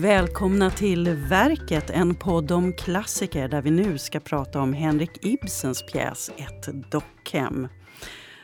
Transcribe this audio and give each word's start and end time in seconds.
Välkomna 0.00 0.70
till 0.70 1.08
Verket, 1.08 1.90
en 1.90 2.14
podd 2.14 2.52
om 2.52 2.72
klassiker 2.72 3.48
där 3.48 3.62
vi 3.62 3.70
nu 3.70 3.98
ska 3.98 4.20
prata 4.20 4.60
om 4.60 4.72
Henrik 4.72 5.10
Ibsens 5.24 5.82
pjäs 5.82 6.30
Ett 6.36 6.90
dockhem. 6.90 7.68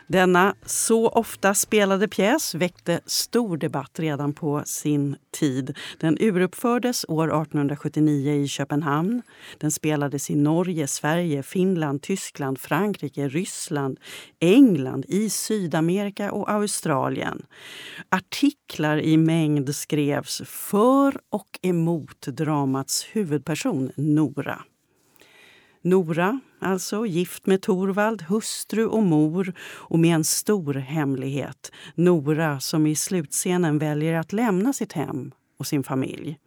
Denna 0.07 0.55
så 0.67 1.09
ofta 1.09 1.55
spelade 1.55 2.09
pjäs 2.09 2.55
väckte 2.55 3.01
stor 3.07 3.57
debatt 3.57 3.99
redan 3.99 4.33
på 4.33 4.63
sin 4.65 5.17
tid. 5.31 5.79
Den 6.01 6.17
uruppfördes 6.21 7.05
år 7.09 7.25
1879 7.25 8.33
i 8.33 8.49
Köpenhamn. 8.49 9.23
Den 9.59 9.71
spelades 9.71 10.31
i 10.31 10.35
Norge, 10.35 10.87
Sverige, 10.87 11.43
Finland, 11.43 12.03
Tyskland, 12.03 12.59
Frankrike, 12.59 13.29
Ryssland, 13.29 14.01
England, 14.41 15.05
i 15.09 15.31
Sydamerika 15.31 16.33
och 16.33 16.51
Australien. 16.51 17.47
Artiklar 18.09 18.99
i 18.99 19.17
mängd 19.17 19.75
skrevs 19.75 20.43
för 20.47 21.15
och 21.31 21.59
emot 21.63 22.27
dramats 22.27 23.07
huvudperson 23.13 23.91
Nora. 23.97 24.63
Nora, 25.83 26.41
alltså 26.65 27.07
gift 27.07 27.47
med 27.47 27.63
Torvald, 27.63 28.23
hustru 28.23 28.87
och 28.87 29.03
mor 29.03 29.53
och 29.61 29.99
med 29.99 30.15
en 30.15 30.25
stor 30.25 30.75
hemlighet. 30.75 31.73
Nora 31.95 32.61
som 32.61 32.87
i 32.87 32.97
slutscenen 32.97 33.79
väljer 33.79 34.15
att 34.15 34.33
lämna 34.33 34.73
sitt 34.73 34.93
hem 34.93 35.33
och 35.59 35.67
sin 35.67 35.83
familj. 35.85 36.39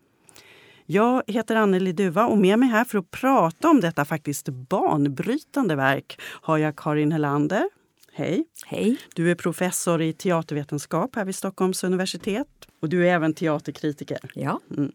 Jag 0.86 1.24
heter 1.28 1.56
Anneli 1.56 1.92
Duva 1.92 2.28
och 2.28 2.38
med 2.38 2.60
mig 2.60 2.70
här 2.70 2.84
för 2.84 2.98
att 2.98 3.12
prata 3.12 3.70
om 3.70 3.82
detta 3.82 4.06
faktiskt 4.06 4.50
banbrytande 4.50 5.76
verk 5.76 6.20
har 6.22 6.58
jag 6.58 6.76
Karin 6.76 7.12
Helander. 7.12 7.70
Hej! 8.14 8.46
Hej! 8.66 8.98
Du 9.16 9.32
är 9.32 9.36
professor 9.36 10.02
i 10.02 10.14
teatervetenskap 10.14 11.16
här 11.16 11.26
vid 11.26 11.36
Stockholms 11.36 11.84
universitet 11.84 12.48
och 12.82 12.90
du 12.90 13.08
är 13.08 13.14
även 13.14 13.34
teaterkritiker. 13.34 14.20
Ja. 14.34 14.60
Mm. 14.78 14.92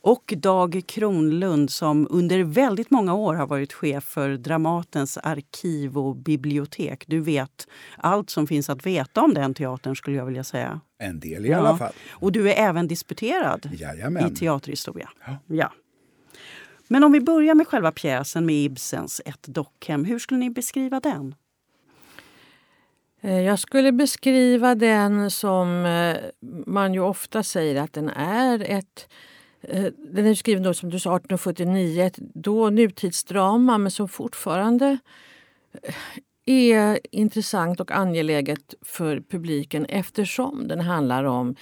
Och 0.00 0.34
Dag 0.36 0.82
Kronlund 0.86 1.70
som 1.70 2.06
under 2.10 2.44
väldigt 2.44 2.90
många 2.90 3.14
år 3.14 3.34
har 3.34 3.46
varit 3.46 3.72
chef 3.72 4.04
för 4.04 4.36
Dramatens 4.36 5.18
arkiv 5.18 5.98
och 5.98 6.16
bibliotek. 6.16 7.04
Du 7.06 7.20
vet 7.20 7.66
allt 7.96 8.30
som 8.30 8.46
finns 8.46 8.70
att 8.70 8.86
veta 8.86 9.22
om 9.22 9.34
den 9.34 9.54
teatern 9.54 9.96
skulle 9.96 10.16
jag 10.16 10.26
vilja 10.26 10.44
säga. 10.44 10.80
En 10.98 11.20
del 11.20 11.46
i 11.46 11.48
ja. 11.48 11.58
alla 11.58 11.76
fall. 11.76 11.92
Och 12.10 12.32
du 12.32 12.50
är 12.52 12.68
även 12.68 12.88
disputerad 12.88 13.70
Jajamän. 13.72 14.32
i 14.32 14.36
teaterhistoria. 14.36 15.10
Ja. 15.26 15.38
ja. 15.46 15.72
Men 16.88 17.04
om 17.04 17.12
vi 17.12 17.20
börjar 17.20 17.54
med 17.54 17.66
själva 17.66 17.92
pjäsen 17.92 18.46
med 18.46 18.56
Ibsens 18.56 19.20
Ett 19.24 19.42
dockhem. 19.42 20.04
Hur 20.04 20.18
skulle 20.18 20.40
ni 20.40 20.50
beskriva 20.50 21.00
den? 21.00 21.34
Eh, 23.20 23.40
jag 23.40 23.58
skulle 23.58 23.92
beskriva 23.92 24.74
den 24.74 25.30
som 25.30 25.84
eh, 25.84 26.16
man 26.66 26.94
ju 26.94 27.00
ofta 27.00 27.42
säger 27.42 27.82
att 27.82 27.92
den 27.92 28.08
är 28.08 28.70
ett 28.70 29.08
Eh, 29.60 29.86
den 29.98 30.26
är 30.26 30.34
skriven 30.34 30.62
då, 30.62 30.74
som 30.74 30.90
du 30.90 30.98
sa 30.98 31.16
1879, 31.16 32.02
ett 32.02 32.18
då 32.18 32.70
nutidsdrama 32.70 33.78
men 33.78 33.90
som 33.90 34.08
fortfarande 34.08 34.98
eh, 35.82 35.94
är 36.46 36.98
intressant 37.10 37.80
och 37.80 37.90
angeläget 37.90 38.74
för 38.82 39.20
publiken 39.30 39.86
eftersom 39.86 40.68
den 40.68 40.80
handlar 40.80 41.24
om 41.24 41.54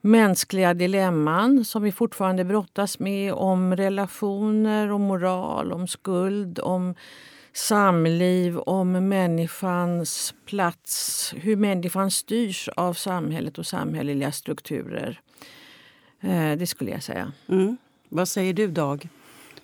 mänskliga 0.00 0.74
dilemman 0.74 1.64
som 1.64 1.82
vi 1.82 1.92
fortfarande 1.92 2.44
brottas 2.44 2.98
med, 2.98 3.32
om 3.32 3.76
relationer, 3.76 4.90
om 4.90 5.02
moral, 5.02 5.72
om 5.72 5.86
skuld, 5.86 6.58
om 6.58 6.94
samliv, 7.52 8.58
om 8.58 9.08
människans 9.08 10.34
plats, 10.46 11.34
hur 11.36 11.56
människan 11.56 12.10
styrs 12.10 12.68
av 12.68 12.94
samhället 12.94 13.58
och 13.58 13.66
samhälleliga 13.66 14.32
strukturer. 14.32 15.20
Eh, 16.22 16.58
det 16.58 16.66
skulle 16.66 16.90
jag 16.90 17.02
säga. 17.02 17.32
Mm. 17.48 17.76
Vad 18.08 18.28
säger 18.28 18.52
du, 18.52 18.66
Dag? 18.66 19.08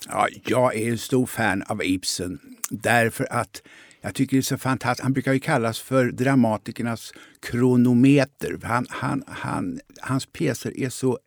Ja, 0.09 0.29
jag 0.45 0.77
är 0.77 0.91
en 0.91 0.99
stor 0.99 1.27
fan 1.27 1.63
av 1.63 1.85
Ibsen 1.85 2.41
därför 2.71 3.33
att 3.33 3.63
jag 4.01 4.15
tycker 4.15 4.37
det 4.37 4.41
är 4.41 4.43
så 4.43 4.59
fantastiskt. 4.59 5.03
Han 5.03 5.13
brukar 5.13 5.33
ju 5.33 5.41
kallas 5.41 5.81
för 5.81 6.11
dramatikernas 6.11 7.13
kronometer. 7.41 8.59
Han, 8.63 8.87
han, 8.89 9.25
han, 9.27 9.81
hans 10.01 10.27
pjäser 10.27 10.81
är 10.81 10.89
så 10.89 11.19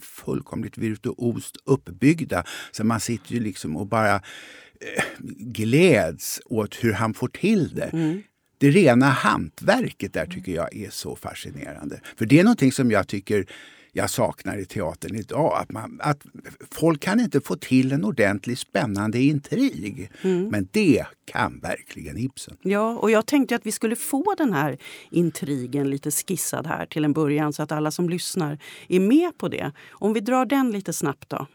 fullkomligt 0.00 0.78
virtuost 0.78 1.56
uppbyggda 1.64 2.44
så 2.72 2.84
man 2.84 3.00
sitter 3.00 3.32
ju 3.32 3.40
liksom 3.40 3.76
och 3.76 3.86
bara 3.86 4.14
eh, 4.14 5.04
gläds 5.38 6.40
åt 6.44 6.84
hur 6.84 6.92
han 6.92 7.14
får 7.14 7.28
till 7.28 7.74
det. 7.74 7.90
Mm. 7.92 8.22
Det 8.58 8.70
rena 8.70 9.06
hantverket 9.06 10.12
där 10.12 10.26
tycker 10.26 10.52
jag 10.52 10.76
är 10.76 10.90
så 10.90 11.16
fascinerande. 11.16 12.00
För 12.16 12.26
det 12.26 12.40
är 12.40 12.44
någonting 12.44 12.72
som 12.72 12.90
jag 12.90 13.08
tycker 13.08 13.46
jag 13.94 14.10
saknar 14.10 14.58
i 14.58 14.64
teatern 14.64 15.16
idag. 15.16 15.58
Att, 15.60 15.72
man, 15.72 16.00
att 16.02 16.26
folk 16.70 17.00
kan 17.00 17.20
inte 17.20 17.40
få 17.40 17.56
till 17.56 17.92
en 17.92 18.04
ordentlig 18.04 18.58
spännande 18.58 19.22
intrig. 19.22 20.10
Mm. 20.22 20.48
Men 20.48 20.68
det 20.70 21.06
kan 21.24 21.60
verkligen 21.62 22.18
Ibsen. 22.18 22.56
Ja, 22.62 22.98
och 22.98 23.10
jag 23.10 23.26
tänkte 23.26 23.56
att 23.56 23.66
vi 23.66 23.72
skulle 23.72 23.96
få 23.96 24.34
den 24.38 24.52
här 24.52 24.78
intrigen 25.10 25.90
lite 25.90 26.10
skissad 26.10 26.66
här 26.66 26.86
till 26.86 27.04
en 27.04 27.12
början 27.12 27.52
så 27.52 27.62
att 27.62 27.72
alla 27.72 27.90
som 27.90 28.08
lyssnar 28.08 28.58
är 28.88 29.00
med 29.00 29.38
på 29.38 29.48
det. 29.48 29.72
Om 29.90 30.12
vi 30.12 30.20
drar 30.20 30.46
den 30.46 30.70
lite 30.70 30.92
snabbt 30.92 31.28
då. 31.30 31.46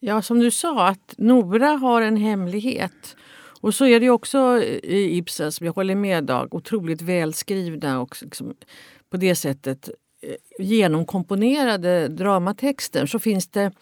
Ja, 0.00 0.22
som 0.22 0.38
du 0.38 0.50
sa, 0.50 0.88
att 0.88 1.14
Nora 1.18 1.68
har 1.68 2.02
en 2.02 2.16
hemlighet. 2.16 3.16
Och 3.60 3.74
så 3.74 3.86
är 3.86 4.00
det 4.00 4.10
också 4.10 4.62
i 4.82 5.16
Ibsen, 5.16 5.52
som 5.52 5.66
jag 5.66 5.72
håller 5.72 5.94
med 5.94 6.24
Dag, 6.24 6.54
otroligt 6.54 7.02
välskrivna 7.02 8.00
och 8.00 8.16
liksom 8.20 8.54
på 9.10 9.16
det 9.16 9.34
sättet 9.34 9.90
Eh, 10.28 10.64
genomkomponerade 10.66 12.08
dramatexter 12.08 13.06
så 13.06 13.18
finns 13.18 13.48
det 13.48 13.72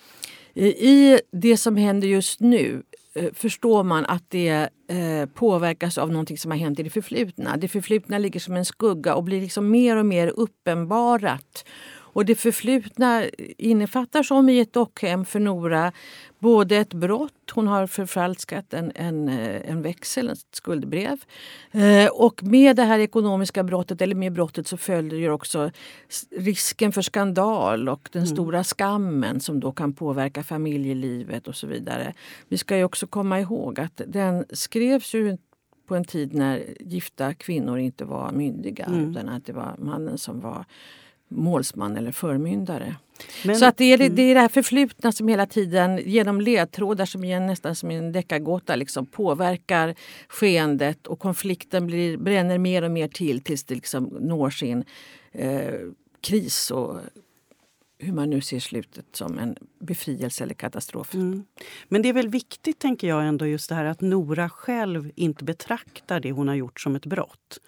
i 0.54 1.18
det 1.32 1.56
som 1.56 1.76
händer 1.76 2.08
just 2.08 2.40
nu 2.40 2.82
eh, 3.14 3.32
förstår 3.34 3.82
man 3.82 4.04
att 4.04 4.24
det 4.28 4.68
eh, 4.88 5.26
påverkas 5.34 5.98
av 5.98 6.10
någonting 6.10 6.38
som 6.38 6.50
har 6.50 6.58
hänt 6.58 6.80
i 6.80 6.82
det 6.82 6.90
förflutna. 6.90 7.56
Det 7.56 7.68
förflutna 7.68 8.18
ligger 8.18 8.40
som 8.40 8.56
en 8.56 8.64
skugga 8.64 9.14
och 9.14 9.24
blir 9.24 9.40
liksom 9.40 9.70
mer 9.70 9.96
och 9.96 10.06
mer 10.06 10.28
uppenbarat. 10.28 11.64
Och 12.12 12.24
det 12.24 12.34
förflutna 12.34 13.24
innefattar 13.58 14.22
som 14.22 14.48
i 14.48 14.60
ett 14.60 14.72
dockhem 14.72 15.24
för 15.24 15.40
Nora 15.40 15.92
både 16.38 16.76
ett 16.76 16.94
brott, 16.94 17.50
hon 17.52 17.68
har 17.68 17.86
förfalskat 17.86 18.74
en, 18.74 18.92
en, 18.94 19.28
eh, 19.28 19.70
en 19.70 19.82
växel, 19.82 20.28
ett 20.28 20.38
skuldbrev. 20.52 21.24
Eh, 21.70 22.10
och 22.12 22.42
med 22.42 22.76
det 22.76 22.82
här 22.82 22.98
ekonomiska 22.98 23.62
brottet, 23.64 24.02
eller 24.02 24.14
med 24.14 24.32
brottet, 24.32 24.66
så 24.66 24.76
följer 24.76 25.30
också 25.30 25.70
risken 26.36 26.92
för 26.92 27.02
skandal 27.02 27.88
och 27.88 28.08
den 28.12 28.22
mm. 28.22 28.34
stora 28.34 28.64
skammen 28.64 29.40
som 29.40 29.60
då 29.60 29.72
kan 29.72 29.92
påverka 29.92 30.42
familjelivet 30.42 31.48
och 31.48 31.56
så 31.56 31.66
vidare. 31.66 32.14
Vi 32.48 32.58
ska 32.58 32.76
ju 32.76 32.84
också 32.84 33.06
komma 33.06 33.40
ihåg 33.40 33.80
att 33.80 34.00
den 34.06 34.44
skrevs 34.50 35.14
ju 35.14 35.36
på 35.86 35.96
en 35.96 36.04
tid 36.04 36.34
när 36.34 36.64
gifta 36.80 37.34
kvinnor 37.34 37.78
inte 37.78 38.04
var 38.04 38.32
myndiga 38.32 38.84
mm. 38.84 39.10
utan 39.10 39.28
att 39.28 39.46
det 39.46 39.52
var 39.52 39.74
mannen 39.78 40.18
som 40.18 40.40
var 40.40 40.64
målsman 41.34 41.96
eller 41.96 42.12
förmyndare. 42.12 42.96
Men, 43.44 43.56
så 43.56 43.64
att 43.64 43.76
det, 43.76 43.84
är, 43.84 44.00
mm. 44.00 44.14
det 44.14 44.22
är 44.22 44.34
det 44.34 44.40
här 44.40 44.48
förflutna 44.48 45.12
som 45.12 45.28
hela 45.28 45.46
tiden 45.46 46.00
genom 46.04 46.40
ledtrådar 46.40 47.04
som 47.04 47.24
är 47.24 47.40
nästan 47.40 47.74
som 47.74 47.90
en 47.90 48.12
deckargåta 48.12 48.76
liksom, 48.76 49.06
påverkar 49.06 49.94
skeendet 50.28 51.06
och 51.06 51.18
konflikten 51.18 51.86
blir, 51.86 52.16
bränner 52.16 52.58
mer 52.58 52.82
och 52.82 52.90
mer 52.90 53.08
till 53.08 53.40
tills 53.40 53.64
det 53.64 53.74
liksom 53.74 54.04
når 54.04 54.50
sin 54.50 54.84
eh, 55.32 55.74
kris 56.20 56.70
och 56.70 56.96
hur 57.98 58.12
man 58.12 58.30
nu 58.30 58.40
ser 58.40 58.60
slutet 58.60 59.06
som 59.12 59.38
en 59.38 59.56
befrielse 59.78 60.44
eller 60.44 60.54
katastrof. 60.54 61.14
Mm. 61.14 61.44
Men 61.88 62.02
det 62.02 62.08
är 62.08 62.12
väl 62.12 62.28
viktigt, 62.28 62.78
tänker 62.78 63.08
jag, 63.08 63.26
ändå 63.26 63.46
just 63.46 63.68
det 63.68 63.74
här 63.74 63.84
att 63.84 64.00
Nora 64.00 64.48
själv 64.48 65.10
inte 65.14 65.44
betraktar 65.44 66.20
det 66.20 66.32
hon 66.32 66.48
har 66.48 66.54
gjort 66.54 66.80
som 66.80 66.96
ett 66.96 67.06
brott. 67.06 67.58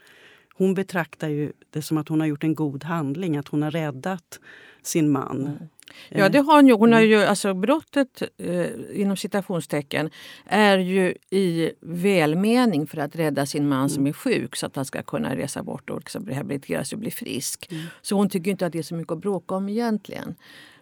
Hon 0.57 0.75
betraktar 0.75 1.29
ju 1.29 1.53
det 1.71 1.83
som 1.83 1.99
att 1.99 2.09
hon 2.09 2.21
har 2.21 2.27
gjort 2.27 2.45
en 2.45 2.55
god 2.55 2.85
handling, 2.85 3.37
att 3.37 3.49
hon 3.49 3.63
har 3.63 3.71
räddat 3.71 4.41
sin 4.83 5.11
man. 5.11 5.41
Mm. 5.41 5.69
Ja, 6.09 6.29
det 6.29 6.39
har 6.39 6.57
hon 6.57 6.67
ju. 6.67 6.75
Hon 6.75 6.93
har 6.93 7.01
ju 7.01 7.23
alltså 7.23 7.55
brottet 7.55 8.23
eh, 8.37 8.67
inom 8.93 9.17
citationstecken 9.17 10.11
är 10.47 10.79
ju 10.79 11.15
i 11.31 11.71
välmening 11.81 12.87
för 12.87 12.99
att 12.99 13.17
rädda 13.17 13.47
sin 13.47 13.69
man 13.69 13.79
mm. 13.79 13.89
som 13.89 14.07
är 14.07 14.13
sjuk 14.13 14.57
så 14.57 14.67
att 14.67 14.77
han 14.77 14.85
ska 14.85 15.03
kunna 15.03 15.37
resa 15.37 15.63
bort 15.63 15.91
och 15.91 15.99
liksom 15.99 16.27
rehabiliteras 16.27 16.93
och 16.93 16.99
bli 16.99 17.11
frisk. 17.11 17.69
Mm. 17.71 17.85
Så 18.03 18.17
hon 18.17 18.29
tycker 18.29 18.51
inte 18.51 18.67
att 18.67 18.73
det 18.73 18.79
är 18.79 18.83
så 18.83 18.95
mycket 18.95 19.13
att 19.13 19.21
bråka 19.21 19.55
om 19.55 19.69
egentligen. 19.69 20.35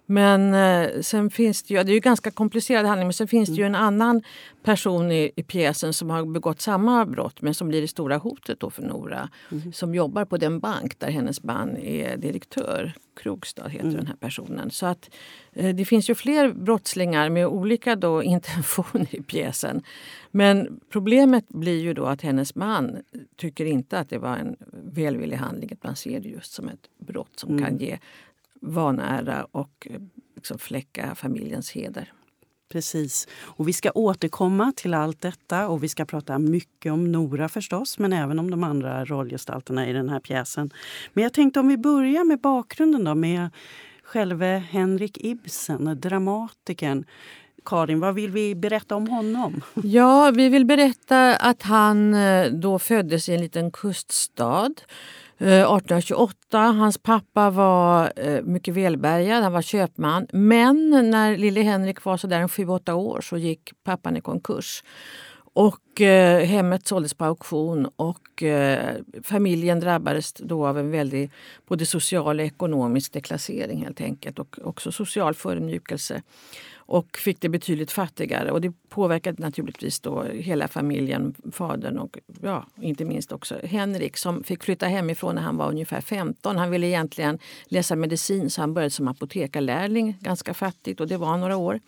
Men 0.06 0.54
eh, 0.54 1.00
sen 1.00 1.30
finns 1.30 1.62
det 1.62 1.74
ju, 1.74 1.82
det 1.82 1.90
är 1.90 1.94
ju 1.94 2.00
ganska 2.00 2.30
komplicerad 2.30 2.86
handling, 2.86 3.06
men 3.06 3.12
sen 3.12 3.28
finns 3.28 3.48
det 3.48 3.54
ju 3.54 3.66
en 3.66 3.74
annan 3.74 4.22
person 4.62 5.12
i, 5.12 5.30
i 5.36 5.42
pjäsen 5.42 5.92
som 5.92 6.10
har 6.10 6.24
begått 6.24 6.60
samma 6.60 7.06
brott 7.06 7.42
men 7.42 7.54
som 7.54 7.68
blir 7.68 7.80
det 7.80 7.88
stora 7.88 8.16
hotet 8.16 8.60
då 8.60 8.70
för 8.70 8.82
Nora. 8.82 9.28
Mm. 9.52 9.72
Som 9.72 9.94
jobbar 9.94 10.24
på 10.24 10.36
den 10.36 10.60
bank 10.60 10.98
där 10.98 11.10
hennes 11.10 11.42
man 11.42 11.76
är 11.76 12.16
direktör. 12.16 12.92
Krogstad 13.16 13.68
heter 13.68 13.86
mm. 13.86 13.96
den 13.96 14.06
här 14.06 14.16
personen. 14.16 14.70
Så 14.70 14.86
att 14.86 15.10
eh, 15.52 15.74
det 15.74 15.84
finns 15.84 16.10
ju 16.10 16.14
fler 16.14 16.52
brottslingar 16.52 17.28
med 17.28 17.46
olika 17.46 17.96
då 17.96 18.22
intentioner 18.32 19.14
i 19.14 19.22
pjäsen. 19.22 19.82
Men 20.30 20.80
problemet 20.90 21.48
blir 21.48 21.80
ju 21.80 21.94
då 21.94 22.06
att 22.06 22.22
hennes 22.22 22.54
man 22.54 22.96
tycker 23.36 23.64
inte 23.64 23.98
att 23.98 24.10
det 24.10 24.18
var 24.18 24.36
en 24.36 24.56
välvillig 24.72 25.36
handling. 25.36 25.70
Man 25.82 25.96
ser 25.96 26.20
det 26.20 26.28
just 26.28 26.52
som 26.52 26.68
ett 26.68 26.88
brott 26.98 27.32
som 27.38 27.50
mm. 27.50 27.64
kan 27.64 27.78
ge 27.78 27.98
vanära 28.62 29.46
och 29.52 29.88
liksom 30.34 30.58
fläcka 30.58 31.14
familjens 31.14 31.70
heder. 31.70 32.12
Precis. 32.72 33.28
Och 33.40 33.68
vi 33.68 33.72
ska 33.72 33.90
återkomma 33.94 34.72
till 34.76 34.94
allt 34.94 35.20
detta 35.20 35.68
och 35.68 35.82
vi 35.82 35.88
ska 35.88 36.04
prata 36.04 36.38
mycket 36.38 36.92
om 36.92 37.12
Nora 37.12 37.48
förstås, 37.48 37.98
men 37.98 38.12
även 38.12 38.38
om 38.38 38.50
de 38.50 38.64
andra 38.64 39.04
rollgestalterna 39.04 39.88
i 39.88 39.92
den 39.92 40.08
här 40.08 40.20
pjäsen. 40.20 40.70
Men 41.12 41.24
jag 41.24 41.32
tänkte 41.32 41.60
om 41.60 41.68
vi 41.68 41.76
börjar 41.76 42.24
med 42.24 42.40
bakgrunden 42.40 43.04
då, 43.04 43.14
med 43.14 43.50
själve 44.02 44.64
Henrik 44.70 45.18
Ibsen, 45.24 46.00
dramatikern. 46.00 47.04
Karin, 47.64 48.00
vad 48.00 48.14
vill 48.14 48.30
vi 48.30 48.54
berätta 48.54 48.96
om 48.96 49.08
honom? 49.08 49.62
Ja, 49.82 50.30
vi 50.30 50.48
vill 50.48 50.64
berätta 50.64 51.36
att 51.36 51.62
han 51.62 52.14
eh, 52.14 52.46
då 52.46 52.78
föddes 52.78 53.28
i 53.28 53.34
en 53.34 53.40
liten 53.40 53.70
kuststad 53.70 54.74
Eh, 55.42 55.48
1828. 55.48 56.58
Hans 56.58 56.98
pappa 56.98 57.50
var 57.50 58.12
eh, 58.16 58.42
mycket 58.42 58.74
välbärgad, 58.74 59.42
han 59.42 59.52
var 59.52 59.62
köpman. 59.62 60.26
Men 60.32 60.90
när 61.10 61.36
lille 61.36 61.60
Henrik 61.60 62.04
var 62.04 62.16
sådär 62.16 62.42
7-8 62.42 62.92
år 62.92 63.20
så 63.20 63.36
gick 63.36 63.70
pappan 63.84 64.16
i 64.16 64.20
konkurs. 64.20 64.84
Och 65.54 66.00
eh, 66.00 66.44
hemmet 66.44 66.86
såldes 66.86 67.14
på 67.14 67.24
auktion 67.24 67.88
och 67.96 68.42
eh, 68.42 68.96
familjen 69.22 69.80
drabbades 69.80 70.32
då 70.32 70.66
av 70.66 70.78
en 70.78 70.90
väldig 70.90 71.30
både 71.68 71.86
social 71.86 72.40
och 72.40 72.46
ekonomisk 72.46 73.12
deklassering 73.12 73.84
helt 73.84 74.00
enkelt 74.00 74.38
och 74.38 74.58
också 74.64 74.92
social 74.92 75.34
förödmjukelse 75.34 76.22
och 76.86 77.16
fick 77.16 77.40
det 77.40 77.48
betydligt 77.48 77.90
fattigare. 77.90 78.50
Och 78.50 78.60
det 78.60 78.72
påverkade 78.88 79.42
naturligtvis 79.42 80.00
då 80.00 80.22
hela 80.22 80.68
familjen, 80.68 81.34
fadern 81.52 81.98
och 81.98 82.18
ja, 82.42 82.66
inte 82.80 83.04
minst 83.04 83.32
också 83.32 83.54
Henrik 83.64 84.16
som 84.16 84.44
fick 84.44 84.64
flytta 84.64 84.86
hemifrån 84.86 85.34
när 85.34 85.42
han 85.42 85.56
var 85.56 85.68
ungefär 85.68 86.00
15. 86.00 86.56
Han 86.56 86.70
ville 86.70 86.86
egentligen 86.86 87.38
läsa 87.64 87.96
medicin 87.96 88.50
så 88.50 88.60
han 88.60 88.74
började 88.74 88.90
som 88.90 89.08
apotekarlärling, 89.08 90.16
ganska 90.20 90.54
fattigt 90.54 91.00
och 91.00 91.08
det 91.08 91.16
var 91.16 91.36
några 91.36 91.56
år. 91.56 91.80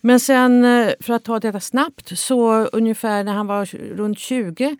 Men 0.00 0.20
sen, 0.20 0.64
eh, 0.64 0.92
för 1.00 1.12
att 1.14 1.24
ta 1.24 1.40
detta 1.40 1.60
snabbt, 1.60 2.18
så 2.18 2.64
ungefär 2.64 3.24
när 3.24 3.32
han 3.32 3.46
var 3.46 3.66
runt 3.96 4.18
20 4.18 4.76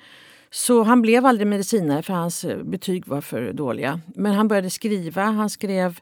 så 0.50 0.82
han 0.82 1.02
blev 1.02 1.26
aldrig 1.26 1.46
medicinare 1.46 2.02
för 2.02 2.14
hans 2.14 2.44
eh, 2.44 2.62
betyg 2.62 3.06
var 3.06 3.20
för 3.20 3.52
dåliga. 3.52 4.00
Men 4.14 4.34
han 4.34 4.48
började 4.48 4.70
skriva. 4.70 5.24
Han 5.24 5.50
skrev 5.50 6.00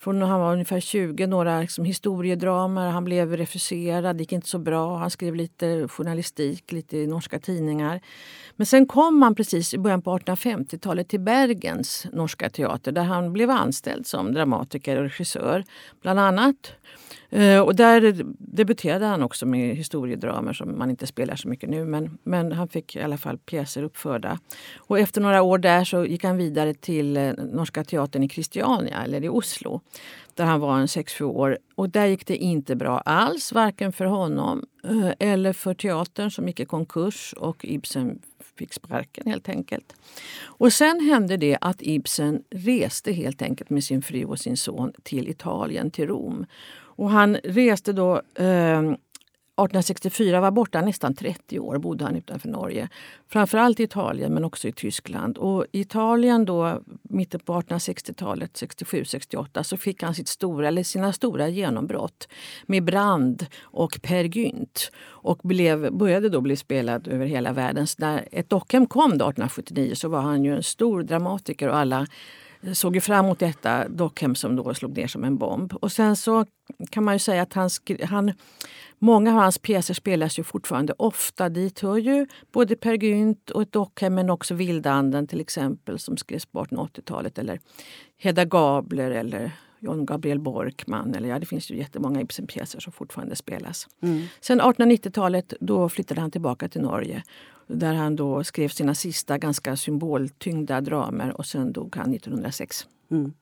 från 0.00 0.18
när 0.18 0.26
han 0.26 0.40
var 0.40 0.52
ungefär 0.52 0.80
20 0.80 1.26
några 1.26 1.60
liksom, 1.60 1.84
historiedramer. 1.84 2.90
Han 2.90 3.04
blev 3.04 3.36
refuserad, 3.36 4.16
det 4.16 4.22
gick 4.22 4.32
inte 4.32 4.48
så 4.48 4.58
bra. 4.58 4.96
Han 4.96 5.10
skrev 5.10 5.34
lite 5.34 5.88
journalistik, 5.88 6.72
lite 6.72 6.96
i 6.96 7.06
norska 7.06 7.38
tidningar. 7.38 8.00
Men 8.56 8.66
sen 8.66 8.86
kom 8.86 9.22
han 9.22 9.34
precis 9.34 9.74
i 9.74 9.78
början 9.78 10.02
på 10.02 10.18
1850-talet 10.18 11.08
till 11.08 11.20
Bergens 11.20 12.06
norska 12.12 12.50
teater 12.50 12.92
där 12.92 13.02
han 13.02 13.32
blev 13.32 13.50
anställd 13.50 14.06
som 14.06 14.32
dramatiker 14.32 14.96
och 14.96 15.02
regissör. 15.02 15.64
Bland 16.02 16.20
annat 16.20 16.72
Eh, 17.30 17.60
och 17.60 17.74
där 17.74 18.24
debuterade 18.38 19.06
han 19.06 19.22
också 19.22 19.46
med 19.46 19.76
historiedramer 19.76 20.52
som 20.52 20.78
man 20.78 20.90
inte 20.90 21.06
spelar 21.06 21.36
så 21.36 21.48
mycket 21.48 21.70
nu. 21.70 21.84
Men, 21.84 22.18
men 22.22 22.52
han 22.52 22.68
fick 22.68 22.96
i 22.96 23.02
alla 23.02 23.18
fall 23.18 23.38
pjäser 23.38 23.82
uppförda. 23.82 24.38
Och 24.76 24.98
efter 24.98 25.20
några 25.20 25.42
år 25.42 25.58
där 25.58 25.84
så 25.84 26.04
gick 26.04 26.24
han 26.24 26.36
vidare 26.36 26.74
till 26.74 27.16
eh, 27.16 27.32
Norska 27.32 27.84
teatern 27.84 28.22
i 28.22 28.28
Christiania, 28.28 29.02
eller 29.04 29.24
i 29.24 29.28
Oslo. 29.28 29.80
Där 30.34 30.44
han 30.44 30.60
var 30.60 30.78
en 30.78 30.86
6-7 30.86 31.22
år. 31.22 31.58
Och 31.74 31.90
där 31.90 32.06
gick 32.06 32.26
det 32.26 32.36
inte 32.36 32.76
bra 32.76 32.98
alls, 32.98 33.52
varken 33.52 33.92
för 33.92 34.04
honom 34.04 34.64
eh, 34.84 35.10
eller 35.18 35.52
för 35.52 35.74
teatern 35.74 36.30
som 36.30 36.46
gick 36.46 36.60
i 36.60 36.64
konkurs. 36.64 37.34
Och 37.36 37.64
Ibsen 37.64 38.18
fick 38.58 38.72
sparken 38.72 39.26
helt 39.26 39.48
enkelt. 39.48 39.94
Och 40.44 40.72
sen 40.72 41.00
hände 41.00 41.36
det 41.36 41.58
att 41.60 41.76
Ibsen 41.82 42.42
reste 42.50 43.12
helt 43.12 43.42
enkelt 43.42 43.70
med 43.70 43.84
sin 43.84 44.02
fru 44.02 44.24
och 44.24 44.38
sin 44.38 44.56
son 44.56 44.92
till 45.02 45.28
Italien, 45.28 45.90
till 45.90 46.06
Rom. 46.06 46.46
Och 46.96 47.10
han 47.10 47.36
reste 47.44 47.92
då 47.92 48.22
eh, 48.34 48.82
1864 49.58 50.40
var 50.40 50.50
borta 50.50 50.80
nästan 50.80 51.14
30 51.14 51.58
år, 51.58 51.78
bodde 51.78 52.04
han 52.04 52.16
utanför 52.16 52.48
Norge. 52.48 52.88
Framförallt 53.28 53.80
i 53.80 53.82
Italien 53.82 54.34
men 54.34 54.44
också 54.44 54.68
i 54.68 54.72
Tyskland. 54.72 55.38
Och 55.38 55.66
I 55.72 55.80
Italien 55.80 56.44
då, 56.44 56.82
mitten 57.02 57.40
på 57.40 57.52
1860-talet, 57.60 58.52
67-68, 58.52 59.62
så 59.62 59.76
fick 59.76 60.02
han 60.02 60.14
sitt 60.14 60.28
stora, 60.28 60.68
eller 60.68 60.82
sina 60.82 61.12
stora 61.12 61.48
genombrott 61.48 62.28
med 62.66 62.84
Brand 62.84 63.46
och 63.62 63.98
Per 64.02 64.24
Gynt. 64.24 64.90
Och 64.98 65.38
blev, 65.42 65.92
började 65.92 66.28
då 66.28 66.40
bli 66.40 66.56
spelad 66.56 67.08
över 67.08 67.26
hela 67.26 67.52
världen. 67.52 67.86
Så 67.86 67.96
när 67.98 68.28
ett 68.32 68.50
dockhem 68.50 68.86
kom 68.86 69.10
1879 69.10 69.94
så 69.94 70.08
var 70.08 70.20
han 70.20 70.44
ju 70.44 70.56
en 70.56 70.62
stor 70.62 71.02
dramatiker 71.02 71.68
och 71.68 71.76
alla 71.76 72.06
såg 72.74 72.94
ju 72.94 73.00
fram 73.00 73.24
emot 73.24 73.38
detta 73.38 73.88
Dockhem 73.88 74.34
som 74.34 74.56
då 74.56 74.74
slog 74.74 74.96
ner 74.96 75.06
som 75.06 75.24
en 75.24 75.36
bomb. 75.36 75.72
Och 75.74 75.92
sen 75.92 76.16
så 76.16 76.46
kan 76.90 77.04
man 77.04 77.14
ju 77.14 77.18
säga 77.18 77.42
att 77.42 77.52
han, 77.52 77.70
han, 78.02 78.32
många 78.98 79.30
av 79.30 79.36
hans 79.36 79.58
pjäser 79.58 79.94
spelas 79.94 80.38
ju 80.38 80.42
fortfarande 80.42 80.94
ofta. 80.98 81.48
Dit 81.48 81.80
hör 81.80 81.96
ju 81.96 82.26
både 82.52 82.76
Per 82.76 82.92
Gynt 82.92 83.50
och 83.50 83.66
Dockhem 83.66 84.14
men 84.14 84.30
också 84.30 84.54
Vildanden 84.54 85.26
till 85.26 85.40
exempel 85.40 85.98
som 85.98 86.16
skrevs 86.16 86.46
på 86.46 86.64
1880-talet 86.64 87.38
eller 87.38 87.60
Hedda 88.18 88.44
Gabler 88.44 89.10
eller 89.10 89.52
John 89.78 90.06
Gabriel 90.06 90.40
Borkman. 90.40 91.14
Eller 91.14 91.28
ja, 91.28 91.38
det 91.38 91.46
finns 91.46 91.70
ju 91.70 91.76
jättemånga 91.76 92.20
Ibsen-pjäser 92.20 92.80
som 92.80 92.92
fortfarande 92.92 93.36
spelas. 93.36 93.88
Mm. 94.02 94.26
Sen 94.40 94.60
1890-talet 94.60 95.54
då 95.60 95.88
flyttade 95.88 96.20
han 96.20 96.30
tillbaka 96.30 96.68
till 96.68 96.80
Norge 96.80 97.22
där 97.66 97.94
han 97.94 98.16
då 98.16 98.44
skrev 98.44 98.68
sina 98.68 98.94
sista 98.94 99.38
ganska 99.38 99.76
symboltyngda 99.76 100.80
dramer 100.80 101.36
och 101.36 101.46
sen 101.46 101.72
dog 101.72 101.96
han 101.96 102.14
1906. 102.14 102.86
Mm. 103.10 103.32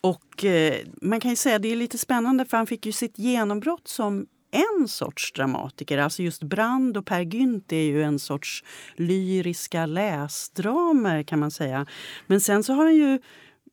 Och 0.00 0.44
eh, 0.44 0.74
man 1.02 1.20
kan 1.20 1.30
ju 1.30 1.36
säga 1.36 1.58
det 1.58 1.72
är 1.72 1.76
lite 1.76 1.98
spännande 1.98 2.44
för 2.44 2.56
han 2.56 2.66
fick 2.66 2.86
ju 2.86 2.92
sitt 2.92 3.18
genombrott 3.18 3.88
som 3.88 4.26
en 4.50 4.88
sorts 4.88 5.32
dramatiker. 5.32 5.98
Alltså 5.98 6.22
just 6.22 6.42
Brand 6.42 6.96
och 6.96 7.06
Per 7.06 7.20
Gynt 7.20 7.72
är 7.72 7.82
ju 7.82 8.02
en 8.02 8.18
sorts 8.18 8.64
lyriska 8.96 9.86
läsdramer 9.86 11.22
kan 11.22 11.38
man 11.38 11.50
säga. 11.50 11.86
Men 12.26 12.40
sen 12.40 12.62
så 12.62 12.72
har 12.72 12.84
han 12.84 12.94
ju 12.94 13.18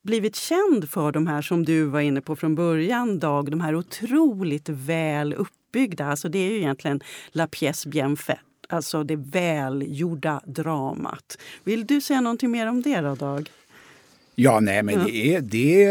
blivit 0.02 0.36
känd 0.36 0.90
för 0.90 1.12
de 1.12 1.26
här 1.26 1.42
som 1.42 1.64
du 1.64 1.84
var 1.84 2.00
inne 2.00 2.20
på 2.20 2.36
från 2.36 2.54
början, 2.54 3.18
Dag. 3.18 3.50
De 3.50 3.60
här 3.60 3.74
otroligt 3.74 4.68
väl 4.68 5.32
uppbyggda. 5.32 6.06
Alltså 6.06 6.28
det 6.28 6.38
är 6.38 6.50
ju 6.50 6.56
egentligen 6.56 7.00
La 7.32 7.46
pièce 7.46 7.88
bien 7.88 8.16
faite 8.16 8.40
alltså 8.68 9.04
det 9.04 9.16
välgjorda 9.16 10.40
dramat. 10.46 11.38
Vill 11.64 11.86
du 11.86 12.00
säga 12.00 12.20
någonting 12.20 12.50
mer 12.50 12.66
om 12.66 12.82
det 12.82 13.00
då, 13.00 13.14
Dag? 13.14 13.50
Ja, 14.36 14.60
nej, 14.60 14.82
men 14.82 14.94
ja. 14.94 15.04
Det, 15.04 15.34
är, 15.34 15.40
det 15.40 15.84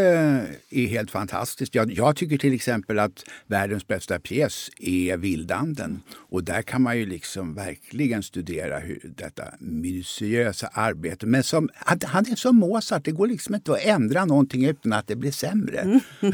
är 0.69 0.87
helt 0.87 1.11
fantastiskt. 1.11 1.75
Jag, 1.75 1.91
jag, 1.91 2.15
tycker 2.15 2.37
till 2.37 2.53
exempel 2.53 2.99
att 2.99 3.25
världens 3.47 3.87
bästa 3.87 4.19
pjäs 4.19 4.69
är 4.77 5.17
Vildanden. 5.17 6.01
Och 6.15 6.43
där 6.43 6.61
kan 6.61 6.81
man 6.81 6.97
ju 6.97 7.05
liksom 7.05 7.53
verkligen 7.53 8.23
studera 8.23 8.79
hur 8.79 9.13
detta 9.17 9.43
minutiösa 9.59 10.67
arbete. 10.67 11.25
Men 11.25 11.43
som, 11.43 11.69
han 12.05 12.25
är 12.31 12.35
som 12.35 12.55
Mozart, 12.55 13.05
det 13.05 13.11
går 13.11 13.27
liksom 13.27 13.55
inte 13.55 13.71
att 13.71 13.85
ändra 13.85 14.25
någonting 14.25 14.65
utan 14.65 14.93
att 14.93 15.07
det 15.07 15.15
blir 15.15 15.31
sämre. 15.31 15.79
Mm. 15.79 15.99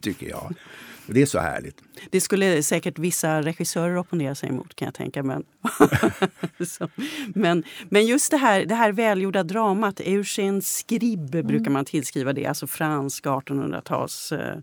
tycker 0.00 0.28
jag. 0.28 0.54
Det 1.14 1.22
är 1.22 1.26
så 1.26 1.38
härligt. 1.38 1.82
Det 2.10 2.20
skulle 2.20 2.62
säkert 2.62 2.98
vissa 2.98 3.42
regissörer 3.42 3.96
opponera 3.96 4.34
sig 4.34 4.48
emot 4.48 4.74
kan 4.74 4.86
jag 4.86 4.94
tänka 4.94 5.22
mig. 5.22 5.38
men, 7.34 7.64
men 7.88 8.06
just 8.06 8.30
det 8.30 8.36
här, 8.36 8.64
det 8.64 8.74
här 8.74 8.92
välgjorda 8.92 9.42
dramat, 9.42 10.00
Eugène 10.00 10.60
Scribe 10.60 11.42
brukar 11.42 11.60
mm. 11.60 11.72
man 11.72 11.84
tillskriva 11.84 12.32
det, 12.32 12.46
alltså 12.46 12.66
fransk 12.66 13.24
1800-tals 13.24 14.32
eh, 14.32 14.38
Eh, 14.38 14.58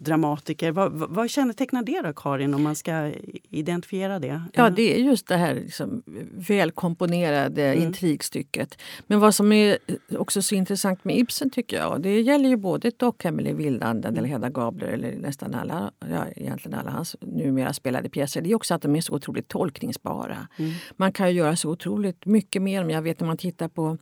dramatiker. 0.00 0.72
Vad, 0.72 0.92
vad 0.92 1.30
kännetecknar 1.30 1.82
det 1.82 2.00
då, 2.00 2.12
Karin, 2.12 2.54
om 2.54 2.62
man 2.62 2.74
ska 2.74 3.12
identifiera 3.50 4.18
det? 4.18 4.42
Ja, 4.52 4.70
det 4.70 4.94
är 4.94 4.98
just 4.98 5.26
det 5.26 5.36
här 5.36 5.54
liksom, 5.54 6.02
välkomponerade 6.32 7.64
mm. 7.64 7.82
intrigstycket. 7.82 8.78
Men 9.06 9.20
vad 9.20 9.34
som 9.34 9.52
är 9.52 9.78
också 10.18 10.42
så 10.42 10.54
intressant 10.54 11.04
med 11.04 11.18
Ibsen 11.18 11.50
tycker 11.50 11.76
jag, 11.76 12.02
det 12.02 12.20
gäller 12.20 12.48
ju 12.48 12.56
både 12.56 12.90
Dockhem 12.96 13.38
eller 13.38 13.54
Vildanden 13.54 14.16
eller 14.16 14.28
Hedda 14.28 14.48
Gabler 14.48 14.88
eller 14.88 15.16
nästan 15.16 15.54
alla, 15.54 15.92
ja, 16.10 16.24
egentligen 16.36 16.78
alla 16.78 16.90
hans 16.90 17.16
numera 17.20 17.72
spelade 17.72 18.08
pjäser, 18.08 18.40
det 18.40 18.50
är 18.50 18.54
också 18.54 18.74
att 18.74 18.82
de 18.82 18.96
är 18.96 19.00
så 19.00 19.14
otroligt 19.14 19.48
tolkningsbara. 19.48 20.48
Mm. 20.56 20.72
Man 20.96 21.12
kan 21.12 21.28
ju 21.28 21.34
göra 21.38 21.56
så 21.56 21.70
otroligt 21.70 22.26
mycket 22.26 22.62
mer. 22.62 22.88
Jag 22.88 23.02
vet 23.02 23.20
när 23.20 23.26
man 23.26 23.36
tittar 23.36 23.68
på 23.68 23.98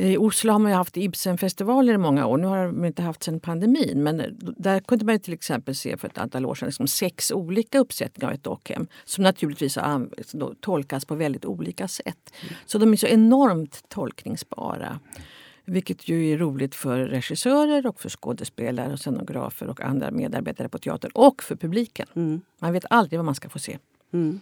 i 0.00 0.16
Oslo 0.16 0.52
har 0.52 0.58
man 0.58 0.72
haft 0.72 0.96
Ibsenfestivaler 0.96 1.94
i 1.94 1.98
många 1.98 2.26
år. 2.26 2.38
Nu 2.38 2.46
har 2.46 2.66
de 2.66 2.84
inte 2.84 3.02
haft 3.02 3.22
sen 3.22 3.40
pandemin. 3.40 4.02
Men 4.02 4.38
där 4.56 4.80
kunde 4.80 5.04
man 5.04 5.20
till 5.20 5.34
exempel 5.34 5.74
se 5.74 5.96
för 5.96 6.08
ett 6.08 6.18
antal 6.18 6.46
år 6.46 6.54
sedan 6.54 6.66
liksom 6.66 6.86
sex 6.86 7.32
olika 7.32 7.78
uppsättningar 7.78 8.28
av 8.28 8.34
ett 8.34 8.44
dockhem 8.44 8.86
som 9.04 9.24
naturligtvis 9.24 9.76
har 9.76 10.54
tolkats 10.60 11.04
på 11.04 11.14
väldigt 11.14 11.44
olika 11.44 11.88
sätt. 11.88 12.32
Så 12.66 12.78
de 12.78 12.92
är 12.92 12.96
så 12.96 13.06
enormt 13.06 13.84
tolkningsbara. 13.88 15.00
Vilket 15.64 16.08
ju 16.08 16.32
är 16.32 16.38
roligt 16.38 16.74
för 16.74 16.98
regissörer, 16.98 17.86
och 17.86 18.00
för 18.00 18.08
skådespelare, 18.08 18.92
och 18.92 18.98
scenografer 18.98 19.68
och 19.68 19.80
andra 19.80 20.10
medarbetare 20.10 20.68
på 20.68 20.78
teatern 20.78 21.10
och 21.14 21.42
för 21.42 21.56
publiken. 21.56 22.06
Mm. 22.14 22.40
Man 22.58 22.72
vet 22.72 22.84
aldrig 22.90 23.18
vad 23.18 23.24
man 23.24 23.34
ska 23.34 23.48
få 23.48 23.58
se. 23.58 23.78
Mm. 24.12 24.40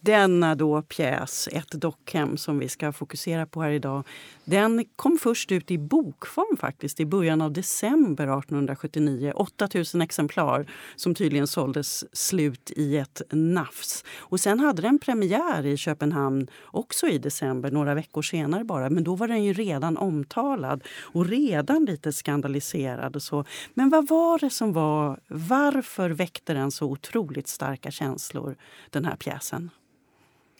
Denna 0.00 0.54
då 0.54 0.82
pjäs, 0.82 1.48
Ett 1.52 1.70
dockhem, 1.70 2.36
som 2.36 2.58
vi 2.58 2.68
ska 2.68 2.92
fokusera 2.92 3.46
på 3.46 3.62
här 3.62 3.70
idag, 3.70 4.04
den 4.44 4.84
kom 4.96 5.18
först 5.18 5.52
ut 5.52 5.70
i 5.70 5.78
bokform 5.78 6.56
faktiskt 6.56 7.00
i 7.00 7.06
början 7.06 7.40
av 7.40 7.52
december 7.52 8.24
1879. 8.24 9.32
8000 9.34 10.00
exemplar 10.00 10.70
som 10.96 11.14
tydligen 11.14 11.46
såldes 11.46 12.16
slut 12.16 12.70
i 12.76 12.96
ett 12.96 13.22
nafs. 13.30 14.04
Och 14.18 14.40
sen 14.40 14.60
hade 14.60 14.82
den 14.82 14.98
premiär 14.98 15.66
i 15.66 15.76
Köpenhamn 15.76 16.48
också 16.64 17.06
i 17.06 17.18
december, 17.18 17.70
några 17.70 17.94
veckor 17.94 18.22
senare 18.22 18.64
bara. 18.64 18.90
Men 18.90 19.04
då 19.04 19.14
var 19.14 19.28
den 19.28 19.44
ju 19.44 19.52
redan 19.52 19.96
omtalad 19.96 20.82
och 21.00 21.26
redan 21.26 21.84
lite 21.84 22.12
skandaliserad. 22.12 23.16
Och 23.16 23.22
så. 23.22 23.44
Men 23.74 23.90
vad 23.90 24.08
var 24.08 24.38
det 24.38 24.50
som 24.50 24.72
var... 24.72 25.20
Varför 25.28 26.10
väckte 26.10 26.54
den 26.54 26.70
så 26.70 26.86
otroligt 26.86 27.48
starka 27.48 27.90
känslor, 27.90 28.56
den 28.90 29.04
här 29.04 29.16
pjäsen? 29.16 29.70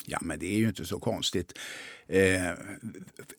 Ja, 0.05 0.19
men 0.23 0.39
det 0.39 0.47
är 0.47 0.59
ju 0.59 0.69
inte 0.69 0.85
så 0.85 1.01
konstigt. 1.01 1.59
Eh, 2.07 2.51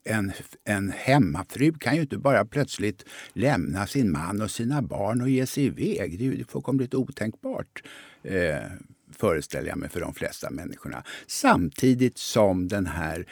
en, 0.03 0.31
en 0.63 0.91
hemmafru 0.91 1.73
kan 1.73 1.95
ju 1.95 2.01
inte 2.01 2.17
bara 2.17 2.45
plötsligt 2.45 3.05
lämna 3.33 3.87
sin 3.87 4.11
man 4.11 4.41
och 4.41 4.51
sina 4.51 4.81
barn 4.81 5.21
och 5.21 5.29
ge 5.29 5.45
sig 5.45 5.65
iväg. 5.65 6.19
Det 6.19 6.27
är 6.27 6.31
ju 6.31 6.43
fullkomligt 6.43 6.93
otänkbart. 6.93 7.83
Eh, 8.23 8.63
föreställer 9.11 9.69
jag 9.69 9.77
mig, 9.77 9.89
för 9.89 9.99
de 9.99 10.13
flesta 10.13 10.49
människorna. 10.49 11.03
Samtidigt 11.27 12.17
som 12.17 12.67
den 12.67 12.85
här 12.85 13.25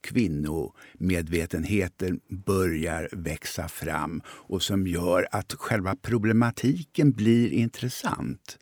kvinnomedvetenheten 0.00 2.20
börjar 2.28 3.08
växa 3.12 3.68
fram 3.68 4.22
och 4.26 4.62
som 4.62 4.86
gör 4.86 5.28
att 5.30 5.52
själva 5.52 5.96
problematiken 6.02 7.12
blir 7.12 7.52
intressant 7.52 8.58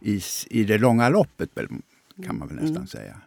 i, 0.00 0.20
i 0.50 0.64
det 0.64 0.78
långa 0.78 1.08
loppet, 1.08 1.50
kan 2.26 2.38
man 2.38 2.48
väl 2.48 2.56
nästan 2.56 2.76
mm. 2.76 2.86
säga. 2.86 3.20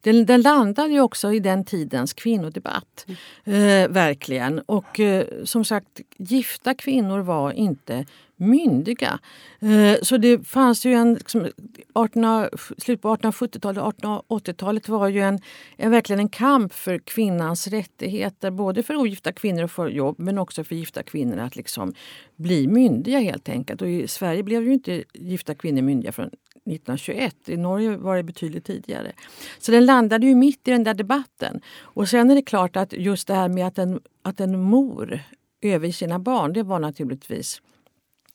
Den, 0.00 0.26
den 0.26 0.42
landade 0.42 0.92
ju 0.92 1.00
också 1.00 1.32
i 1.32 1.40
den 1.40 1.64
tidens 1.64 2.12
kvinnodebatt. 2.12 3.06
Mm. 3.44 3.84
Eh, 3.84 3.88
verkligen. 3.88 4.58
Och 4.58 5.00
eh, 5.00 5.26
som 5.44 5.64
sagt, 5.64 6.00
gifta 6.18 6.74
kvinnor 6.74 7.20
var 7.20 7.52
inte 7.52 8.06
myndiga. 8.40 9.18
Eh, 9.60 10.02
så 10.02 10.16
det 10.16 10.48
fanns 10.48 10.84
ju 10.86 10.92
en... 10.92 11.14
Liksom, 11.14 11.48
18, 11.92 12.48
slut 12.78 13.02
på 13.02 13.16
1870-talet 13.16 13.82
1880-talet 13.82 14.88
var 14.88 15.08
ju 15.08 15.20
en, 15.20 15.38
en, 15.76 15.90
verkligen 15.90 16.20
en 16.20 16.28
kamp 16.28 16.72
för 16.72 16.98
kvinnans 16.98 17.66
rättigheter. 17.66 18.50
Både 18.50 18.82
för 18.82 18.96
ogifta 18.96 19.32
kvinnor 19.32 19.64
att 19.64 19.70
få 19.70 19.88
jobb 19.88 20.18
men 20.18 20.38
också 20.38 20.64
för 20.64 20.74
gifta 20.74 21.02
kvinnor 21.02 21.38
att 21.38 21.56
liksom 21.56 21.94
bli 22.36 22.66
myndiga 22.66 23.18
helt 23.18 23.48
enkelt. 23.48 23.82
Och 23.82 23.88
I 23.88 24.08
Sverige 24.08 24.42
blev 24.42 24.62
ju 24.62 24.72
inte 24.72 25.04
gifta 25.14 25.54
kvinnor 25.54 25.82
myndiga 25.82 26.12
förrän 26.12 26.30
1921. 26.64 27.48
I 27.48 27.56
Norge 27.56 27.96
var 27.96 28.16
det 28.16 28.22
betydligt 28.22 28.64
tidigare. 28.64 29.12
Så 29.58 29.72
den 29.72 29.86
landade 29.86 30.26
ju 30.26 30.34
mitt 30.34 30.68
i 30.68 30.70
den 30.70 30.84
där 30.84 30.94
debatten. 30.94 31.60
Och 31.80 32.08
sen 32.08 32.30
är 32.30 32.34
det 32.34 32.42
klart 32.42 32.76
att 32.76 32.92
just 32.92 33.28
det 33.28 33.34
här 33.34 33.48
med 33.48 33.66
att 33.66 33.78
en, 33.78 34.00
att 34.22 34.40
en 34.40 34.60
mor 34.60 35.20
över 35.60 35.90
sina 35.90 36.18
barn, 36.18 36.52
det 36.52 36.62
var 36.62 36.78
naturligtvis 36.78 37.62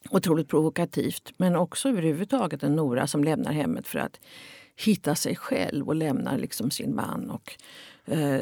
otroligt 0.10 0.48
provokativt. 0.48 1.34
Men 1.38 1.56
också 1.56 1.90
överhuvudtaget 1.90 2.64
en 2.64 2.76
Nora 2.76 3.08
som 3.08 3.24
lämnar 3.24 3.52
hemmet 3.52 3.88
för 3.88 4.00
att 4.00 4.20
hitta 4.76 5.16
sig 5.16 5.36
själv 5.36 5.88
och 5.88 5.96
lämnar 5.96 6.38
liksom 6.38 6.72
sin 6.72 6.96
man 6.96 7.30
och 7.30 7.56
eh, 8.06 8.42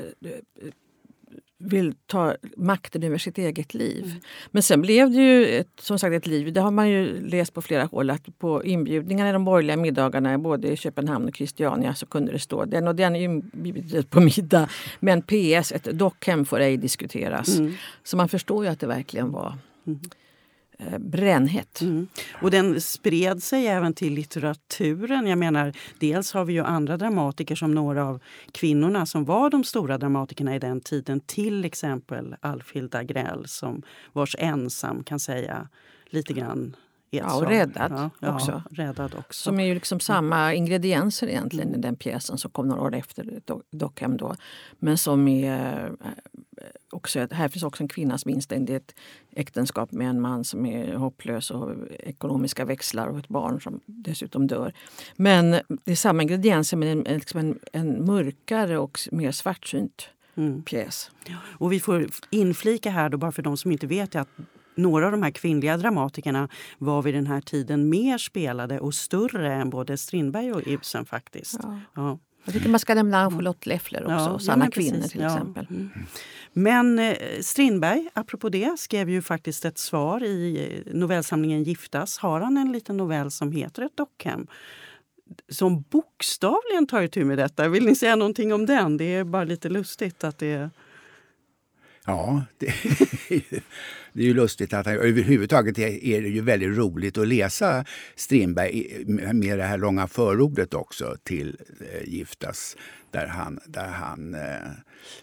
vill 1.63 1.93
ta 2.05 2.35
makten 2.57 3.03
över 3.03 3.17
sitt 3.17 3.37
eget 3.37 3.73
liv. 3.73 4.03
Mm. 4.05 4.21
Men 4.51 4.63
sen 4.63 4.81
blev 4.81 5.11
det 5.11 5.17
ju 5.17 5.45
ett, 5.45 5.69
som 5.79 5.99
sagt 5.99 6.13
ett 6.13 6.27
liv. 6.27 6.53
Det 6.53 6.61
har 6.61 6.71
man 6.71 6.89
ju 6.89 7.27
läst 7.29 7.53
på 7.53 7.61
flera 7.61 7.83
håll 7.83 8.09
att 8.09 8.39
på 8.39 8.63
inbjudningarna 8.63 9.29
i 9.29 9.33
de 9.33 9.45
borgerliga 9.45 9.77
middagarna 9.77 10.37
både 10.37 10.67
i 10.67 10.77
Köpenhamn 10.77 11.27
och 11.27 11.35
Christiania 11.35 11.93
så 11.93 12.05
kunde 12.05 12.31
det 12.31 12.39
stå 12.39 12.65
den 12.65 12.87
och 12.87 12.95
den 12.95 13.15
inbjudet 13.15 14.09
på 14.09 14.19
middag. 14.19 14.69
Men 14.99 15.21
PS, 15.21 15.71
ett 15.71 15.83
dockhem 15.83 16.45
får 16.45 16.59
ej 16.59 16.77
diskuteras. 16.77 17.57
Mm. 17.59 17.73
Så 18.03 18.17
man 18.17 18.29
förstår 18.29 18.65
ju 18.65 18.71
att 18.71 18.79
det 18.79 18.87
verkligen 18.87 19.31
var 19.31 19.57
mm. 19.87 19.99
Eh, 20.79 20.97
brännhett. 20.97 21.81
Mm. 21.81 22.07
Och 22.41 22.51
den 22.51 22.81
spred 22.81 23.43
sig 23.43 23.67
även 23.67 23.93
till 23.93 24.13
litteraturen. 24.13 25.27
Jag 25.27 25.37
menar, 25.37 25.73
dels 25.99 26.33
har 26.33 26.45
vi 26.45 26.53
ju 26.53 26.63
andra 26.63 26.97
dramatiker 26.97 27.55
som 27.55 27.75
några 27.75 28.05
av 28.05 28.19
kvinnorna 28.51 29.05
som 29.05 29.25
var 29.25 29.49
de 29.49 29.63
stora 29.63 29.97
dramatikerna 29.97 30.55
i 30.55 30.59
den 30.59 30.81
tiden. 30.81 31.19
Till 31.19 31.65
exempel 31.65 32.35
Alfhild 32.39 32.95
Agrell 32.95 33.47
som 33.47 33.83
vars 34.13 34.35
ensam 34.39 35.03
kan 35.03 35.19
säga 35.19 35.69
lite 36.09 36.33
grann 36.33 36.75
Ja, 37.15 37.35
och 37.35 37.47
räddad 37.47 38.09
ja, 38.19 38.35
också. 38.35 38.63
Ja, 38.69 38.83
räddad 38.83 39.15
också. 39.17 39.43
Som 39.43 39.59
är 39.59 39.65
ju 39.65 39.73
liksom 39.73 39.99
samma 39.99 40.53
ingredienser 40.53 41.27
egentligen 41.27 41.75
i 41.75 41.77
den 41.77 41.95
pjäsen 41.95 42.37
som 42.37 42.51
kom 42.51 42.67
några 42.67 42.81
år 42.81 42.95
efter 42.95 43.41
Dockham. 43.71 44.17
Då. 44.17 44.35
Men 44.79 44.97
som 44.97 45.27
är 45.27 45.85
eh, 45.85 46.09
också, 46.93 47.27
här 47.31 47.47
finns 47.47 47.63
också 47.63 47.83
en 47.83 47.87
kvinna 47.87 48.17
som 48.17 48.31
instängd 48.31 48.69
i 48.69 48.73
ett 48.73 48.95
äktenskap 49.35 49.91
med 49.91 50.09
en 50.09 50.21
man 50.21 50.43
som 50.43 50.65
är 50.65 50.95
hopplös 50.95 51.51
och 51.51 51.71
ekonomiska 51.99 52.65
växlar 52.65 53.07
och 53.07 53.19
ett 53.19 53.27
barn 53.27 53.61
som 53.61 53.79
dessutom 53.85 54.47
dör. 54.47 54.73
Men 55.15 55.51
det 55.67 55.91
är 55.91 55.95
samma 55.95 56.21
ingredienser 56.23 56.77
men 56.77 57.07
en, 57.07 57.17
liksom 57.17 57.39
en, 57.39 57.59
en 57.73 58.05
mörkare 58.05 58.77
och 58.77 58.99
mer 59.11 59.31
svartsynt 59.31 60.09
mm. 60.35 60.63
pjäs. 60.63 61.11
Och 61.41 61.71
vi 61.71 61.79
får 61.79 62.07
inflika 62.29 62.89
här 62.89 63.09
då 63.09 63.17
bara 63.17 63.31
för 63.31 63.41
de 63.41 63.57
som 63.57 63.71
inte 63.71 63.87
vet 63.87 64.15
att 64.15 64.29
några 64.75 65.05
av 65.05 65.11
de 65.11 65.23
här 65.23 65.31
kvinnliga 65.31 65.77
dramatikerna 65.77 66.49
var 66.77 67.01
vid 67.01 67.13
den 67.13 67.27
här 67.27 67.41
tiden 67.41 67.89
mer 67.89 68.17
spelade 68.17 68.79
och 68.79 68.93
större 68.93 69.53
än 69.53 69.69
både 69.69 69.97
Strindberg 69.97 70.53
och 70.53 70.67
Ibsen 70.67 71.05
faktiskt. 71.05 71.59
Ja. 71.63 71.79
Ja. 71.95 72.19
Jag 72.45 72.53
tycker 72.53 72.69
man 72.69 72.79
ska 72.79 72.95
nämna 72.95 73.31
Charlotte 73.31 73.65
Leffler 73.65 74.03
också, 74.03 74.13
ja, 74.13 74.39
Sanna 74.39 74.65
ja, 74.65 74.71
Kvinnor 74.71 75.07
till 75.07 75.21
ja. 75.21 75.27
exempel. 75.27 75.67
Mm. 75.69 75.89
Men 76.53 76.99
eh, 76.99 77.15
Strindberg, 77.41 78.09
apropå 78.13 78.49
det, 78.49 78.79
skrev 78.79 79.09
ju 79.09 79.21
faktiskt 79.21 79.65
ett 79.65 79.77
svar 79.77 80.23
i 80.23 80.67
eh, 80.85 80.93
novellsamlingen 80.93 81.63
Giftas. 81.63 82.17
Har 82.17 82.41
han 82.41 82.57
en 82.57 82.71
liten 82.71 82.97
novell 82.97 83.31
som 83.31 83.51
heter 83.51 83.81
Ett 83.81 83.97
dockhem 83.97 84.47
som 85.49 85.81
bokstavligen 85.81 86.87
tar 86.87 87.01
itu 87.01 87.25
med 87.25 87.37
detta. 87.37 87.67
Vill 87.67 87.85
ni 87.85 87.95
säga 87.95 88.15
någonting 88.15 88.53
om 88.53 88.65
den? 88.65 88.97
Det 88.97 89.15
är 89.15 89.23
bara 89.23 89.43
lite 89.43 89.69
lustigt 89.69 90.23
att 90.23 90.37
det... 90.37 90.69
Ja, 92.05 92.45
det 92.57 92.65
det 94.13 94.21
är 94.21 94.25
ju 94.25 94.33
lustigt 94.33 94.73
att 94.73 94.85
han, 94.85 94.95
överhuvudtaget 94.95 95.79
är 95.79 96.21
det 96.21 96.29
ju 96.29 96.41
väldigt 96.41 96.77
roligt 96.77 97.17
att 97.17 97.27
läsa 97.27 97.85
Strindberg 98.15 99.03
med 99.33 99.57
det 99.57 99.63
här 99.63 99.77
långa 99.77 100.07
förordet 100.07 100.73
också 100.73 101.15
till 101.23 101.57
eh, 101.79 102.09
Giftas 102.09 102.77
där 103.11 103.27
han, 103.27 103.59
där 103.65 103.87
han 103.87 104.35
eh, 104.35 104.71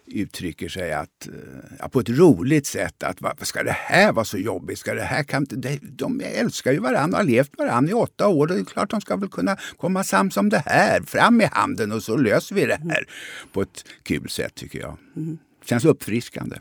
uttrycker 0.07 0.69
sig 0.69 0.93
att, 0.93 1.27
eh, 1.27 1.35
ja, 1.79 1.89
på 1.89 2.01
ett 2.01 2.09
roligt 2.09 2.67
sätt. 2.67 3.03
att 3.03 3.21
Varför 3.21 3.47
ska 3.47 3.63
det 3.63 3.77
här 3.79 4.13
vara 4.13 4.25
så 4.25 4.39
jobbigt? 4.39 4.79
Ska 4.79 4.95
det 4.95 5.03
här, 5.03 5.23
kan, 5.23 5.47
de, 5.49 5.79
de 5.83 6.21
älskar 6.21 6.73
ju 6.73 6.79
varandra 6.79 7.19
och 7.19 7.25
har 7.25 7.31
levt 7.31 7.59
varandra 7.59 7.91
i 7.91 7.95
åtta 7.95 8.29
år. 8.29 8.47
Det 8.47 8.55
är 8.55 8.65
klart 8.65 8.91
de 8.91 9.01
ska 9.01 9.17
väl 9.17 9.29
kunna 9.29 9.57
komma 9.77 10.05
sams 10.05 10.37
om 10.37 10.49
det 10.49 10.63
här. 10.67 11.01
Fram 11.03 11.37
med 11.37 11.49
handen 11.53 11.93
och 11.93 12.03
så 12.03 12.17
löser 12.17 12.55
vi 12.55 12.67
det 12.67 12.81
här 12.91 13.07
på 13.53 13.63
ett 13.63 13.85
kul 14.03 14.29
sätt 14.29 14.55
tycker 14.55 14.79
jag. 14.79 14.97
Mm. 15.17 15.39
Känns 15.64 15.85
uppfriskande. 15.85 16.57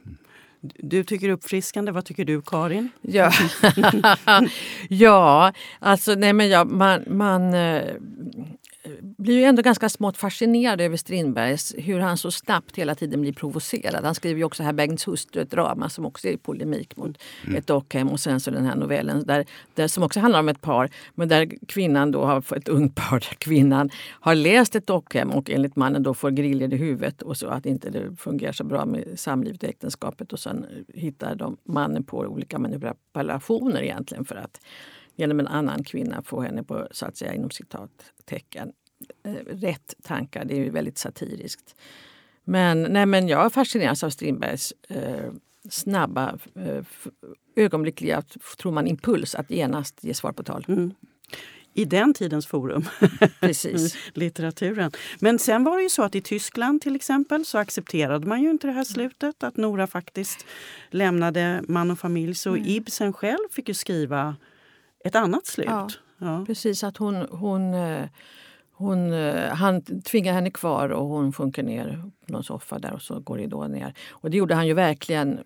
Du 0.62 1.04
tycker 1.04 1.30
uppfriskande. 1.30 1.92
Vad 1.92 2.06
tycker 2.06 2.26
du, 2.26 2.42
Karin? 2.42 2.90
Ja, 3.02 3.32
ja 4.90 5.54
alltså 5.80 6.16
nej 6.16 6.34
men 6.34 6.50
ja, 6.50 6.64
man, 6.64 7.04
man 7.08 7.54
eh, 7.54 7.84
blir 9.02 9.38
ju 9.38 9.44
ändå 9.44 9.62
ganska 9.62 9.90
smått 9.90 10.18
fascinerad 10.18 10.82
över 10.82 10.98
Strindbergs, 10.98 11.76
hur 11.78 12.00
han 12.00 12.18
så 12.18 12.32
snabbt 12.32 12.76
hela 12.76 12.96
tiden 12.96 13.22
blir 13.22 13.34
provocerad. 13.34 14.06
Han 14.06 14.16
skriver 14.16 14.38
ju 14.38 14.44
också 14.44 14.64
här 14.64 14.74
Bengts 14.74 15.08
hustru, 15.08 15.42
ett 15.42 15.52
drama 15.52 15.90
som 15.90 16.06
också 16.06 16.28
är 16.28 16.32
i 16.32 16.38
polemik 16.38 16.98
mot 16.98 17.18
mm. 17.46 17.56
ett 17.56 17.68
dockhem 17.68 18.10
och 18.10 18.20
sen 18.20 18.40
så 18.40 18.52
den 18.52 18.66
här 18.66 18.76
novellen 18.76 19.24
där, 19.26 19.46
där, 19.74 19.88
som 19.88 20.04
också 20.04 20.20
handlar 20.20 20.40
om 20.40 20.50
ett 20.50 20.62
par 20.62 20.90
men 21.16 21.28
där 21.28 21.52
kvinnan 21.68 22.12
då 22.12 22.26
har 22.26 22.58
ett 22.58 22.68
ungt 22.68 22.96
par 22.96 23.20
där 23.20 23.36
kvinnan 23.38 23.90
har 24.10 24.36
läst 24.36 24.76
ett 24.76 24.88
dockhem 24.88 25.30
och 25.30 25.50
enligt 25.50 25.76
mannen 25.76 26.04
då 26.04 26.14
får 26.14 26.32
griller 26.32 26.74
i 26.74 26.78
huvudet 26.78 27.22
och 27.22 27.38
så 27.38 27.48
att 27.48 27.66
inte 27.66 27.90
det 27.90 28.16
fungerar 28.16 28.52
så 28.52 28.64
bra 28.64 28.86
med 28.86 29.20
samlivet 29.20 29.64
och 29.64 29.70
äktenskapet 29.70 30.34
och 30.34 30.40
sen 30.40 30.66
hittar 30.94 31.36
de 31.36 31.58
mannen 31.64 32.04
på 32.04 32.18
olika 32.18 32.60
manipulationer 32.60 33.82
egentligen 33.82 34.26
för 34.26 34.36
att 34.36 34.60
genom 35.20 35.40
en 35.40 35.48
annan 35.48 35.84
kvinna 35.84 36.22
få 36.22 36.42
henne 36.42 36.64
på, 36.64 36.88
så 36.92 37.06
att 37.06 37.18
säga, 37.18 37.34
inom 37.34 37.50
citattecken, 37.50 38.72
rätt 39.48 39.96
tankar. 40.04 40.46
Det 40.46 40.54
är 40.54 40.64
ju 40.64 40.70
väldigt 40.70 40.98
satiriskt. 40.98 41.76
Men, 42.44 42.84
nej, 42.84 43.06
men 43.06 43.28
jag 43.28 43.54
fascineras 43.54 44.04
av 44.04 44.10
Strindbergs 44.10 44.74
eh, 44.90 45.32
snabba, 45.70 46.38
eh, 46.56 46.84
ögonblickliga, 47.56 48.24
tror 48.58 48.72
man, 48.72 48.88
impuls 48.88 49.36
att 49.36 49.52
genast 49.52 50.04
ge 50.04 50.14
svar 50.14 50.32
på 50.32 50.44
tal. 50.44 50.66
Mm. 50.68 50.94
I 51.74 51.86
den 51.86 52.14
tidens 52.14 52.48
forum. 52.48 52.86
Precis. 53.40 53.96
Litteraturen. 54.14 54.92
Men 55.20 55.40
sen 55.40 55.64
var 55.64 55.78
det 55.78 55.84
ju 55.84 55.90
så 55.90 56.04
att 56.04 56.16
i 56.16 56.22
Tyskland 56.22 56.82
till 56.82 56.96
exempel 56.96 57.46
så 57.46 57.58
accepterade 57.58 58.28
man 58.28 58.42
ju 58.42 58.50
inte 58.50 58.68
det 58.68 58.74
här 58.74 58.84
slutet. 58.84 59.44
Att 59.44 59.58
Nora 59.58 59.88
faktiskt 59.88 60.46
lämnade 60.90 61.64
man 61.68 61.92
och 61.92 62.00
familj. 62.00 62.36
Så 62.36 62.50
mm. 62.50 62.64
Ibsen 62.68 63.14
själv 63.14 63.50
fick 63.52 63.68
ju 63.68 63.74
skriva 63.74 64.36
ett 65.06 65.16
annat 65.16 65.46
slut. 65.46 65.68
Ja, 65.68 65.90
ja. 66.18 66.44
Precis, 66.48 66.84
att 66.84 66.98
hon, 66.98 67.16
hon, 67.16 67.74
eh, 67.74 68.06
hon, 68.80 69.14
eh, 69.14 69.50
han 69.50 69.82
tvingar 69.82 70.34
henne 70.34 70.52
kvar 70.52 70.90
och 70.90 71.06
hon 71.06 71.34
sjunker 71.34 71.64
ner 71.64 72.04
på 72.26 72.34
någon 72.34 72.44
soffa 72.44 72.80
där 72.80 72.94
och 72.94 73.02
så 73.02 73.20
går 73.20 73.38
ridån 73.38 73.72
ner. 73.72 73.94
Och 74.10 74.30
det 74.30 74.38
gjorde 74.38 74.56
han 74.56 74.68
ju 74.68 74.74
verkligen 74.74 75.40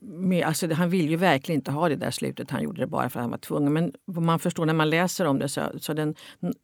med, 0.00 0.46
alltså 0.46 0.72
han 0.74 0.90
vill 0.90 1.10
ju 1.10 1.16
verkligen 1.16 1.58
inte 1.58 1.70
ha 1.70 1.88
det 1.88 1.96
där 1.96 2.10
slutet. 2.10 2.50
Han 2.50 2.62
gjorde 2.62 2.80
det 2.80 2.86
bara 2.86 3.10
för 3.10 3.20
att 3.20 3.24
han 3.24 3.30
var 3.30 3.38
tvungen. 3.38 3.72
Men 3.72 3.92
man 4.06 4.38
förstår 4.38 4.66
när 4.66 4.74
man 4.74 4.90
läser 4.90 5.24
om 5.24 5.38
det 5.38 5.48
så, 5.48 5.62
så 5.80 5.92
den 5.94 6.14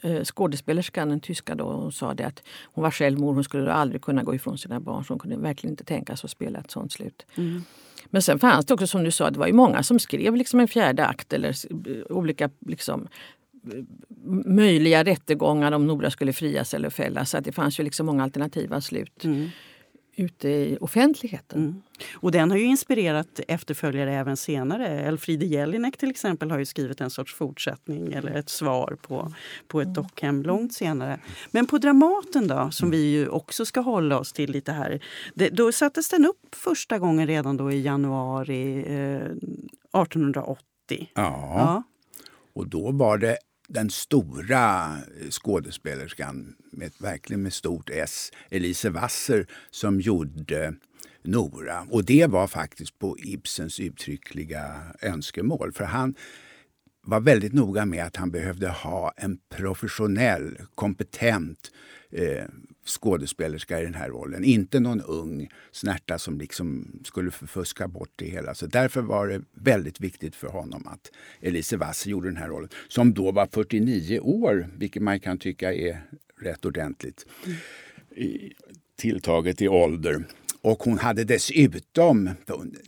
eh, 0.03 0.25
skådespelerskan, 0.25 1.09
den 1.09 1.21
tyska 1.21 1.55
då, 1.55 1.73
hon 1.73 1.93
sa 1.93 2.15
det 2.15 2.25
att 2.25 2.43
hon 2.65 2.83
var 2.83 2.91
själv 2.91 3.19
mor. 3.19 3.35
Hon 3.35 3.45
skulle 3.45 3.73
aldrig 3.73 4.03
kunna 4.03 4.23
gå 4.23 4.35
ifrån 4.35 4.59
sina 4.59 4.81
barn. 4.81 5.05
Så 5.05 5.13
hon 5.13 5.19
kunde 5.19 5.37
verkligen 5.37 5.73
inte 5.73 5.85
tänka 5.85 6.17
sig 6.17 6.27
att 6.27 6.31
spela 6.31 6.59
ett 6.59 6.71
sånt 6.71 6.93
slut. 6.93 7.27
Mm. 7.37 7.63
Men 8.11 8.23
sen 8.23 8.39
fanns 8.39 8.67
det 8.67 8.75
också 8.75 8.87
som 8.87 9.05
du 9.05 9.11
sa, 9.11 9.31
det 9.31 9.39
var 9.39 9.47
ju 9.47 9.53
många 9.53 9.83
som 9.83 9.99
skrev 9.99 10.37
liksom 10.37 10.61
en 10.61 10.69
fjärde 10.69 11.07
akt 11.07 11.33
eller 11.33 11.55
olika 12.13 12.51
liksom, 12.67 13.09
möjliga 14.47 15.05
rättegångar 15.05 15.73
om 15.73 15.87
Nora 15.87 16.11
skulle 16.11 16.33
frias 16.33 16.75
eller 16.75 16.91
fällas. 16.91 17.31
Så 17.31 17.39
att 17.39 17.45
det 17.45 17.53
fanns 17.53 17.81
ju 17.81 17.85
liksom 17.85 18.07
många 18.07 18.23
alternativa 18.23 18.81
slut. 18.81 19.25
Mm 19.25 19.49
ute 20.17 20.49
i 20.49 20.79
offentligheten. 20.81 21.61
Mm. 21.61 21.83
Och 22.15 22.33
den 22.33 22.51
har 22.51 22.59
ju 22.59 22.65
inspirerat 22.65 23.41
efterföljare 23.49 24.15
även 24.15 24.37
senare. 24.37 24.89
Elfriede 24.89 25.47
Jelinek 25.47 25.97
till 25.97 26.11
exempel 26.11 26.51
har 26.51 26.59
ju 26.59 26.67
skrivit 26.67 27.01
en 27.01 27.11
sorts 27.11 27.35
fortsättning 27.35 28.13
eller 28.13 28.31
ett 28.31 28.49
svar 28.49 28.97
på, 29.03 29.33
på 29.69 29.81
ett 29.81 29.85
mm. 29.85 29.95
dockhem 29.95 30.43
långt 30.43 30.73
senare. 30.73 31.21
Men 31.51 31.67
på 31.67 31.79
Dramaten 31.79 32.49
då, 32.49 32.71
som 32.71 32.91
vi 32.91 33.11
ju 33.11 33.29
också 33.29 33.67
ska 33.67 33.81
hålla 33.81 34.19
oss 34.19 34.33
till 34.33 34.51
lite 34.51 34.73
här. 34.73 35.01
Det, 35.35 35.49
då 35.49 35.73
sattes 35.73 36.09
den 36.09 36.27
upp 36.27 36.55
första 36.55 36.99
gången 36.99 37.27
redan 37.27 37.57
då 37.57 37.73
i 37.73 37.83
januari 37.83 38.85
eh, 38.87 40.03
1880. 40.03 40.59
Ja. 40.89 41.03
ja. 41.15 41.83
Och 42.55 42.69
då 42.69 42.91
var 42.91 43.19
det 43.19 43.37
den 43.75 43.91
stora 43.91 44.97
eh, 44.97 45.31
skådespelerskan, 45.31 46.55
med, 46.73 46.93
verkligen 46.99 47.43
med 47.43 47.53
stort 47.53 47.91
S, 47.91 48.31
Elise 48.51 48.91
Wasser, 48.91 49.47
som 49.71 50.01
gjorde 50.01 50.75
Nora. 51.23 51.87
Och 51.91 52.05
det 52.05 52.27
var 52.27 52.47
faktiskt 52.47 52.99
på 52.99 53.17
Ibsens 53.19 53.81
uttryckliga 53.81 54.83
önskemål. 55.03 55.73
För 55.73 55.85
han 55.85 56.15
var 57.03 57.21
väldigt 57.21 57.53
noga 57.53 57.87
med 57.87 58.05
att 58.05 58.17
han 58.17 58.31
behövde 58.31 58.69
ha 58.69 59.13
en 59.17 59.39
professionell, 59.49 60.59
kompetent 60.75 61.71
eh, 62.11 62.45
skådespelerska 62.85 63.81
i 63.81 63.85
den 63.85 63.95
här 63.95 64.09
rollen. 64.09 64.45
Inte 64.45 64.81
någon 64.81 65.01
ung 65.01 65.49
snärta 65.73 66.19
som 66.19 66.39
liksom 66.39 67.01
skulle 67.05 67.31
förfuska 67.31 67.89
bort 67.89 68.13
det 68.17 68.27
hela. 68.27 68.55
Så 68.55 68.67
därför 68.67 69.01
var 69.01 69.29
det 69.29 69.43
väldigt 69.53 70.01
viktigt 70.01 70.37
för 70.37 70.49
honom 70.49 70.87
att 70.87 71.11
Elise 71.41 71.77
Wass 71.77 72.07
gjorde 72.07 72.29
den 72.29 72.37
här 72.37 72.49
rollen. 72.49 72.69
Som 72.89 73.15
då 73.15 73.33
var 73.33 73.49
49 73.53 74.21
år, 74.21 74.69
vilket 74.79 75.03
man 75.03 75.21
kan 75.21 75.39
tycka 75.39 75.75
är 75.75 76.03
rätt 76.41 76.65
ordentligt 76.65 77.27
i, 78.17 78.53
tilltaget 78.97 79.63
i 79.63 79.69
ålder. 79.69 80.25
Och 80.61 80.83
hon 80.83 80.99
hade 80.99 81.25
dessutom, 81.25 82.31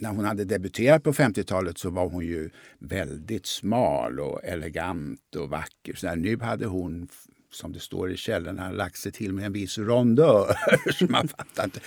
när 0.01 0.09
hon 0.09 0.25
hade 0.25 0.45
debuterat 0.45 1.03
på 1.03 1.13
50-talet 1.13 1.79
så 1.79 1.91
var 1.91 2.09
hon 2.09 2.27
ju 2.27 2.51
väldigt 2.79 3.47
smal 3.47 4.21
och 4.21 4.45
elegant 4.45 5.37
och 5.37 5.51
vacker. 5.51 5.95
Så 5.95 6.15
nu 6.15 6.39
hade 6.41 6.67
hon 6.67 7.09
som 7.57 7.73
det 7.73 7.81
står 7.81 8.11
i 8.11 8.17
källorna, 8.17 8.71
lagt 8.71 8.97
sig 8.97 9.13
till 9.13 9.33
med 9.33 9.47
en 9.47 9.53
viss 9.53 9.79
rondör. 9.79 10.57
så 10.93 11.05
man 11.09 11.29
fattade 11.29 11.65
inte 11.65 11.81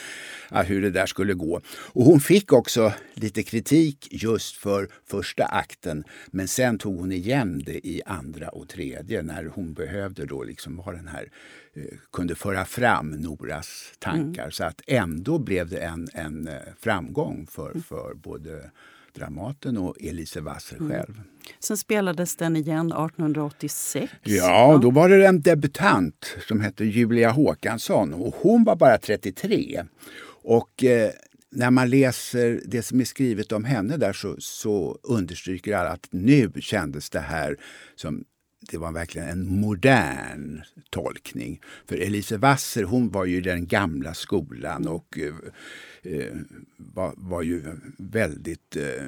hur 0.50 0.82
det 0.82 0.90
där 0.90 1.06
skulle 1.06 1.34
gå. 1.34 1.62
Och 1.68 2.06
hon 2.06 2.20
fick 2.20 2.54
också 2.54 2.94
lite 3.14 3.44
kritik 3.44 4.08
just 4.12 4.56
för 4.56 4.90
första 5.08 5.46
akten. 5.46 6.04
Men 6.32 6.48
sen 6.48 6.78
tog 6.78 7.00
hon 7.00 7.12
igen 7.12 7.64
det 7.66 7.88
i 7.88 8.02
andra 8.06 8.50
och 8.50 8.70
tredje 8.70 9.22
när 9.22 9.46
hon 9.46 9.74
behövde 9.74 10.26
då 10.26 10.44
liksom 10.44 10.78
vara 10.78 10.96
den 10.96 11.08
här 11.08 11.32
eh, 11.74 11.84
kunde 12.12 12.36
föra 12.36 12.66
fram 12.66 13.12
Noras 13.12 13.94
tankar. 14.00 14.44
Mm. 14.44 14.52
Så 14.52 14.64
att 14.64 14.82
ändå 14.88 15.40
blev 15.40 15.70
det 15.70 15.80
en, 15.80 16.08
en 16.14 16.48
eh, 16.48 16.54
framgång 16.80 17.48
för, 17.52 17.80
för 17.80 18.14
både 18.14 18.72
Dramaten 19.20 19.78
och 19.78 19.96
Elise 20.00 20.42
Wasser 20.42 20.78
mm. 20.78 20.90
själv. 20.92 21.10
Mm. 21.10 21.24
Sen 21.60 21.78
spelades 21.78 22.36
den 22.36 22.56
igen 22.56 22.92
1886. 22.92 24.14
Ja, 24.24 24.80
då 24.82 24.92
var 24.92 25.10
det 25.10 25.28
en 25.28 25.42
debutant 25.42 26.36
som 26.48 26.62
hette 26.62 26.86
Julia 26.86 27.32
Håkansson 27.32 28.14
och 28.14 28.36
hon 28.36 28.64
var 28.64 28.76
bara 28.76 28.98
33. 28.98 29.84
Och 30.44 30.84
eh, 30.84 31.12
när 31.52 31.72
man 31.72 31.90
läser 31.90 32.62
det 32.66 32.82
som 32.82 33.02
är 33.02 33.06
skrivet 33.06 33.52
om 33.52 33.64
henne 33.64 33.98
där 33.98 34.14
så, 34.14 34.36
så 34.40 35.00
understryker 35.04 35.76
alla 35.76 35.90
att 35.90 36.08
nu 36.12 36.52
kändes 36.60 37.10
det 37.10 37.20
här 37.20 37.58
som 37.96 38.24
det 38.70 38.78
var 38.78 38.92
verkligen 38.92 39.28
en 39.28 39.60
modern 39.60 40.62
tolkning. 40.90 41.62
För 41.86 41.98
Elise 41.98 42.38
Wasser 42.38 42.84
hon 42.84 43.10
var 43.10 43.26
ju 43.26 43.42
den 43.42 43.68
gamla 43.68 44.14
skolan 44.14 44.88
och 44.88 45.20
eh, 45.20 45.36
eh, 46.14 46.36
var, 46.78 47.14
var 47.18 47.42
ju 47.42 47.64
väldigt 47.98 48.76
eh, 48.76 49.06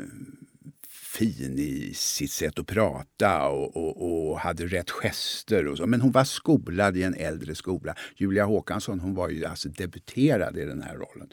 fin 0.87 1.59
i 1.59 1.91
sitt 1.95 2.31
sätt 2.31 2.59
att 2.59 2.67
prata 2.67 3.47
och, 3.47 3.77
och, 3.77 4.29
och, 4.29 4.39
hade 4.39 4.65
rätt 4.65 4.89
gester. 4.89 5.67
Och 5.67 5.77
så. 5.77 5.87
Men 5.87 6.01
hon 6.01 6.11
var 6.11 6.23
skolad 6.23 6.97
i 6.97 7.03
en 7.03 7.15
äldre 7.15 7.55
skola. 7.55 7.95
Julia 8.15 8.45
Håkansson 8.45 8.99
hon 8.99 9.15
var 9.15 9.29
ju 9.29 9.45
alltså 9.45 9.69
debuterad 9.69 10.57
i 10.57 10.65
den 10.65 10.81
här 10.81 10.93
rollen 10.95 11.29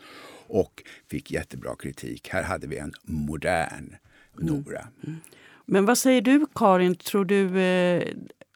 och 0.47 0.83
fick 1.11 1.31
jättebra 1.31 1.77
kritik. 1.77 2.29
Här 2.29 2.43
hade 2.43 2.67
vi 2.67 2.79
en 2.79 2.93
modern 3.03 3.97
Nora. 4.39 4.81
Mm. 4.81 4.91
Mm. 5.07 5.21
Men 5.71 5.85
vad 5.85 5.99
säger 5.99 6.21
du 6.21 6.47
Karin, 6.55 6.95
tror 6.95 7.25
du 7.25 7.61
eh, 7.61 8.03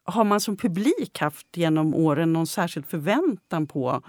har 0.05 0.25
man 0.25 0.40
som 0.40 0.57
publik 0.57 1.18
haft 1.18 1.57
genom 1.57 1.94
åren 1.94 2.33
någon 2.33 2.46
särskild 2.46 2.87
förväntan 2.87 3.66
på 3.66 4.03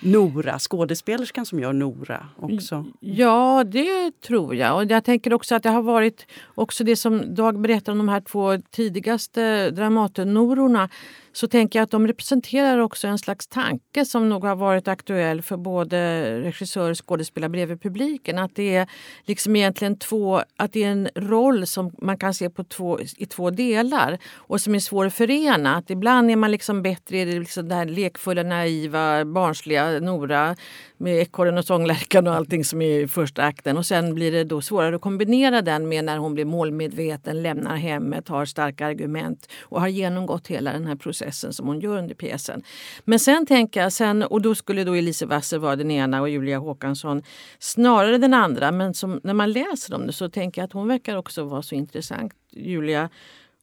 Nora, 0.00 0.58
skådespelerskan 0.58 1.46
som 1.46 1.60
gör 1.60 1.72
Nora 1.72 2.28
också? 2.36 2.84
Ja, 3.00 3.64
det 3.66 4.20
tror 4.20 4.54
jag. 4.54 4.76
Och 4.76 4.84
jag 4.84 5.04
tänker 5.04 5.34
också 5.34 5.54
att 5.54 5.62
det 5.62 5.70
har 5.70 5.82
varit 5.82 6.26
också 6.54 6.84
det 6.84 6.96
som 6.96 7.34
Dag 7.34 7.60
berättar 7.60 7.92
om 7.92 7.98
de 7.98 8.08
här 8.08 8.20
två 8.20 8.58
tidigaste 8.70 9.70
Dramaten-nororna 9.70 10.88
så 11.32 11.48
tänker 11.48 11.78
jag 11.78 11.84
att 11.84 11.90
de 11.90 12.06
representerar 12.06 12.78
också 12.78 13.06
en 13.06 13.18
slags 13.18 13.46
tanke 13.46 14.04
som 14.04 14.28
nog 14.28 14.44
har 14.44 14.56
varit 14.56 14.88
aktuell 14.88 15.42
för 15.42 15.56
både 15.56 16.40
regissör 16.40 16.90
och 16.90 17.08
skådespelare 17.08 17.50
bredvid 17.50 17.82
publiken. 17.82 18.38
Att 18.38 18.54
det 18.54 18.76
är 18.76 18.88
liksom 19.24 19.56
egentligen 19.56 19.98
två, 19.98 20.42
att 20.56 20.72
det 20.72 20.84
är 20.84 20.90
en 20.90 21.08
roll 21.14 21.66
som 21.66 21.92
man 21.98 22.18
kan 22.18 22.34
se 22.34 22.50
på 22.50 22.64
två, 22.64 23.00
i 23.16 23.26
två 23.26 23.50
delar 23.50 24.18
och 24.34 24.60
som 24.60 24.74
är 24.74 24.78
svår 24.78 25.06
att 25.06 25.14
förena. 25.14 25.76
Att 25.76 25.90
ibland 25.90 26.30
är 26.30 26.36
man 26.36 26.50
liksom 26.50 26.82
bättre 26.82 27.18
i 27.18 27.24
det 27.24 27.38
liksom 27.38 27.84
lekfulla, 27.88 28.42
naiva, 28.42 29.24
barnsliga 29.24 30.00
Nora 30.00 30.56
med 30.96 31.20
ekorren 31.20 31.58
och 31.58 31.64
sånglärkan 31.64 32.26
och 32.26 32.34
allting 32.34 32.64
som 32.64 32.82
är 32.82 33.00
i 33.00 33.08
första 33.08 33.42
akten. 33.42 33.78
Och 33.78 33.86
sen 33.86 34.14
blir 34.14 34.32
det 34.32 34.44
då 34.44 34.60
svårare 34.60 34.96
att 34.96 35.02
kombinera 35.02 35.62
den 35.62 35.88
med 35.88 36.04
när 36.04 36.18
hon 36.18 36.34
blir 36.34 36.44
målmedveten, 36.44 37.42
lämnar 37.42 37.76
hemmet, 37.76 38.28
har 38.28 38.44
starka 38.44 38.86
argument 38.86 39.48
och 39.60 39.80
har 39.80 39.88
genomgått 39.88 40.46
hela 40.46 40.72
den 40.72 40.86
här 40.86 40.96
processen 40.96 41.17
som 41.52 41.66
hon 41.66 41.80
gör 41.80 41.98
under 41.98 42.14
pjäsen. 42.14 42.62
Men 43.04 43.18
sen 43.18 43.46
tänker 43.46 43.82
jag, 43.82 43.92
sen, 43.92 44.22
och 44.22 44.42
då 44.42 44.54
skulle 44.54 44.84
då 44.84 44.94
Elise 44.94 45.26
Wasser 45.26 45.58
vara 45.58 45.76
den 45.76 45.90
ena 45.90 46.20
och 46.20 46.28
Julia 46.28 46.58
Håkansson 46.58 47.22
snarare 47.58 48.18
den 48.18 48.34
andra. 48.34 48.72
Men 48.72 48.94
som, 48.94 49.20
när 49.24 49.34
man 49.34 49.52
läser 49.52 49.94
om 49.94 50.06
det 50.06 50.12
så 50.12 50.28
tänker 50.28 50.60
jag 50.60 50.66
att 50.66 50.72
hon 50.72 50.88
verkar 50.88 51.16
också 51.16 51.44
vara 51.44 51.62
så 51.62 51.74
intressant, 51.74 52.32
Julia 52.50 53.08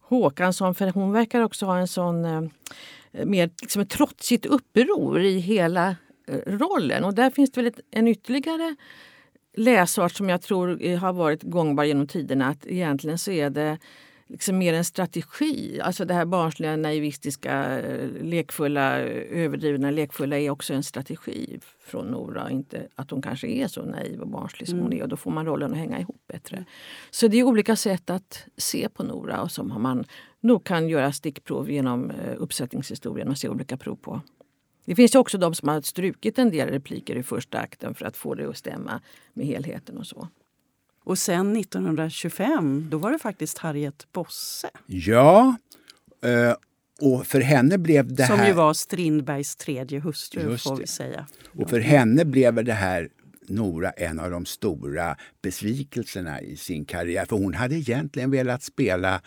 Håkansson, 0.02 0.76
för 0.76 0.88
hon 0.88 1.12
verkar 1.12 1.42
också 1.42 1.66
ha 1.66 1.78
en 1.78 1.88
sån 1.88 2.26
eh, 2.26 2.42
mer 3.26 3.50
liksom 3.62 3.82
ett 3.82 3.90
trotsigt 3.90 4.46
uppror 4.46 5.22
i 5.22 5.40
hela 5.40 5.96
eh, 6.28 6.40
rollen. 6.46 7.04
Och 7.04 7.14
där 7.14 7.30
finns 7.30 7.52
det 7.52 7.62
väl 7.62 7.68
ett, 7.68 7.80
en 7.92 8.08
ytterligare 8.08 8.76
läsart 9.56 10.12
som 10.12 10.30
jag 10.30 10.42
tror 10.42 10.78
eh, 10.82 11.00
har 11.00 11.14
varit 11.14 11.44
gångbar 11.44 11.84
genom 11.84 12.08
tiderna. 12.08 12.48
Att 12.48 12.68
egentligen 12.68 13.18
så 13.18 13.32
är 13.32 13.50
det 13.50 13.78
liksom 14.28 14.58
mer 14.58 14.74
en 14.74 14.86
strategi. 14.86 15.80
Alltså 15.82 16.06
det 16.06 16.14
här 16.14 16.26
barnsliga, 16.26 16.76
naivistiska, 16.76 17.82
lekfulla, 18.22 19.00
överdrivna, 19.00 19.92
lekfulla 19.92 20.40
är 20.40 20.50
också 20.50 20.74
en 20.74 20.84
strategi 20.84 21.60
från 21.80 22.06
Nora. 22.06 22.52
Inte 22.52 22.88
att 22.96 23.12
hon 23.12 23.22
kanske 23.22 23.48
är 23.48 23.68
så 23.68 23.86
naiv 23.86 24.22
och 24.22 24.28
barnslig 24.28 24.68
som 24.68 24.80
mm. 24.80 24.84
hon 24.84 25.00
är 25.00 25.04
och 25.04 25.10
då 25.10 25.18
får 25.18 25.32
man 25.32 25.46
rollen 25.46 25.72
att 25.72 25.78
hänga 25.78 26.00
ihop 26.00 26.22
bättre. 26.28 26.66
Så 27.12 27.28
det 27.28 27.38
är 27.38 27.44
olika 27.44 27.76
sätt 27.76 28.10
att 28.10 28.48
se 28.58 28.90
på 28.90 29.04
Nora 29.04 29.42
och 29.42 29.52
som 29.52 29.82
man 29.82 30.06
nog 30.42 30.64
kan 30.64 30.90
göra 30.90 31.12
stickprov 31.12 31.72
genom 31.72 32.12
eh, 32.12 32.34
uppsättningshistorien 32.38 33.28
och 33.28 33.38
se 33.38 33.50
olika 33.50 33.78
prov 33.78 33.96
på. 33.96 34.22
Det 34.86 34.96
finns 34.96 35.16
också 35.16 35.38
de 35.38 35.54
som 35.54 35.70
har 35.70 35.82
strukit 35.82 36.40
en 36.40 36.52
del 36.52 36.70
repliker 36.70 37.16
i 37.16 37.24
första 37.24 37.60
akten 37.60 37.96
för 37.96 38.06
att 38.06 38.18
få 38.18 38.36
det 38.36 38.50
att 38.50 38.58
stämma 38.58 39.02
med 39.34 39.46
helheten 39.46 39.98
och 39.98 40.08
så. 40.08 40.28
Och 41.06 41.18
sen 41.18 41.58
1925, 41.58 42.88
då 42.90 42.98
var 42.98 43.12
det 43.12 43.20
faktiskt 43.20 43.58
Harriet 43.58 44.08
Bosse. 44.14 44.70
Ja, 44.86 45.56
eh, 46.24 46.56
och 47.02 47.28
för 47.28 47.42
henne 47.42 47.78
blev 47.78 48.14
det 48.14 48.24
här... 48.24 48.38
Som 48.38 48.48
ju 48.48 48.54
var 48.54 48.74
Strindbergs 48.74 49.56
tredje 49.56 50.00
hustru, 50.00 50.58
får 50.58 50.76
vi 50.76 50.88
säga. 50.88 51.28
Och 51.58 51.70
för 51.70 51.80
henne 51.80 52.26
blev 52.26 52.64
det 52.64 52.74
här 52.74 53.10
Nora 53.48 53.92
en 53.92 54.20
av 54.20 54.32
de 54.32 54.46
stora 54.46 55.16
besvikelserna 55.42 56.42
i 56.42 56.58
sin 56.58 56.86
karriär. 56.86 57.26
För 57.26 57.36
hon 57.36 57.54
hade 57.54 57.76
egentligen 57.76 58.32
velat 58.32 58.64
spela 58.64 59.22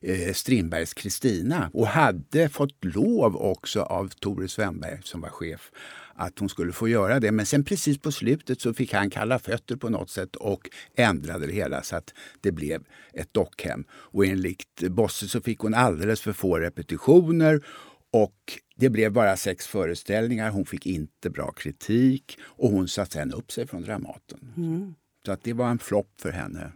eh, 0.00 0.32
Strindbergs 0.32 0.94
Kristina 0.94 1.70
och 1.72 1.86
hade 1.86 2.48
fått 2.48 2.84
lov 2.84 3.36
också 3.36 3.82
av 3.82 4.08
Tore 4.08 4.48
Svenberg 4.48 4.98
som 5.04 5.20
var 5.20 5.28
chef 5.28 5.70
att 6.14 6.38
hon 6.38 6.48
skulle 6.48 6.72
få 6.72 6.88
göra 6.88 7.20
det. 7.20 7.32
Men 7.32 7.46
sen 7.46 7.64
precis 7.64 7.98
på 7.98 8.12
slutet 8.12 8.60
så 8.60 8.74
fick 8.74 8.92
han 8.92 9.10
kalla 9.10 9.38
fötter 9.38 9.76
på 9.76 9.88
något 9.88 10.10
sätt 10.10 10.36
och 10.36 10.70
ändrade 10.96 11.46
det 11.46 11.52
hela 11.52 11.82
så 11.82 11.96
att 11.96 12.14
det 12.40 12.52
blev 12.52 12.84
ett 13.12 13.34
dockhem. 13.34 13.84
Och 13.92 14.26
enligt 14.26 14.82
Bosse 14.90 15.28
så 15.28 15.40
fick 15.40 15.58
hon 15.58 15.74
alldeles 15.74 16.20
för 16.20 16.32
få 16.32 16.58
repetitioner 16.58 17.64
och 18.10 18.58
det 18.76 18.90
blev 18.90 19.12
bara 19.12 19.36
sex 19.36 19.66
föreställningar. 19.66 20.50
Hon 20.50 20.66
fick 20.66 20.86
inte 20.86 21.30
bra 21.30 21.52
kritik 21.52 22.38
och 22.42 22.70
hon 22.70 22.88
satte 22.88 23.12
sen 23.12 23.32
upp 23.32 23.52
sig 23.52 23.66
från 23.66 23.82
Dramaten. 23.82 24.52
Mm. 24.56 24.94
Så 25.26 25.32
att 25.32 25.44
det 25.44 25.52
var 25.52 25.70
en 25.70 25.78
flopp 25.78 26.10
för 26.20 26.30
henne. 26.30 26.72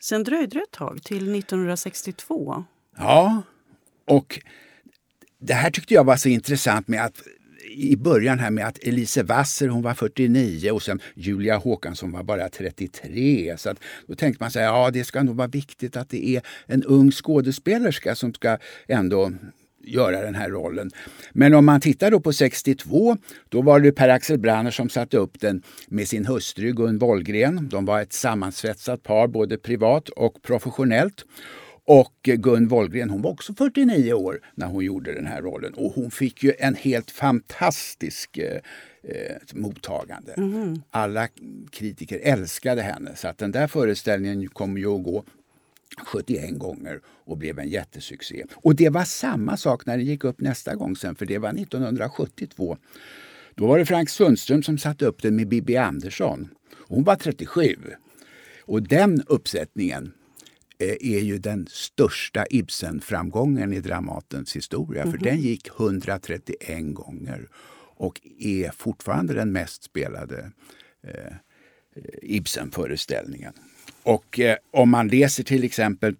Sen 0.00 0.24
dröjde 0.24 0.58
det 0.58 0.62
ett 0.62 0.70
tag, 0.70 1.02
till 1.02 1.34
1962. 1.34 2.64
Ja, 2.96 3.42
och 4.06 4.40
det 5.38 5.54
här 5.54 5.70
tyckte 5.70 5.94
jag 5.94 6.04
var 6.04 6.16
så 6.16 6.28
intressant 6.28 6.88
med 6.88 7.04
att 7.04 7.22
i 7.74 7.96
början 7.96 8.38
här 8.38 8.50
med 8.50 8.66
att 8.66 8.78
Elise 8.78 9.22
Wasser 9.22 9.68
hon 9.68 9.82
var 9.82 9.94
49 9.94 10.70
och 10.70 10.82
sen 10.82 11.00
Julia 11.14 11.56
Håkansson 11.56 12.12
var 12.12 12.22
bara 12.22 12.48
33. 12.48 13.54
Så 13.58 13.70
att, 13.70 13.78
då 14.06 14.14
tänkte 14.14 14.42
man 14.42 14.50
så 14.50 14.58
ja 14.58 14.90
det 14.90 15.04
ska 15.04 15.22
nog 15.22 15.36
vara 15.36 15.48
viktigt 15.48 15.96
att 15.96 16.10
det 16.10 16.28
är 16.28 16.42
en 16.66 16.82
ung 16.82 17.10
skådespelerska 17.10 18.14
som 18.14 18.34
ska 18.34 18.58
ändå 18.88 19.32
göra 19.86 20.22
den 20.22 20.34
här 20.34 20.50
rollen. 20.50 20.90
Men 21.32 21.54
om 21.54 21.64
man 21.64 21.80
tittar 21.80 22.10
då 22.10 22.20
på 22.20 22.32
62, 22.32 23.16
då 23.48 23.62
var 23.62 23.80
det 23.80 23.92
Per-Axel 23.92 24.38
Branner 24.38 24.70
som 24.70 24.88
satte 24.88 25.16
upp 25.16 25.40
den 25.40 25.62
med 25.88 26.08
sin 26.08 26.26
hustru 26.26 26.72
Gun 26.72 26.98
Wollgren. 26.98 27.68
De 27.68 27.84
var 27.84 28.00
ett 28.00 28.12
sammansvetsat 28.12 29.02
par 29.02 29.28
både 29.28 29.56
privat 29.56 30.08
och 30.08 30.42
professionellt. 30.42 31.24
Och 31.86 32.14
Gun 32.22 32.68
Wollgren 32.68 33.10
hon 33.10 33.22
var 33.22 33.30
också 33.30 33.54
49 33.54 34.12
år 34.12 34.40
när 34.54 34.66
hon 34.66 34.84
gjorde 34.84 35.14
den 35.14 35.26
här 35.26 35.42
rollen 35.42 35.74
och 35.74 35.92
hon 35.92 36.10
fick 36.10 36.42
ju 36.42 36.52
en 36.58 36.74
helt 36.74 37.10
fantastisk 37.10 38.38
eh, 38.38 38.60
eh, 39.02 39.36
mottagande. 39.54 40.32
Mm. 40.32 40.82
Alla 40.90 41.28
kritiker 41.70 42.20
älskade 42.22 42.82
henne 42.82 43.16
så 43.16 43.28
att 43.28 43.38
den 43.38 43.52
där 43.52 43.66
föreställningen 43.66 44.48
kommer 44.48 44.80
ju 44.80 44.96
att 44.96 45.02
gå 45.02 45.24
71 46.06 46.58
gånger 46.58 47.00
och 47.06 47.38
blev 47.38 47.58
en 47.58 47.68
jättesuccé. 47.68 48.44
Och 48.54 48.74
det 48.74 48.88
var 48.88 49.04
samma 49.04 49.56
sak 49.56 49.86
när 49.86 49.96
det 49.96 50.02
gick 50.02 50.24
upp 50.24 50.40
nästa 50.40 50.74
gång 50.74 50.96
sen, 50.96 51.14
för 51.14 51.26
det 51.26 51.38
var 51.38 51.48
1972. 51.48 52.76
Då 53.54 53.66
var 53.66 53.78
det 53.78 53.86
Frank 53.86 54.10
Sundström 54.10 54.62
som 54.62 54.78
satte 54.78 55.06
upp 55.06 55.22
den 55.22 55.36
med 55.36 55.48
Bibi 55.48 55.76
Andersson. 55.76 56.48
Hon 56.88 57.04
var 57.04 57.16
37. 57.16 57.76
Och 58.66 58.82
den 58.82 59.22
uppsättningen 59.26 60.12
är 60.84 61.20
ju 61.20 61.38
den 61.38 61.66
största 61.70 62.46
Ibsen-framgången 62.50 63.72
i 63.72 63.80
Dramatens 63.80 64.56
historia. 64.56 65.02
Mm 65.02 65.08
-hmm. 65.08 65.18
För 65.18 65.26
mhm. 65.26 65.34
den 65.34 65.40
gick 65.40 65.68
131 65.80 66.94
gånger 66.94 67.48
och 67.96 68.20
är 68.38 68.70
fortfarande 68.76 69.34
den 69.34 69.52
mest 69.52 69.82
spelade 69.82 70.50
eh, 71.06 71.32
Ibsen-föreställningen. 72.22 73.52
Och 74.02 74.40
eh, 74.40 74.56
om 74.70 74.90
man 74.90 75.08
läser 75.08 75.44
till 75.44 75.64
exempel 75.64 76.16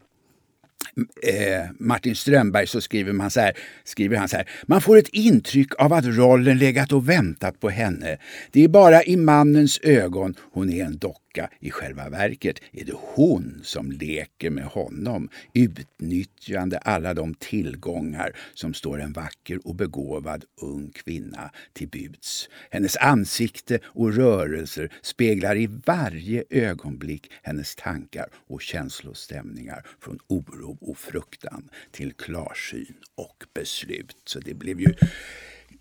eh, 1.22 1.70
Martin 1.78 2.16
Strömberg 2.16 2.66
så 2.66 2.80
skriver, 2.80 3.12
man 3.12 3.30
så 3.30 3.40
här, 3.40 3.52
skriver 3.84 4.16
han 4.16 4.28
så 4.28 4.36
här. 4.36 4.48
Man 4.66 4.80
får 4.80 4.96
ett 4.96 5.08
intryck 5.08 5.74
av 5.78 5.92
att 5.92 6.04
rollen 6.04 6.58
legat 6.58 6.92
och 6.92 7.08
väntat 7.08 7.60
på 7.60 7.70
henne. 7.70 8.18
Det 8.50 8.64
är 8.64 8.68
bara 8.68 9.04
i 9.04 9.16
mannens 9.16 9.80
ögon 9.82 10.34
hon 10.52 10.70
är 10.70 10.84
en 10.84 10.98
docka 10.98 11.23
tillbaka. 11.34 11.54
I 11.60 11.70
själva 11.70 12.08
verket 12.08 12.60
är 12.72 12.84
det 12.84 12.94
hon 12.96 13.60
som 13.62 13.92
leker 13.92 14.50
med 14.50 14.64
honom, 14.64 15.28
utnyttjande 15.54 16.78
alla 16.78 17.14
de 17.14 17.34
tillgångar 17.34 18.36
som 18.54 18.74
står 18.74 19.00
en 19.00 19.12
vacker 19.12 19.66
och 19.66 19.74
begåvad 19.74 20.44
ung 20.62 20.90
kvinna 20.90 21.50
till 21.72 21.88
buds. 21.88 22.48
Hennes 22.70 22.96
ansikte 22.96 23.78
och 23.84 24.14
rörelser 24.14 24.92
speglar 25.02 25.56
i 25.56 25.66
varje 25.86 26.44
ögonblick 26.50 27.30
hennes 27.42 27.76
tankar 27.76 28.28
och 28.48 28.62
känslostämningar 28.62 29.86
från 30.00 30.18
oro 30.28 30.78
och 30.80 30.98
fruktan 30.98 31.68
till 31.90 32.12
klarsyn 32.12 32.94
och 33.16 33.44
beslut. 33.54 34.16
Så 34.24 34.40
det 34.40 34.54
blev 34.54 34.80
ju 34.80 34.94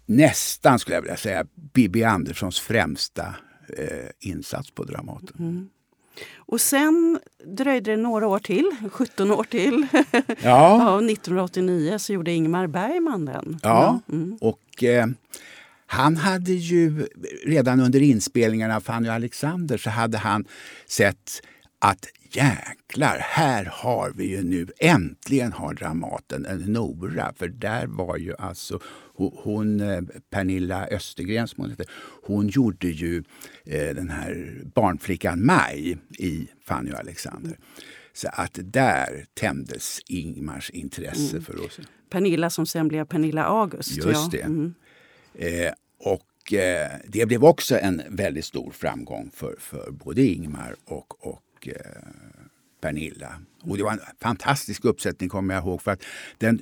nästan, 0.06 0.80
skulle 0.80 0.96
jag 0.96 1.02
vilja 1.02 1.18
säga, 1.18 1.46
Bibi 1.74 2.04
Anderssons 2.04 2.60
främsta 2.60 3.36
eh, 3.78 4.10
insats 4.19 4.71
på 4.71 4.84
Dramaten. 4.84 5.36
Mm. 5.39 5.69
Och 6.36 6.62
sen 6.62 7.19
dröjde 7.45 7.91
det 7.91 7.97
några 7.97 8.28
år 8.28 8.39
till, 8.39 8.71
17 8.91 9.32
år 9.32 9.43
till. 9.43 9.88
Ja. 10.28 10.78
ja 10.80 10.97
1989 10.97 11.97
så 11.97 12.13
gjorde 12.13 12.32
Ingmar 12.32 12.67
Bergman 12.67 13.26
den. 13.26 13.60
Ja, 13.63 13.99
mm. 14.12 14.38
och 14.41 14.84
eh, 14.84 15.08
han 15.86 16.17
hade 16.17 16.52
ju 16.52 17.08
redan 17.45 17.80
under 17.80 18.02
inspelningarna 18.02 18.76
av 18.76 18.82
Fanny 18.82 19.10
och 19.10 19.13
Alexander 19.13 19.78
så 19.78 19.89
hade 19.89 20.17
han 20.17 20.45
sett 20.88 21.41
att 21.80 22.06
jäklar, 22.36 23.17
här 23.22 23.65
har 23.65 24.13
vi 24.15 24.26
ju 24.26 24.43
nu, 24.43 24.67
äntligen 24.80 25.54
har 25.54 25.74
Dramaten 25.74 26.46
en 26.46 26.60
Nora. 26.60 27.34
För 27.36 27.48
där 27.48 27.88
var 27.88 28.17
ju 28.17 28.36
alltså 28.36 28.80
hon, 29.15 29.80
eh, 29.80 30.02
Pernilla 30.30 30.88
Östergren 30.88 31.48
som 31.48 31.62
hon 31.62 31.69
heter, 31.69 31.86
hon 32.24 32.48
gjorde 32.48 32.88
ju 32.88 33.24
eh, 33.65 33.96
den 33.96 34.10
här 34.10 34.62
barnflickan 34.76 35.46
Maj 35.46 35.98
i 36.19 36.48
Fanny 36.65 36.91
och 36.91 37.00
Alexander. 37.00 37.58
Så 38.13 38.28
att 38.34 38.60
där 38.62 39.26
tändes 39.34 40.00
Ingmars 40.08 40.69
intresse 40.69 41.32
mm. 41.32 41.43
för 41.43 41.65
oss. 41.65 41.80
Pernilla 42.10 42.50
som 42.50 42.65
sen 42.65 42.88
blev 42.88 43.06
Pernilla 43.06 43.43
August. 43.43 43.98
Just 43.98 44.08
ja. 44.08 44.30
det. 44.32 44.41
Mm. 44.41 44.74
Eh, 45.36 45.74
och 46.00 46.54
eh, 46.54 46.91
det 47.08 47.26
blev 47.26 47.43
också 47.43 47.78
en 47.80 48.02
väldigt 48.10 48.46
stor 48.46 48.72
framgång 48.72 49.32
för, 49.34 49.56
för 49.60 49.91
både 49.91 50.22
Ingmar 50.22 50.76
och, 50.86 51.28
och 51.28 51.41
eh, 51.67 51.76
Pernilla. 52.82 53.41
Och 53.62 53.78
det 53.78 53.84
var 53.84 53.91
en 53.91 53.99
fantastisk 54.21 54.86
uppsättning 54.86 55.30
kommer 55.30 55.54
jag 55.54 55.63
ihåg. 55.63 55.82
för 55.82 55.91
att 55.91 56.04
den 56.38 56.62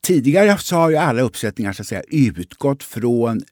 Tidigare 0.00 0.58
så 0.58 0.76
har 0.76 0.90
ju 0.90 0.96
alla 0.96 1.22
uppsättningar 1.22 1.72
så 1.72 1.82
att 1.82 1.86
säga, 1.86 2.02
utgått 2.08 2.82
från 2.82 3.42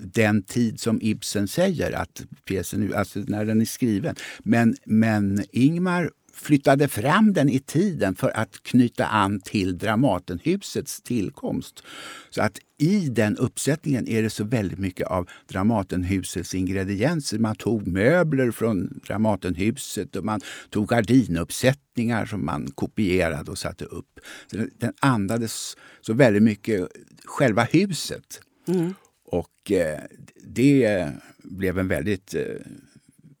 den 0.00 0.42
tid 0.42 0.80
som 0.80 0.98
Ibsen 1.02 1.48
säger 1.48 1.92
att 1.92 2.22
pjäsen, 2.44 2.94
alltså 2.94 3.18
när 3.18 3.44
den 3.44 3.60
är 3.60 3.64
skriven. 3.64 4.14
Men, 4.38 4.76
men 4.84 5.44
Ingmar 5.52 6.10
flyttade 6.34 6.88
fram 6.88 7.32
den 7.32 7.48
i 7.48 7.58
tiden 7.60 8.14
för 8.14 8.30
att 8.36 8.62
knyta 8.62 9.06
an 9.06 9.40
till 9.40 9.78
Dramatenhusets 9.78 11.02
tillkomst. 11.02 11.82
Så 12.30 12.42
att 12.42 12.58
i 12.80 13.08
den 13.08 13.36
uppsättningen 13.36 14.08
är 14.08 14.22
det 14.22 14.30
så 14.30 14.44
väldigt 14.44 14.78
mycket 14.78 15.06
av 15.06 15.28
Dramatenhusets 15.48 16.54
ingredienser. 16.54 17.38
Man 17.38 17.56
tog 17.56 17.86
möbler 17.86 18.50
från 18.50 19.00
Dramatenhuset 19.06 20.16
och 20.16 20.24
man 20.24 20.40
tog 20.70 20.88
gardinuppsättningar 20.88 22.26
som 22.26 22.44
man 22.46 22.70
kopierade 22.70 23.50
och 23.50 23.58
satte 23.58 23.84
upp. 23.84 24.20
Så 24.46 24.56
den 24.78 24.92
andades 25.00 25.76
så 26.00 26.12
väldigt 26.12 26.42
mycket 26.42 26.88
själva 27.24 27.64
huset. 27.64 28.40
Mm. 28.68 28.94
Och 29.24 29.72
eh, 29.72 30.00
det 30.44 31.08
blev 31.42 31.78
en 31.78 31.88
väldigt 31.88 32.34
eh, 32.34 32.42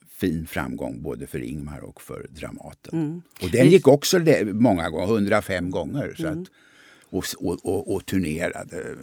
fin 0.08 0.46
framgång 0.46 1.02
både 1.02 1.26
för 1.26 1.38
Ingmar 1.38 1.80
och 1.80 2.02
för 2.02 2.26
Dramaten. 2.30 3.02
Mm. 3.02 3.22
Och 3.42 3.50
den 3.50 3.70
gick 3.70 3.88
också 3.88 4.20
många 4.44 4.90
gånger, 4.90 5.14
105 5.14 5.70
gånger. 5.70 6.14
Så 6.16 6.26
mm. 6.26 6.42
att, 6.42 6.48
och, 7.10 7.24
och, 7.38 7.66
och, 7.66 7.94
och, 7.94 8.06
turnerade 8.06 8.96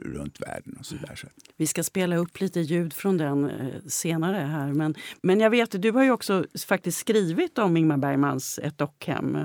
runt 0.00 0.40
världen. 0.40 0.76
och 0.78 0.86
så, 0.86 0.94
där, 0.94 1.16
så. 1.16 1.26
Vi 1.56 1.66
ska 1.66 1.82
spela 1.82 2.16
upp 2.16 2.40
lite 2.40 2.60
ljud 2.60 2.92
från 2.92 3.16
den 3.16 3.50
eh, 3.50 3.82
senare. 3.86 4.36
här. 4.36 4.72
Men, 4.72 4.94
men 5.22 5.40
jag 5.40 5.50
vet, 5.50 5.82
du 5.82 5.90
har 5.90 6.04
ju 6.04 6.10
också 6.10 6.44
faktiskt 6.66 6.98
skrivit 6.98 7.58
om 7.58 7.76
Ingmar 7.76 7.96
Bergmans 7.96 8.58
Ett 8.62 8.78
dockhem. 8.78 9.38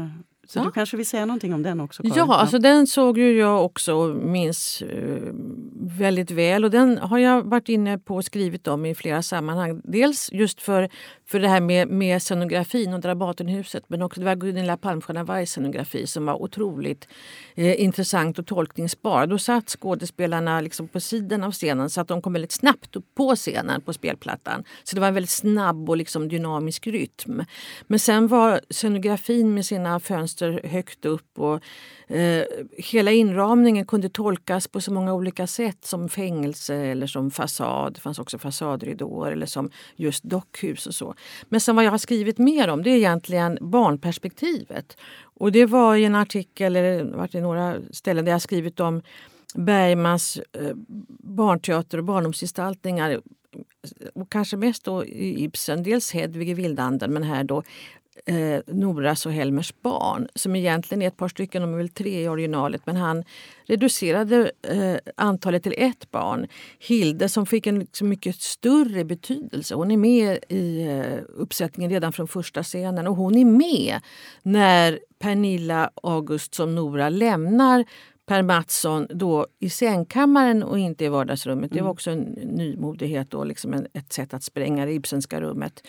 Så 0.54 0.60
ja. 0.60 0.64
du 0.64 0.72
kanske 0.72 0.98
vill 0.98 1.06
säga 1.06 1.26
någonting 1.26 1.54
om 1.54 1.64
den 1.64 1.80
också? 1.80 2.04
Karin? 2.04 2.16
Ja, 2.18 2.36
alltså 2.36 2.60
den 2.60 2.88
såg 2.88 3.18
ju 3.18 3.38
jag 3.38 3.66
också 3.66 3.94
och 3.94 4.16
minns 4.16 4.82
eh, 4.82 5.22
väldigt 5.82 6.32
väl. 6.32 6.64
Och 6.64 6.72
den 6.72 6.98
har 6.98 7.18
jag 7.18 7.44
varit 7.44 7.70
inne 7.70 7.98
på 7.98 8.16
och 8.16 8.26
skrivit 8.26 8.68
om 8.68 8.86
i 8.86 8.96
flera 8.96 9.22
sammanhang. 9.22 9.82
Dels 9.84 10.30
just 10.32 10.62
för, 10.62 10.90
för 11.26 11.40
det 11.40 11.48
här 11.48 11.62
med, 11.62 11.88
med 11.88 12.22
scenografin 12.22 12.94
och 12.94 13.00
Dramatenhuset 13.00 13.84
men 13.88 14.02
också 14.02 14.20
det 14.20 14.26
var 14.26 14.36
Gunilla 14.36 14.78
Palmstierna 14.78 15.46
scenografi 15.46 16.08
som 16.08 16.26
var 16.26 16.42
otroligt 16.42 17.08
eh, 17.56 17.82
intressant 17.82 18.40
och 18.40 18.48
tolkningsbar. 18.48 19.28
Då 19.28 19.38
satt 19.38 19.70
skådespelarna 19.70 20.62
liksom 20.62 20.88
på 20.88 21.00
sidan 21.00 21.44
av 21.44 21.52
scenen 21.52 21.90
så 21.90 22.02
att 22.02 22.08
de 22.08 22.22
kom 22.22 22.34
väldigt 22.34 22.52
snabbt 22.52 22.96
på 23.16 23.36
scenen 23.36 23.82
på 23.82 23.94
spelplattan. 23.94 24.64
Så 24.84 24.96
det 24.96 25.00
var 25.00 25.08
en 25.08 25.14
väldigt 25.14 25.30
snabb 25.30 25.90
och 25.90 25.98
liksom 25.98 26.28
dynamisk 26.28 26.88
rytm. 26.88 27.42
Men 27.88 28.00
sen 28.00 28.28
var 28.28 28.62
scenografin 28.70 29.54
med 29.54 29.66
sina 29.66 30.00
fönster 30.00 30.43
röster 30.44 30.68
högt 30.68 31.06
upp. 31.06 31.40
Och, 31.40 31.62
eh, 32.16 32.46
hela 32.78 33.12
inramningen 33.12 33.86
kunde 33.86 34.10
tolkas 34.10 34.68
på 34.68 34.82
så 34.82 34.94
många 34.94 35.14
olika 35.14 35.48
sätt 35.48 35.86
som 35.86 36.10
fängelse 36.10 36.76
eller 36.76 37.08
som 37.08 37.32
fasad. 37.32 37.94
Det 37.94 38.02
fanns 38.02 38.20
också 38.20 38.38
fasadridåer 38.38 39.32
eller 39.32 39.46
som 39.46 39.70
just 39.96 40.24
dockhus 40.24 40.88
och 40.88 40.96
så. 40.96 41.16
Men 41.50 41.62
sen 41.62 41.76
vad 41.76 41.86
jag 41.86 41.92
har 41.92 41.98
skrivit 41.98 42.38
mer 42.38 42.68
om 42.68 42.84
det 42.84 42.90
är 42.90 42.98
egentligen 42.98 43.58
barnperspektivet. 43.62 44.98
och 45.36 45.52
det 45.52 45.66
var 45.66 45.96
i 45.96 46.06
en 46.06 46.16
artikel, 46.16 46.76
eller 46.76 47.04
varit 47.04 47.36
i 47.36 47.42
några 47.42 47.76
ställen 47.92 48.26
där 48.26 48.32
jag 48.32 48.42
skrivit 48.42 48.80
om 48.80 49.02
Bergmans 49.56 50.40
eh, 50.54 50.72
barnteater 51.20 51.98
och 51.98 52.04
barndomsgestaltningar. 52.04 53.22
Och 54.16 54.32
kanske 54.32 54.58
mest 54.58 54.84
då 54.84 55.06
i 55.06 55.44
Ibsen. 55.44 55.84
Dels 55.84 56.12
Hedvig 56.12 56.50
i 56.50 56.54
Vildanden 56.54 57.14
men 57.14 57.24
här 57.24 57.44
då 57.44 57.64
eh, 58.26 58.60
Noras 58.68 59.26
och 59.26 59.32
Helmers 59.32 59.74
barn 59.82 60.28
som 60.36 60.56
egentligen 60.56 61.02
är 61.02 61.08
ett 61.08 61.18
par 61.18 61.28
stycken, 61.28 61.62
de 61.62 61.74
är 61.74 61.78
väl 61.78 61.90
tre 61.90 62.24
i 62.24 62.28
originalet 62.28 62.82
men 62.86 62.96
han 62.96 63.24
reducerade 63.66 64.52
eh, 64.62 64.96
antalet 65.18 65.64
till 65.64 65.76
ett 65.78 66.12
barn. 66.12 66.48
Hilde 66.80 67.30
som 67.30 67.46
fick 67.46 67.68
en 67.68 67.80
liksom, 67.80 68.10
mycket 68.10 68.36
större 68.36 69.04
betydelse. 69.04 69.76
Hon 69.76 69.92
är 69.92 69.98
med 69.98 70.40
i 70.50 70.88
eh, 70.88 71.20
uppsättningen 71.36 71.92
redan 71.92 72.14
från 72.14 72.28
första 72.28 72.64
scenen 72.64 73.08
och 73.08 73.16
hon 73.16 73.38
är 73.38 73.46
med 73.46 74.00
när 74.42 75.00
Pernilla 75.20 75.90
August 76.04 76.56
som 76.56 76.76
Nora 76.76 77.10
lämnar 77.10 77.86
Per 78.26 78.42
Mattsson 78.42 79.08
då 79.10 79.48
i 79.60 79.70
sängkammaren 79.70 80.64
och 80.64 80.80
inte 80.80 81.06
i 81.06 81.08
vardagsrummet. 81.08 81.72
Det 81.72 81.76
var 81.76 81.82
mm. 81.82 81.92
också 81.92 82.12
en 82.12 82.22
nymodighet 82.32 83.32
då, 83.32 83.44
liksom 83.44 83.86
ett 83.94 84.14
sätt 84.14 84.34
att 84.34 84.44
spränga 84.44 84.86
det 84.86 84.94
Ibsenska 84.94 85.42
rummet. 85.42 85.88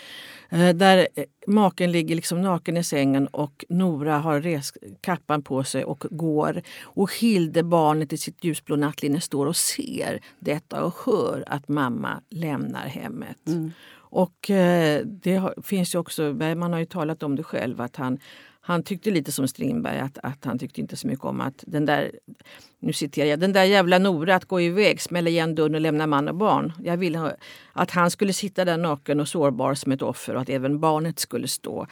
Eh, 0.50 0.68
där 0.68 1.08
eh, 1.14 1.24
maken 1.46 1.92
ligger 1.92 2.16
liksom 2.16 2.42
naken 2.42 2.76
i 2.76 2.84
sängen 2.84 3.26
och 3.26 3.64
Nora 3.68 4.18
har 4.18 4.40
res 4.40 4.72
kappan 5.00 5.42
på 5.42 5.64
sig 5.64 5.84
och 5.84 6.04
går. 6.10 6.62
Och 6.82 7.14
Hilde, 7.14 7.62
barnet 7.62 8.12
i 8.12 8.16
sitt 8.16 8.44
ljusblå 8.44 8.76
nattlinne, 8.76 9.20
står 9.20 9.46
och 9.46 9.56
ser 9.56 10.20
detta 10.38 10.84
och 10.84 10.94
hör 11.06 11.44
att 11.46 11.68
mamma 11.68 12.20
lämnar 12.30 12.86
hemmet. 12.86 13.48
Mm. 13.48 13.72
Och 13.96 14.50
eh, 14.50 15.06
det 15.06 15.54
finns 15.62 15.94
ju 15.94 15.98
också, 15.98 16.22
man 16.56 16.72
har 16.72 16.78
ju 16.78 16.86
talat 16.86 17.22
om 17.22 17.36
det 17.36 17.42
själv, 17.42 17.80
att 17.80 17.96
han 17.96 18.18
han 18.66 18.82
tyckte 18.82 19.10
lite 19.10 19.32
som 19.32 19.48
Strindberg 19.48 19.98
att, 19.98 20.18
att 20.22 20.44
han 20.44 20.58
tyckte 20.58 20.80
inte 20.80 20.96
så 20.96 21.06
mycket 21.06 21.24
om 21.24 21.40
att 21.40 21.64
den 21.66 21.86
där, 21.86 22.12
nu 22.78 22.92
citerar 22.92 23.26
jag, 23.26 23.40
den 23.40 23.52
där 23.52 23.64
jävla 23.64 23.98
Nora 23.98 24.34
att 24.34 24.44
gå 24.44 24.60
iväg, 24.60 25.00
smälla 25.00 25.30
igen 25.30 25.54
dörren 25.54 25.74
och 25.74 25.80
lämna 25.80 26.06
man 26.06 26.28
och 26.28 26.34
barn. 26.34 26.72
Jag 26.82 26.96
ville 26.96 27.36
att 27.72 27.90
han 27.90 28.10
skulle 28.10 28.32
sitta 28.32 28.64
där 28.64 28.76
naken 28.76 29.20
och 29.20 29.28
sårbar 29.28 29.74
som 29.74 29.92
ett 29.92 30.02
offer 30.02 30.34
och 30.34 30.40
att 30.40 30.48
även 30.48 30.80
barnet 30.80 31.18
skulle 31.18 31.48
stå 31.48 31.86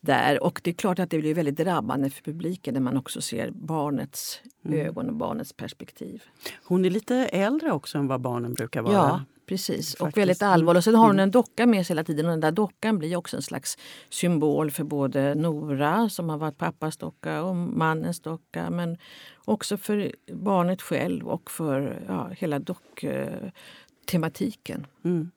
där. 0.00 0.42
Och 0.42 0.60
det 0.64 0.70
är 0.70 0.74
klart 0.74 0.98
att 0.98 1.10
det 1.10 1.18
blir 1.18 1.34
väldigt 1.34 1.56
drabbande 1.56 2.10
för 2.10 2.22
publiken 2.22 2.74
när 2.74 2.80
man 2.80 2.96
också 2.96 3.20
ser 3.20 3.50
barnets 3.50 4.40
mm. 4.64 4.86
ögon 4.86 5.08
och 5.08 5.14
barnets 5.14 5.52
perspektiv. 5.52 6.22
Hon 6.64 6.84
är 6.84 6.90
lite 6.90 7.16
äldre 7.16 7.72
också 7.72 7.98
än 7.98 8.06
vad 8.06 8.20
barnen 8.20 8.54
brukar 8.54 8.82
vara. 8.82 8.94
Ja, 8.94 9.20
Precis, 9.46 9.76
Faktiskt. 9.76 10.00
och 10.00 10.18
väldigt 10.18 10.42
allvarlig. 10.42 10.78
Och 10.78 10.84
sen 10.84 10.94
har 10.94 11.06
hon 11.06 11.10
mm. 11.10 11.22
en 11.22 11.30
docka 11.30 11.66
med 11.66 11.86
sig 11.86 11.94
hela 11.94 12.04
tiden 12.04 12.26
och 12.26 12.30
den 12.30 12.40
där 12.40 12.52
dockan 12.52 12.98
blir 12.98 13.16
också 13.16 13.36
en 13.36 13.42
slags 13.42 13.78
symbol 14.10 14.70
för 14.70 14.84
både 14.84 15.34
Nora 15.34 16.08
som 16.08 16.28
har 16.28 16.38
varit 16.38 16.58
pappas 16.58 16.96
docka 16.96 17.42
och 17.42 17.56
mannens 17.56 18.20
docka 18.20 18.70
men 18.70 18.98
också 19.44 19.76
för 19.76 20.12
barnet 20.32 20.82
själv 20.82 21.28
och 21.28 21.50
för 21.50 22.04
ja, 22.08 22.28
hela 22.28 22.58
docktematiken. 22.58 24.86
Mm. 25.04 25.30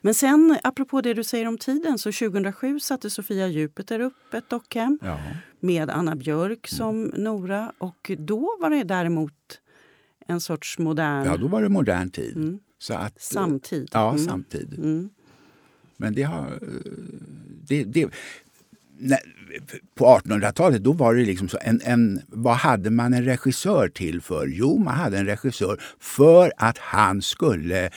Men 0.00 0.14
sen, 0.14 0.58
apropå 0.62 1.00
det 1.00 1.14
du 1.14 1.24
säger 1.24 1.48
om 1.48 1.58
tiden, 1.58 1.98
så 1.98 2.12
2007 2.12 2.80
satte 2.80 3.10
Sofia 3.10 3.48
Jupiter 3.48 4.00
upp 4.00 4.34
ett 4.34 4.50
dockhem 4.50 4.98
ja. 5.02 5.18
med 5.60 5.90
Anna 5.90 6.16
Björk 6.16 6.68
som 6.68 7.04
mm. 7.04 7.22
Nora. 7.24 7.72
Och 7.78 8.10
då 8.18 8.56
var 8.60 8.70
det 8.70 8.84
däremot 8.84 9.60
en 10.26 10.40
sorts 10.40 10.78
modern... 10.78 11.26
Ja, 11.26 11.36
då 11.36 11.48
var 11.48 11.62
det 11.62 11.68
modern 11.68 12.10
tid. 12.10 12.36
Mm. 12.36 12.58
Så 12.78 12.94
att, 12.94 13.22
samtid? 13.22 13.88
Ja, 13.92 14.10
mm. 14.10 14.24
samtid. 14.24 14.74
Mm. 14.78 15.10
Men 15.96 16.14
det 16.14 16.22
har... 16.22 16.58
Det, 17.68 17.84
det, 17.84 18.10
på 19.94 20.04
1800-talet 20.04 20.84
då 20.84 20.92
var 20.92 21.14
det 21.14 21.24
liksom 21.24 21.48
så 21.48 21.58
en, 21.60 21.80
en, 21.84 22.22
vad 22.26 22.56
hade 22.56 22.90
man 22.90 23.14
en 23.14 23.24
regissör 23.24 23.88
till 23.88 24.20
för? 24.20 24.46
Jo, 24.46 24.78
man 24.78 24.94
hade 24.94 25.18
en 25.18 25.26
regissör 25.26 25.80
för 25.98 26.52
att 26.56 26.78
han 26.78 27.22
skulle 27.22 27.90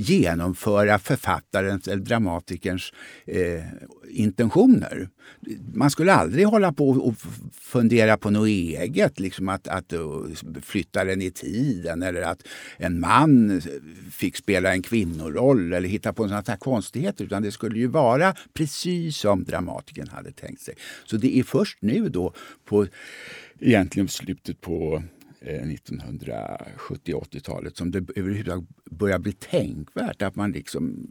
genomföra 0.00 0.98
författarens 0.98 1.88
eller 1.88 2.02
dramatikerns 2.02 2.92
eh, 3.26 3.64
intentioner. 4.10 5.08
Man 5.74 5.90
skulle 5.90 6.12
aldrig 6.12 6.46
hålla 6.46 6.72
på 6.72 6.88
och 6.88 7.14
fundera 7.52 8.16
på 8.16 8.30
något 8.30 8.48
eget, 8.48 9.20
liksom 9.20 9.48
att, 9.48 9.68
att 9.68 9.92
eh, 9.92 10.00
flytta 10.62 11.04
den 11.04 11.22
i 11.22 11.30
tiden 11.30 12.02
eller 12.02 12.22
att 12.22 12.42
en 12.76 13.00
man 13.00 13.60
fick 14.10 14.36
spela 14.36 14.72
en 14.72 14.82
kvinnoroll 14.82 15.72
eller 15.72 15.88
hitta 15.88 16.12
på 16.12 16.22
sådana 16.22 16.44
här 16.46 16.56
konstigheter. 16.56 17.24
Utan 17.24 17.42
det 17.42 17.52
skulle 17.52 17.78
ju 17.78 17.86
vara 17.86 18.34
precis 18.54 19.16
som 19.16 19.44
dramatikern 19.44 20.08
hade 20.08 20.32
tänkt 20.32 20.60
sig. 20.60 20.74
Så 21.04 21.16
det 21.16 21.38
är 21.38 21.42
först 21.42 21.78
nu 21.80 22.08
då 22.08 22.32
på 22.64 22.86
egentligen 23.60 24.08
slutet 24.08 24.60
på 24.60 25.02
1970 25.40 27.14
80-talet 27.14 27.76
som 27.76 27.90
det 27.90 27.98
överhuvudtaget 28.16 28.68
börjar 28.90 29.18
bli 29.18 29.32
tänkvärt 29.32 30.22
att 30.22 30.36
man 30.36 30.52
liksom 30.52 31.06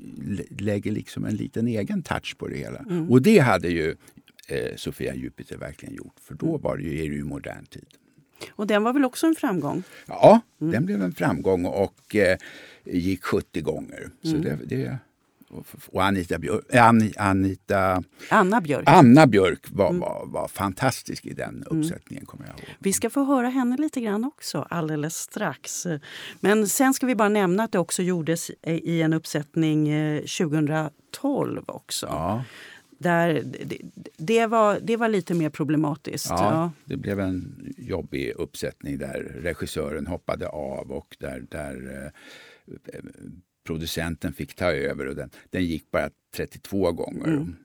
lägger 0.59 0.91
liksom 0.91 1.25
en 1.25 1.35
liten 1.35 1.67
egen 1.67 2.03
touch 2.03 2.37
på 2.37 2.47
det 2.47 2.57
hela. 2.57 2.79
Mm. 2.79 3.11
Och 3.11 3.21
det 3.21 3.39
hade 3.39 3.67
ju 3.67 3.95
eh, 4.47 4.75
Sofia 4.75 5.15
Jupiter 5.15 5.57
verkligen 5.57 5.95
gjort, 5.95 6.19
för 6.21 6.35
då 6.35 6.57
var 6.57 6.77
det 6.77 6.83
ju, 6.83 7.05
är 7.05 7.09
det 7.09 7.15
ju 7.15 7.23
modern 7.23 7.65
tid. 7.65 7.87
Och 8.49 8.67
den 8.67 8.83
var 8.83 8.93
väl 8.93 9.05
också 9.05 9.27
en 9.27 9.35
framgång? 9.35 9.83
Ja, 10.07 10.41
mm. 10.61 10.71
den 10.71 10.85
blev 10.85 11.01
en 11.01 11.13
framgång 11.13 11.65
och 11.65 12.15
eh, 12.15 12.37
gick 12.85 13.23
70 13.23 13.61
gånger. 13.61 14.09
Så 14.21 14.35
mm. 14.35 14.41
det, 14.41 14.57
det, 14.65 14.97
och 15.91 16.03
Anita 16.03 16.39
Björk, 16.39 16.75
Anita, 17.17 18.03
Anna 18.29 18.62
Björk, 18.62 18.83
Anna 18.86 19.27
Björk 19.27 19.60
var, 19.71 19.89
mm. 19.89 19.99
var, 19.99 20.25
var 20.25 20.47
fantastisk 20.47 21.25
i 21.25 21.33
den 21.33 21.49
mm. 21.49 21.79
uppsättningen. 21.79 22.25
kommer 22.25 22.45
jag 22.45 22.60
ihåg. 22.60 22.75
Vi 22.79 22.93
ska 22.93 23.10
få 23.10 23.23
höra 23.23 23.49
henne 23.49 23.77
lite 23.77 24.01
grann 24.01 24.25
också 24.25 24.67
alldeles 24.69 25.15
strax. 25.15 25.88
Men 26.39 26.67
sen 26.67 26.93
ska 26.93 27.05
vi 27.05 27.15
bara 27.15 27.29
nämna 27.29 27.63
att 27.63 27.71
det 27.71 27.79
också 27.79 28.03
gjordes 28.03 28.51
i 28.67 29.01
en 29.01 29.13
uppsättning 29.13 29.86
2012 30.19 31.57
eh, 31.57 31.63
också. 31.75 32.05
Ja. 32.05 32.43
Där 32.99 33.43
det, 33.65 33.77
det, 34.17 34.45
var, 34.45 34.79
det 34.81 34.97
var 34.97 35.10
lite 35.10 35.33
mer 35.33 35.49
problematiskt. 35.49 36.29
Ja, 36.29 36.53
ja, 36.53 36.71
Det 36.86 36.97
blev 36.97 37.19
en 37.19 37.73
jobbig 37.77 38.33
uppsättning 38.36 38.97
där 38.97 39.39
regissören 39.41 40.07
hoppade 40.07 40.47
av 40.47 40.91
och 40.91 41.17
där, 41.19 41.45
där 41.49 42.03
eh, 42.03 42.12
producenten 43.67 44.34
fick 44.34 44.56
ta 44.56 44.71
över 44.71 45.08
och 45.08 45.15
den, 45.15 45.30
den 45.49 45.65
gick 45.65 45.91
bara 45.91 46.10
32 46.36 46.91
gånger. 46.91 47.27
Mm. 47.27 47.56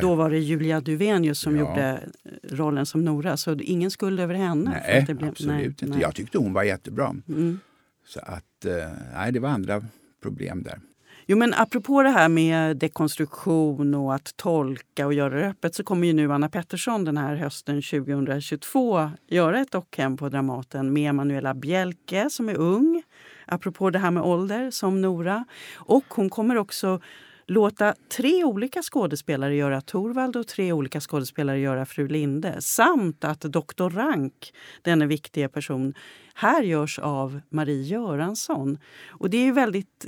Då 0.00 0.14
var 0.14 0.30
det 0.30 0.38
Julia 0.38 0.80
Duvenius 0.80 1.40
som 1.40 1.56
ja. 1.56 1.60
gjorde 1.60 2.00
rollen 2.42 2.86
som 2.86 3.04
Nora, 3.04 3.36
så 3.36 3.54
ingen 3.54 3.90
skuld 3.90 4.20
över 4.20 4.34
henne. 4.34 4.82
Nej, 4.86 5.04
blev, 5.04 5.28
absolut 5.28 5.56
nej, 5.56 5.66
inte. 5.66 5.86
Nej. 5.86 6.00
Jag 6.00 6.14
tyckte 6.14 6.38
hon 6.38 6.52
var 6.52 6.62
jättebra. 6.62 7.16
Mm. 7.28 7.58
Så 8.06 8.20
att, 8.20 8.64
eh, 8.64 8.72
nej, 9.14 9.32
det 9.32 9.40
var 9.40 9.48
andra 9.48 9.84
problem 10.22 10.62
där. 10.62 10.80
Jo, 11.26 11.36
men 11.36 11.54
apropå 11.54 12.02
det 12.02 12.08
här 12.08 12.28
med 12.28 12.76
dekonstruktion 12.76 13.94
och 13.94 14.14
att 14.14 14.36
tolka 14.36 15.06
och 15.06 15.14
göra 15.14 15.40
det 15.40 15.48
öppet 15.48 15.74
så 15.74 15.84
kommer 15.84 16.06
ju 16.06 16.12
nu 16.12 16.32
Anna 16.32 16.48
Pettersson 16.48 17.04
den 17.04 17.16
här 17.16 17.34
hösten 17.36 17.82
2022 17.82 19.10
göra 19.28 19.60
ett 19.60 19.70
dockhem 19.70 20.16
på 20.16 20.28
Dramaten 20.28 20.92
med 20.92 21.14
Manuela 21.14 21.54
Bjelke 21.54 22.30
som 22.30 22.48
är 22.48 22.54
ung 22.54 23.02
apropå 23.50 23.90
det 23.90 23.98
här 23.98 24.10
med 24.10 24.22
ålder, 24.22 24.70
som 24.70 25.00
Nora. 25.00 25.44
Och 25.74 26.04
hon 26.08 26.30
kommer 26.30 26.56
också 26.56 27.00
låta 27.46 27.94
tre 28.16 28.44
olika 28.44 28.82
skådespelare 28.82 29.54
göra 29.54 29.80
Torvald 29.80 30.36
och 30.36 30.46
tre 30.46 30.72
olika 30.72 31.00
skådespelare 31.00 31.58
göra 31.58 31.86
Fru 31.86 32.08
Linde. 32.08 32.56
Samt 32.60 33.24
att 33.24 33.40
Doktor 33.40 33.90
Rank, 33.90 34.52
denna 34.82 35.06
viktiga 35.06 35.48
person, 35.48 35.94
här 36.34 36.62
görs 36.62 36.98
av 36.98 37.40
Marie 37.48 37.82
Göransson. 37.82 38.78
Och 39.08 39.30
det 39.30 39.48
är 39.48 39.52
väldigt 39.52 40.06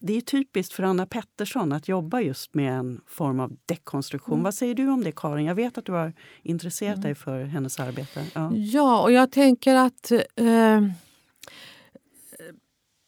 det 0.00 0.16
är 0.16 0.20
typiskt 0.20 0.72
för 0.72 0.82
Anna 0.82 1.06
Pettersson 1.06 1.72
att 1.72 1.88
jobba 1.88 2.20
just 2.20 2.54
med 2.54 2.72
en 2.78 3.00
form 3.06 3.40
av 3.40 3.52
dekonstruktion. 3.66 4.34
Mm. 4.34 4.44
Vad 4.44 4.54
säger 4.54 4.74
du 4.74 4.88
om 4.88 5.04
det 5.04 5.12
Karin? 5.12 5.46
Jag 5.46 5.54
vet 5.54 5.78
att 5.78 5.84
du 5.84 5.92
har 5.92 6.12
intresserat 6.42 6.96
mm. 6.96 7.02
dig 7.02 7.14
för 7.14 7.44
hennes 7.44 7.80
arbete. 7.80 8.24
Ja, 8.34 8.52
ja 8.54 9.02
och 9.02 9.12
jag 9.12 9.32
tänker 9.32 9.74
att 9.74 10.12
eh, 10.36 10.80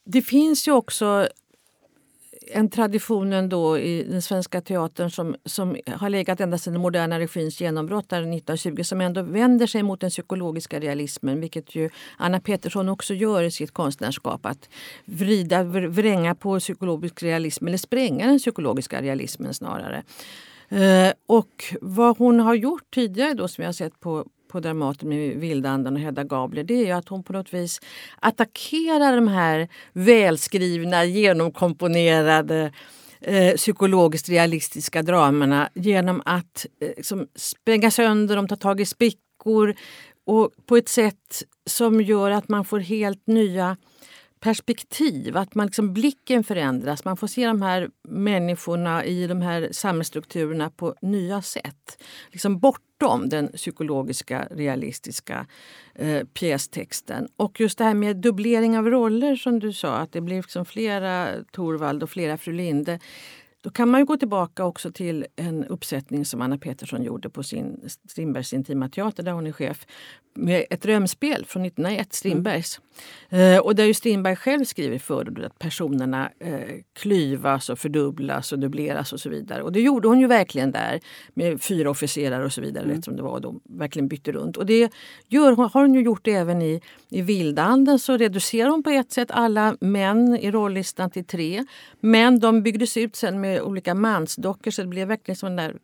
det 0.05 0.23
finns 0.23 0.69
ju 0.69 0.73
också 0.73 1.29
en 2.53 2.71
tradition 2.71 3.33
ändå 3.33 3.79
i 3.79 4.03
den 4.03 4.23
svenska 4.23 4.61
teatern 4.61 5.11
som, 5.11 5.37
som 5.45 5.77
har 5.87 6.11
legat 6.11 6.41
ända 6.41 6.59
sedan 6.59 6.73
den 6.73 6.83
moderna 6.83 7.19
regins 7.19 7.61
genombrott 7.61 8.09
där 8.09 8.17
1920 8.17 8.83
som 8.83 9.01
ändå 9.01 9.23
vänder 9.23 9.67
sig 9.67 9.83
mot 9.83 10.01
den 10.01 10.11
psykologiska 10.11 10.81
realismen 10.81 11.41
vilket 11.41 11.75
ju 11.75 11.91
Anna 12.17 12.41
Pettersson 12.41 12.89
också 12.89 13.15
gör 13.15 13.43
i 13.43 13.51
sitt 13.51 13.71
konstnärskap. 13.71 14.47
Att 14.47 14.69
vrida, 15.05 15.63
vränga 15.63 16.35
på 16.35 16.61
psykologisk 16.61 17.23
realism 17.23 17.67
eller 17.67 17.79
spränga 17.79 18.27
den 18.27 18.39
psykologiska 18.39 19.03
realismen 19.03 19.55
snarare. 19.55 20.03
Eh, 20.69 21.13
och 21.27 21.65
vad 21.81 22.19
hon 22.19 22.41
har 22.41 22.55
gjort 22.55 22.95
tidigare 22.95 23.35
då 23.35 23.49
som 23.49 23.63
jag 23.63 23.69
har 23.69 23.73
sett 23.73 24.01
på, 24.01 24.27
på 24.55 24.61
Dramaten 24.61 25.09
med 25.09 25.37
Vildandan 25.37 25.95
och 25.95 26.01
Hedda 26.01 26.25
Gabler 26.25 26.65
det 26.65 26.75
är 26.75 26.87
ju 26.87 26.91
att 26.91 27.09
hon 27.09 27.23
på 27.23 27.33
något 27.33 27.55
vis 27.55 27.81
attackerar 28.21 29.17
de 29.17 29.29
här 29.29 29.69
välskrivna, 29.93 31.05
genomkomponerade 31.05 32.73
eh, 33.21 33.55
psykologiskt 33.55 34.29
realistiska 34.29 35.03
dramerna 35.03 35.69
genom 35.75 36.23
att 36.25 36.67
eh, 36.81 36.89
liksom 36.97 37.29
spränga 37.35 37.91
sönder 37.91 38.37
dem, 38.37 38.49
ta 38.49 38.57
tag 38.57 38.81
i 38.81 38.87
sprickor 38.87 39.75
och 40.27 40.51
på 40.67 40.77
ett 40.77 40.89
sätt 40.89 41.43
som 41.67 42.01
gör 42.01 42.31
att 42.31 42.49
man 42.49 42.65
får 42.65 42.79
helt 42.79 43.27
nya 43.27 43.77
perspektiv, 44.41 45.37
att 45.37 45.55
man 45.55 45.67
liksom, 45.67 45.95
blicken 45.95 46.45
förändras. 46.45 47.05
Man 47.05 47.17
får 47.17 47.27
se 47.27 47.47
de 47.47 47.63
här 47.63 47.89
människorna 48.09 49.05
i 49.05 49.27
de 49.27 49.43
här 49.43 49.69
samhällsstrukturerna 49.73 50.71
på 50.71 50.95
nya 51.03 51.43
sätt. 51.43 52.03
Liksom 52.33 52.59
bortom 53.05 53.29
den 53.29 53.49
psykologiska, 53.49 54.49
realistiska 54.51 55.47
eh, 55.95 56.25
pjästexten. 56.25 57.29
Och 57.37 57.61
just 57.61 57.79
det 57.79 57.85
här 57.85 57.95
med 57.95 58.17
dubblering 58.17 58.79
av 58.79 58.91
roller 58.91 59.37
som 59.37 59.59
du 59.59 59.73
sa, 59.73 59.97
att 59.97 60.13
det 60.13 60.21
blir 60.21 60.37
liksom 60.37 60.65
flera 60.65 61.29
Torvald 61.53 62.03
och 62.03 62.11
flera 62.11 62.39
Fru 62.39 62.53
Linde. 62.53 62.99
Då 63.65 63.71
kan 63.71 63.89
man 63.89 64.01
ju 64.01 64.05
gå 64.05 64.17
tillbaka 64.17 64.65
också 64.65 64.93
till 64.93 65.27
en 65.37 65.65
uppsättning 65.65 66.25
som 66.25 66.43
Anna 66.43 66.59
Petersson 66.59 67.03
gjorde 67.03 67.31
på 67.31 67.43
sin 67.43 67.89
Strindbergs 68.09 68.53
Intima 68.53 68.89
Teater 68.89 69.23
där 69.23 69.33
hon 69.33 69.47
är 69.47 69.53
chef 69.53 69.87
med 70.35 70.65
ett 70.71 70.83
drömspel 70.83 71.45
från 71.45 71.65
1901, 71.65 72.13
Strindbergs. 72.13 72.81
Mm. 73.29 73.55
Eh, 73.55 73.61
och 73.61 73.75
där 73.75 73.85
ju 73.85 73.95
Strindberg 73.95 74.37
själv 74.37 74.65
skriver 74.65 74.99
förordet 74.99 75.45
att 75.45 75.59
personerna 75.59 76.31
eh, 76.39 76.61
klyvas 76.93 77.69
och 77.69 77.79
fördubblas 77.79 78.53
och 78.53 78.59
dubbleras 78.59 79.13
och 79.13 79.21
så 79.21 79.29
vidare. 79.29 79.63
Och 79.63 79.73
det 79.73 79.81
gjorde 79.81 80.09
hon 80.09 80.21
ju 80.21 80.27
verkligen 80.27 80.71
där 80.71 81.01
med 81.35 81.63
fyra 81.63 81.91
officerare 81.91 82.45
och 82.45 82.53
så 82.53 82.61
vidare. 82.61 82.85
Mm. 82.85 83.03
Som 83.03 83.17
det 83.17 83.23
var, 83.23 83.31
och 83.31 83.41
de 83.41 83.61
verkligen 83.65 84.09
bytte 84.09 84.33
runt. 84.33 84.57
Och 84.57 84.67
det 84.67 84.93
gör, 85.29 85.53
har 85.53 85.81
hon 85.81 85.95
ju 85.95 86.03
gjort 86.03 86.27
även 86.27 86.63
i, 86.63 86.81
i 87.15 87.23
Vildanden 87.23 87.99
så 87.99 88.17
reducerar 88.17 88.71
hon 88.71 88.83
på 88.83 88.91
ett 88.91 89.13
sätt 89.13 89.31
alla 89.31 89.77
män 89.81 90.37
i 90.37 90.51
rollistan 90.51 91.11
till 91.11 91.25
tre. 91.25 91.65
Men 92.01 92.41
de 92.41 92.63
byggdes 92.63 92.97
ut 92.97 93.17
sen 93.17 93.41
med 93.41 93.63
olika 93.63 93.95
mansdockor 93.95 94.71
så 94.71 94.83
det 94.83 94.89
blev 94.89 95.09
verkligen 95.09 95.37
som 95.37 95.49
en 95.49 95.57
där 95.57 95.79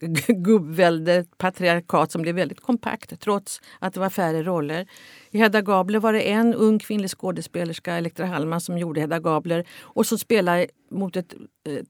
gubbvälde, 0.44 1.24
patriarkat 1.38 2.12
som 2.12 2.22
blev 2.22 2.34
väldigt 2.34 2.60
kompakt 2.60 3.20
trots 3.20 3.60
att 3.78 3.94
det 3.94 4.00
var 4.00 4.10
färre 4.10 4.42
roller. 4.42 4.86
I 5.30 5.38
Hedda 5.38 5.60
Gabler 5.60 5.98
var 5.98 6.12
det 6.12 6.20
en 6.20 6.54
ung 6.54 6.78
kvinnlig 6.78 7.10
skådespelerska, 7.10 7.94
Elektra 7.94 8.26
Hallman, 8.26 8.60
som 8.60 8.78
gjorde 8.78 9.00
Hedda 9.00 9.18
Gabler 9.18 9.64
och 9.80 10.06
som 10.06 10.18
spelade 10.18 10.66
mot 10.90 11.16
ett, 11.16 11.34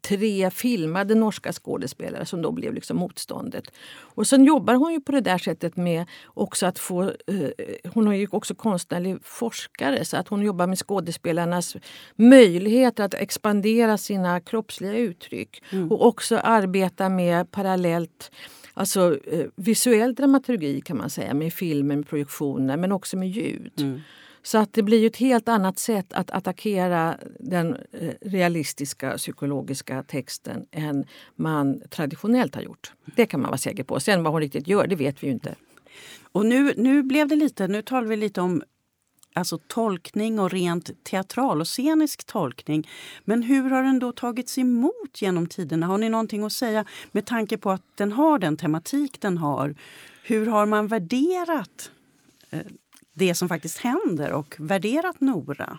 tre 0.00 0.50
filmade 0.50 1.14
norska 1.14 1.52
skådespelare 1.52 2.26
som 2.26 2.42
då 2.42 2.52
blev 2.52 2.74
liksom 2.74 2.96
motståndet. 2.96 3.64
Och 3.98 4.26
sen 4.26 4.44
jobbar 4.44 4.74
hon 4.74 4.92
ju 4.92 5.00
på 5.00 5.12
det 5.12 5.20
där 5.20 5.38
sättet 5.38 5.76
med 5.76 6.06
också 6.26 6.66
att 6.66 6.78
få... 6.78 7.02
Eh, 7.02 7.50
hon 7.92 8.08
är 8.08 8.12
ju 8.12 8.28
också 8.30 8.54
konstnärlig 8.54 9.18
forskare 9.22 10.04
så 10.04 10.16
att 10.16 10.28
hon 10.28 10.42
jobbar 10.42 10.66
med 10.66 10.78
skådespelarnas 10.78 11.76
möjligheter 12.16 13.04
att 13.04 13.14
expandera 13.14 13.98
sina 13.98 14.40
kroppsliga 14.40 14.96
uttryck 14.96 15.62
mm. 15.70 15.92
och 15.92 16.06
också 16.06 16.36
arbeta 16.36 17.08
med 17.08 17.50
parallellt 17.50 18.30
Alltså 18.74 19.18
eh, 19.26 19.46
visuell 19.56 20.14
dramaturgi 20.14 20.80
kan 20.80 20.96
man 20.96 21.10
säga 21.10 21.34
med 21.34 21.52
filmer, 21.54 21.96
med 21.96 22.08
projektioner 22.08 22.76
men 22.76 22.92
också 22.92 23.16
med 23.16 23.28
ljud. 23.28 23.72
Mm. 23.80 24.00
Så 24.42 24.58
att 24.58 24.72
det 24.72 24.82
blir 24.82 25.06
ett 25.06 25.16
helt 25.16 25.48
annat 25.48 25.78
sätt 25.78 26.12
att 26.12 26.30
attackera 26.30 27.16
den 27.40 27.76
eh, 27.92 28.12
realistiska 28.20 29.16
psykologiska 29.16 30.02
texten 30.02 30.66
än 30.70 31.04
man 31.36 31.82
traditionellt 31.90 32.54
har 32.54 32.62
gjort. 32.62 32.92
Det 33.16 33.26
kan 33.26 33.40
man 33.40 33.50
vara 33.50 33.58
säker 33.58 33.84
på. 33.84 34.00
Sen 34.00 34.22
vad 34.22 34.32
hon 34.32 34.40
riktigt 34.40 34.68
gör, 34.68 34.86
det 34.86 34.96
vet 34.96 35.22
vi 35.22 35.26
ju 35.26 35.32
inte. 35.32 35.54
Och 36.32 36.46
nu, 36.46 36.74
nu 36.76 37.02
blev 37.02 37.28
det 37.28 37.36
lite, 37.36 37.68
nu 37.68 37.82
talar 37.82 38.08
vi 38.08 38.16
lite 38.16 38.40
om 38.40 38.62
alltså 39.32 39.58
tolkning 39.58 40.40
och 40.40 40.50
rent 40.50 41.04
teatral 41.04 41.60
och 41.60 41.66
scenisk 41.66 42.24
tolkning. 42.26 42.88
Men 43.24 43.42
hur 43.42 43.70
har 43.70 43.82
den 43.82 43.98
då 43.98 44.12
tagits 44.12 44.58
emot 44.58 45.22
genom 45.22 45.46
tiderna? 45.46 45.86
Har 45.86 45.98
ni 45.98 46.08
någonting 46.08 46.44
att 46.44 46.52
säga 46.52 46.84
med 47.12 47.26
tanke 47.26 47.58
på 47.58 47.70
att 47.70 47.82
den 47.94 48.12
har 48.12 48.38
den 48.38 48.56
tematik 48.56 49.20
den 49.20 49.38
har? 49.38 49.74
Hur 50.22 50.46
har 50.46 50.66
man 50.66 50.86
värderat 50.86 51.90
eh, 52.50 52.60
det 53.20 53.34
som 53.34 53.48
faktiskt 53.48 53.78
händer 53.78 54.32
och 54.32 54.56
värderat 54.58 55.20
Nora? 55.20 55.78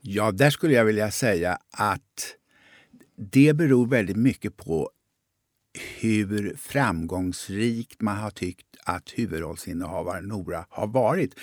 Ja, 0.00 0.32
där 0.32 0.50
skulle 0.50 0.74
jag 0.74 0.84
vilja 0.84 1.10
säga 1.10 1.58
att 1.70 2.36
det 3.16 3.56
beror 3.56 3.86
väldigt 3.86 4.16
mycket 4.16 4.56
på 4.56 4.90
hur 6.00 6.56
framgångsrikt 6.56 8.00
man 8.00 8.16
har 8.16 8.30
tyckt 8.30 8.66
att 8.84 9.12
huvudrollsinnehavaren 9.14 10.24
Nora 10.24 10.66
har 10.68 10.86
varit. 10.86 11.34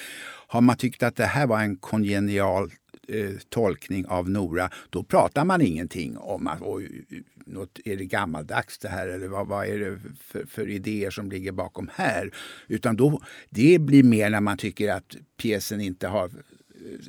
Har 0.47 0.61
man 0.61 0.77
tyckt 0.77 1.03
att 1.03 1.15
det 1.15 1.25
här 1.25 1.47
var 1.47 1.59
en 1.61 1.75
kongenial 1.75 2.71
eh, 3.07 3.31
tolkning 3.49 4.05
av 4.05 4.29
Nora, 4.29 4.69
då 4.89 5.03
pratar 5.03 5.45
man 5.45 5.61
ingenting 5.61 6.17
om 6.17 6.47
att 6.47 6.61
oj, 6.61 7.05
något, 7.47 7.79
är 7.85 7.97
det 7.97 8.05
gammaldags 8.05 8.77
det 8.77 8.89
här 8.89 9.07
eller 9.07 9.27
vad, 9.27 9.47
vad 9.47 9.67
är 9.67 9.79
det 9.79 9.99
för, 10.19 10.45
för, 10.45 10.69
idéer 10.69 11.09
som 11.09 11.31
ligger 11.31 11.51
bakom 11.51 11.89
här? 11.93 12.31
Utan 12.67 12.95
då, 12.95 13.21
det 13.49 13.79
blir 13.79 14.03
mer 14.03 14.29
när 14.29 14.41
man 14.41 14.57
tycker 14.57 14.93
att 14.93 15.15
pjäsen 15.37 15.81
inte 15.81 16.07
har 16.07 16.31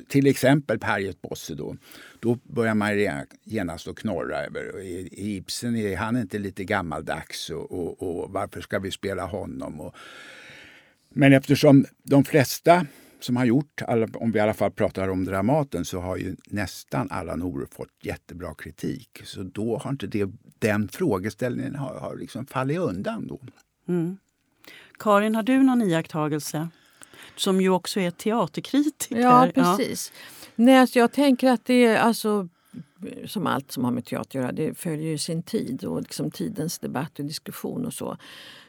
till 0.07 0.27
exempel 0.27 0.77
Harriet 0.81 1.21
Bosse 1.21 1.55
då, 1.55 1.77
då 2.19 2.39
börjar 2.43 2.75
man 2.75 3.25
genast 3.43 3.87
att 3.87 3.95
knorra 3.95 4.45
över 4.45 4.81
Ibsen, 5.19 5.75
är 5.75 5.97
han 5.97 6.17
inte 6.17 6.39
lite 6.39 6.63
gammaldags 6.63 7.49
och, 7.49 7.71
och, 7.71 8.01
och 8.01 8.31
varför 8.31 8.61
ska 8.61 8.79
vi 8.79 8.91
spela 8.91 9.25
honom? 9.25 9.81
Och, 9.81 9.95
men 11.09 11.33
eftersom 11.33 11.85
de 12.03 12.23
flesta 12.23 12.85
som 13.19 13.35
har 13.37 13.45
gjort, 13.45 13.81
om 14.13 14.31
vi 14.31 14.39
i 14.39 14.41
alla 14.41 14.53
fall 14.53 14.71
pratar 14.71 15.07
om 15.07 15.25
Dramaten, 15.25 15.85
så 15.85 15.99
har 15.99 16.17
ju 16.17 16.35
nästan 16.45 17.07
alla 17.11 17.35
Noror 17.35 17.67
fått 17.71 17.89
jättebra 18.01 18.53
kritik. 18.53 19.21
Så 19.23 19.43
då 19.43 19.77
har 19.77 19.91
inte 19.91 20.07
det, 20.07 20.29
den 20.59 20.87
frågeställningen 20.87 21.75
har, 21.75 21.99
har 21.99 22.15
liksom 22.15 22.45
fallit 22.45 22.77
undan. 22.77 23.27
Då. 23.27 23.39
Mm. 23.87 24.17
Karin, 24.99 25.35
har 25.35 25.43
du 25.43 25.63
någon 25.63 25.81
iakttagelse? 25.81 26.67
Som 27.35 27.61
ju 27.61 27.69
också 27.69 27.99
är 27.99 28.11
teaterkritiker. 28.11 29.19
Ja, 29.19 29.49
precis. 29.55 30.11
Ja. 30.13 30.51
Nej, 30.55 30.77
alltså 30.77 30.99
jag 30.99 31.11
tänker 31.11 31.51
att 31.51 31.65
det 31.65 31.85
är 31.85 31.97
alltså 31.97 32.47
som 33.25 33.47
allt 33.47 33.71
som 33.71 33.83
har 33.83 33.91
med 33.91 34.05
teater 34.05 34.29
att 34.29 34.33
göra, 34.35 34.51
det 34.51 34.77
följer 34.77 35.09
ju 35.09 35.17
sin 35.17 35.43
tid 35.43 35.83
och 35.83 36.01
liksom 36.01 36.31
tidens 36.31 36.79
debatt 36.79 37.19
och 37.19 37.25
diskussion 37.25 37.85
och 37.85 37.93
så. 37.93 38.17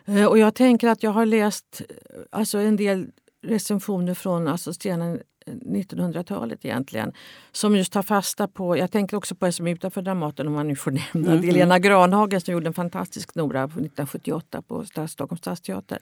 Eh, 0.04 0.24
och 0.24 0.38
jag 0.38 0.54
tänker 0.54 0.88
att 0.88 1.02
jag 1.02 1.10
har 1.10 1.26
läst 1.26 1.82
alltså 2.30 2.58
en 2.58 2.76
del 2.76 3.06
recensioner 3.42 4.14
från 4.14 4.48
alltså 4.48 4.72
stenen 4.72 5.20
1900-talet 5.46 6.64
egentligen. 6.64 7.12
Som 7.53 7.76
just 7.76 7.92
tar 7.92 8.03
fasta 8.03 8.48
på, 8.48 8.76
jag 8.76 8.90
tänker 8.90 9.16
också 9.16 9.35
på 9.35 9.53
som 9.53 9.66
utanför 9.66 10.03
Dramaten 10.03 10.46
om 10.46 10.53
man 10.53 10.68
nu 10.68 10.76
får 10.76 10.90
nämna. 11.14 11.33
Mm. 11.33 11.48
Är 11.48 11.53
Lena 11.53 11.79
Granhagen 11.79 12.40
som 12.40 12.53
gjorde 12.55 12.66
en 12.66 12.74
fantastisk 12.74 13.35
Nora 13.35 13.64
1978 13.64 14.62
på 14.62 14.85
Stockholms 15.09 15.40
stadsteater. 15.40 15.98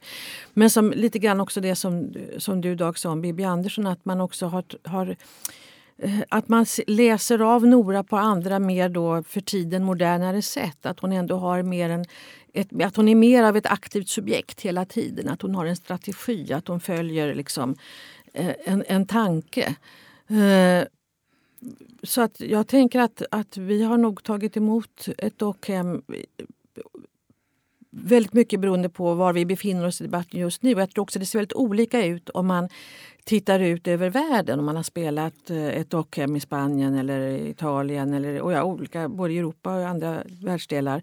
Men 0.53 0.69
som 0.69 0.91
lite 0.91 1.19
grann 1.19 1.41
också 1.41 1.61
det 1.61 1.75
som, 1.75 2.13
som 2.37 2.61
du 2.61 2.75
Dag 2.75 2.97
sa 2.97 3.09
om 3.09 3.21
Bibi 3.21 3.43
Andersson, 3.43 3.87
att 3.87 4.05
man 4.05 4.21
också 4.21 4.45
har, 4.45 4.63
har 4.83 5.07
eh, 5.09 5.15
Eh, 6.01 6.19
att 6.29 6.47
man 6.49 6.65
läser 6.87 7.39
av 7.39 7.67
Nora 7.67 8.03
på 8.03 8.17
andra 8.17 8.59
mer 8.59 8.89
då 8.89 9.23
för 9.23 9.41
tiden 9.41 9.83
modernare 9.83 10.41
sätt. 10.41 10.85
Att 10.85 10.99
hon 10.99 11.11
ändå 11.11 11.35
har 11.35 11.63
mer 11.63 11.89
en, 11.89 12.05
ett, 12.53 12.83
att 12.83 12.95
hon 12.95 13.07
är 13.07 13.15
mer 13.15 13.43
av 13.43 13.57
ett 13.57 13.65
aktivt 13.65 14.09
subjekt 14.09 14.61
hela 14.61 14.85
tiden. 14.85 15.29
Att 15.29 15.41
hon 15.41 15.55
har 15.55 15.65
en 15.65 15.75
strategi, 15.75 16.53
att 16.53 16.67
hon 16.67 16.79
följer 16.79 17.35
liksom 17.35 17.75
eh, 18.33 18.53
en, 18.65 18.83
en 18.87 19.05
tanke. 19.05 19.75
Eh, 20.27 20.83
så 22.03 22.21
att 22.21 22.39
jag 22.39 22.67
tänker 22.67 22.99
att, 22.99 23.21
att 23.31 23.57
vi 23.57 23.83
har 23.83 23.97
nog 23.97 24.23
tagit 24.23 24.57
emot 24.57 25.07
ett 25.17 25.39
dockhem 25.39 26.01
väldigt 27.89 28.33
mycket 28.33 28.59
beroende 28.59 28.89
på 28.89 29.13
var 29.13 29.33
vi 29.33 29.45
befinner 29.45 29.87
oss 29.87 30.01
i 30.01 30.03
debatten 30.03 30.39
just 30.39 30.63
nu. 30.63 30.71
Jag 30.71 30.91
tror 30.91 31.03
också 31.03 31.19
det 31.19 31.25
ser 31.25 31.39
väldigt 31.39 31.53
olika 31.53 32.05
ut 32.05 32.29
om 32.29 32.47
man 32.47 32.69
tittar 33.29 33.59
ut 33.59 33.87
över 33.87 34.09
världen. 34.09 34.59
Om 34.59 34.65
man 34.65 34.75
har 34.75 34.83
spelat 34.83 35.49
eh, 35.49 35.67
ett 35.67 35.89
dockhem 35.89 36.35
i 36.35 36.39
Spanien 36.39 36.95
eller 36.95 37.47
Italien 37.47 38.13
eller 38.13 38.41
och 38.41 38.51
ja, 38.51 38.63
olika, 38.63 39.09
både 39.09 39.33
i 39.33 39.37
Europa 39.37 39.75
och 39.75 39.87
andra 39.87 40.23
världsdelar 40.43 41.01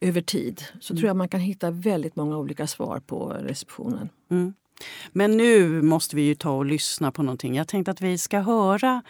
över 0.00 0.20
tid. 0.20 0.62
Så 0.80 0.92
mm. 0.92 1.00
tror 1.00 1.08
jag 1.08 1.16
man 1.16 1.28
kan 1.28 1.40
hitta 1.40 1.70
väldigt 1.70 2.16
många 2.16 2.38
olika 2.38 2.66
svar 2.66 3.00
på 3.06 3.36
receptionen. 3.40 4.08
Mm. 4.30 4.54
Men 5.12 5.36
nu 5.36 5.82
måste 5.82 6.16
vi 6.16 6.22
ju 6.22 6.34
ta 6.34 6.50
och 6.50 6.64
lyssna 6.64 7.12
på 7.12 7.22
någonting. 7.22 7.56
Jag 7.56 7.68
tänkte 7.68 7.90
att 7.90 8.00
vi 8.00 8.18
ska 8.18 8.38
höra 8.38 9.02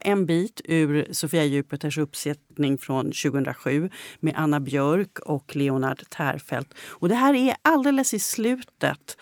en 0.00 0.26
bit 0.26 0.60
ur 0.64 1.06
Sofia 1.10 1.44
Jupiters 1.44 1.98
uppsättning 1.98 2.78
från 2.78 3.04
2007 3.04 3.90
med 4.20 4.34
Anna 4.36 4.60
Björk 4.60 5.18
och 5.18 5.56
Leonard 5.56 6.02
Tärfelt. 6.08 6.74
Och 6.78 7.08
det 7.08 7.14
här 7.14 7.34
är 7.34 7.56
alldeles 7.62 8.14
i 8.14 8.18
slutet 8.18 9.16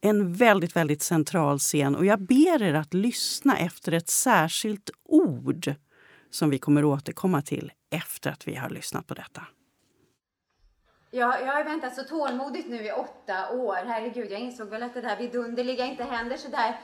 en 0.00 0.32
väldigt, 0.32 0.76
väldigt 0.76 1.02
central 1.02 1.58
scen 1.58 1.96
och 1.96 2.06
jag 2.06 2.20
ber 2.20 2.62
er 2.62 2.74
att 2.74 2.94
lyssna 2.94 3.58
efter 3.58 3.92
ett 3.92 4.08
särskilt 4.08 4.90
ord 5.04 5.74
som 6.30 6.50
vi 6.50 6.58
kommer 6.58 6.84
återkomma 6.84 7.42
till 7.42 7.72
efter 7.90 8.30
att 8.30 8.48
vi 8.48 8.54
har 8.54 8.70
lyssnat 8.70 9.06
på 9.06 9.14
detta. 9.14 9.42
Jag, 11.10 11.42
jag 11.42 11.52
har 11.52 11.64
väntat 11.64 11.94
så 11.94 12.02
tålmodigt 12.02 12.68
nu 12.68 12.84
i 12.84 12.92
åtta 12.92 13.50
år. 13.50 13.78
Herregud, 13.86 14.32
jag 14.32 14.40
insåg 14.40 14.68
väl 14.68 14.82
att 14.82 14.94
det 14.94 15.00
där 15.00 15.16
vidunderliga 15.16 15.84
inte 15.84 16.04
händer 16.04 16.36
så 16.36 16.48
där 16.48 16.80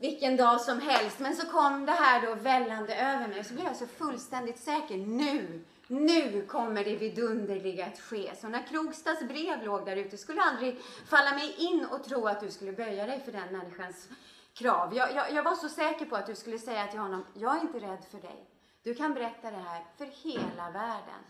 vilken 0.00 0.36
dag 0.36 0.60
som 0.60 0.80
helst. 0.80 1.18
Men 1.18 1.36
så 1.36 1.46
kom 1.46 1.86
det 1.86 1.92
här 1.92 2.26
då 2.26 2.34
vällande 2.34 2.96
över 2.96 3.28
mig 3.28 3.40
och 3.40 3.46
så 3.46 3.54
blev 3.54 3.66
jag 3.66 3.76
så 3.76 3.86
fullständigt 3.86 4.58
säker. 4.58 4.96
Nu, 4.96 5.60
nu 5.86 6.46
kommer 6.46 6.84
det 6.84 6.96
vidunderliga 6.96 7.86
att 7.86 8.00
ske. 8.00 8.36
Så 8.36 8.48
när 8.48 8.66
Krogstads 8.66 9.22
brev 9.22 9.62
låg 9.62 9.86
där 9.86 9.96
ute 9.96 10.18
skulle 10.18 10.42
aldrig 10.42 10.80
falla 11.06 11.34
mig 11.34 11.54
in 11.58 11.86
och 11.90 12.04
tro 12.04 12.26
att 12.26 12.40
du 12.40 12.50
skulle 12.50 12.72
böja 12.72 13.06
dig 13.06 13.20
för 13.20 13.32
den 13.32 13.52
människans 13.52 14.08
krav. 14.54 14.94
Jag, 14.96 15.14
jag, 15.14 15.32
jag 15.32 15.42
var 15.42 15.54
så 15.54 15.68
säker 15.68 16.06
på 16.06 16.16
att 16.16 16.26
du 16.26 16.34
skulle 16.34 16.58
säga 16.58 16.86
till 16.86 17.00
honom, 17.00 17.24
jag 17.34 17.56
är 17.56 17.60
inte 17.60 17.78
rädd 17.78 18.04
för 18.10 18.18
dig. 18.18 18.46
Du 18.82 18.94
kan 18.94 19.14
berätta 19.14 19.50
det 19.50 19.56
här 19.56 19.84
för 19.96 20.04
hela 20.04 20.70
världen. 20.70 21.22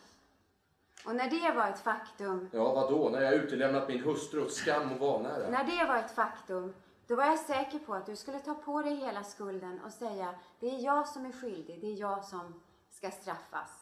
Och 1.06 1.16
när 1.16 1.30
det 1.30 1.56
var 1.56 1.68
ett 1.68 1.80
faktum... 1.80 2.48
Ja, 2.52 2.74
vadå? 2.74 3.08
När 3.08 3.20
jag 3.20 3.34
utelämnat 3.34 3.88
min 3.88 4.04
hustru 4.04 4.44
åt 4.44 4.52
skam 4.52 4.92
och 4.92 4.98
vanära? 4.98 5.50
När 5.50 5.64
det 5.64 5.84
var 5.84 5.96
ett 5.96 6.14
faktum, 6.14 6.74
då 7.06 7.16
var 7.16 7.24
jag 7.24 7.38
säker 7.38 7.78
på 7.78 7.94
att 7.94 8.06
du 8.06 8.16
skulle 8.16 8.38
ta 8.38 8.54
på 8.54 8.82
dig 8.82 8.94
hela 8.94 9.24
skulden 9.24 9.80
och 9.84 9.92
säga, 9.92 10.34
det 10.60 10.70
är 10.70 10.84
jag 10.84 11.08
som 11.08 11.26
är 11.26 11.32
skyldig, 11.32 11.80
det 11.80 11.86
är 11.86 12.00
jag 12.00 12.24
som 12.24 12.62
ska 12.90 13.10
straffas. 13.10 13.81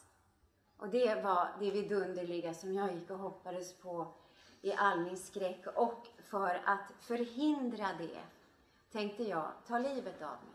Och 0.81 0.89
det 0.89 1.23
var 1.23 1.49
det 1.61 1.71
vidunderliga 1.71 2.55
som 2.55 2.75
jag 2.75 2.95
gick 2.95 3.11
och 3.11 3.19
hoppades 3.19 3.73
på 3.73 4.15
i 4.63 4.73
all 4.73 5.01
min 5.01 5.17
skräck. 5.17 5.67
Och 5.75 6.07
för 6.19 6.63
att 6.65 6.93
förhindra 7.01 7.89
det 7.99 8.21
tänkte 8.91 9.23
jag 9.23 9.53
ta 9.67 9.79
livet 9.79 10.23
av 10.23 10.29
mig. 10.31 10.55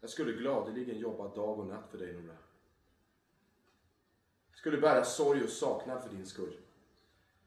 Jag 0.00 0.10
skulle 0.10 0.32
gladeligen 0.32 0.98
jobba 0.98 1.28
dag 1.28 1.58
och 1.58 1.66
natt 1.66 1.90
för 1.90 1.98
dig, 1.98 2.12
Nora. 2.12 2.36
Jag 4.50 4.58
skulle 4.58 4.78
bära 4.78 5.04
sorg 5.04 5.44
och 5.44 5.50
saknad 5.50 6.02
för 6.02 6.10
din 6.10 6.26
skull. 6.26 6.56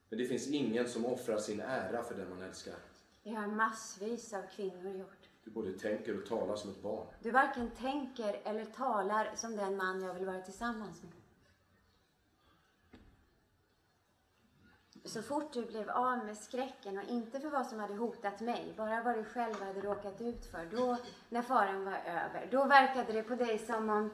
Men 0.10 0.20
det 0.20 0.26
finns 0.26 0.47
ingen 0.47 0.89
som 0.89 1.05
offrar 1.05 1.38
sin 1.38 1.60
ära 1.60 2.03
för 2.03 2.16
den 2.16 2.30
man 2.30 2.41
älskar. 2.41 2.76
Det 3.24 3.30
har 3.30 3.47
massvis 3.47 4.34
av 4.34 4.41
kvinnor 4.55 4.97
gjort. 4.97 5.16
Du 5.47 5.53
både 5.53 5.73
tänker 5.73 6.17
och 6.17 6.25
talar 6.25 6.55
som 6.55 6.69
ett 6.69 6.81
barn. 6.81 7.07
Du 7.19 7.31
varken 7.31 7.69
tänker 7.69 8.41
eller 8.43 8.65
talar 8.65 9.31
som 9.35 9.55
den 9.55 9.77
man 9.77 10.03
jag 10.03 10.13
vill 10.13 10.25
vara 10.25 10.41
tillsammans 10.41 11.03
med. 11.03 11.11
Så 15.05 15.21
fort 15.21 15.53
du 15.53 15.65
blev 15.65 15.89
av 15.89 16.25
med 16.25 16.37
skräcken 16.37 16.97
och 16.97 17.03
inte 17.03 17.39
för 17.39 17.49
vad 17.49 17.67
som 17.67 17.79
hade 17.79 17.93
hotat 17.93 18.39
mig, 18.39 18.73
bara 18.77 19.03
vad 19.03 19.15
du 19.15 19.23
själv 19.23 19.61
hade 19.61 19.81
råkat 19.81 20.21
ut 20.21 20.45
för, 20.45 20.65
då, 20.71 20.97
när 21.29 21.41
faran 21.41 21.85
var 21.85 21.97
över, 22.05 22.47
då 22.51 22.65
verkade 22.65 23.13
det 23.13 23.23
på 23.23 23.35
dig 23.35 23.57
som 23.59 23.89
om 23.89 24.09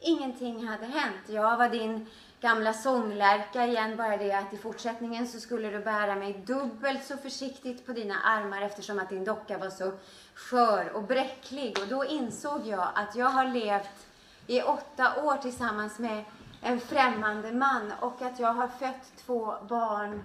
ingenting 0.00 0.66
hade 0.66 0.86
hänt. 0.86 1.28
Jag 1.28 1.56
var 1.56 1.68
din 1.68 2.06
gamla 2.42 2.72
sånglärka 2.72 3.66
igen, 3.66 3.96
bara 3.96 4.16
det 4.16 4.32
att 4.32 4.52
i 4.52 4.56
fortsättningen 4.56 5.28
så 5.28 5.40
skulle 5.40 5.70
du 5.70 5.78
bära 5.78 6.16
mig 6.16 6.42
dubbelt 6.46 7.04
så 7.04 7.16
försiktigt 7.16 7.86
på 7.86 7.92
dina 7.92 8.14
armar 8.20 8.62
eftersom 8.62 8.98
att 8.98 9.08
din 9.08 9.24
docka 9.24 9.58
var 9.58 9.70
så 9.70 9.92
skör 10.34 10.92
och 10.92 11.02
bräcklig. 11.02 11.78
Och 11.80 11.88
då 11.88 12.04
insåg 12.04 12.66
jag 12.66 12.88
att 12.94 13.16
jag 13.16 13.26
har 13.26 13.44
levt 13.44 14.06
i 14.46 14.62
åtta 14.62 15.24
år 15.24 15.36
tillsammans 15.36 15.98
med 15.98 16.24
en 16.60 16.80
främmande 16.80 17.52
man 17.52 17.92
och 18.00 18.22
att 18.22 18.40
jag 18.40 18.52
har 18.52 18.68
fött 18.68 19.12
två 19.16 19.56
barn. 19.68 20.22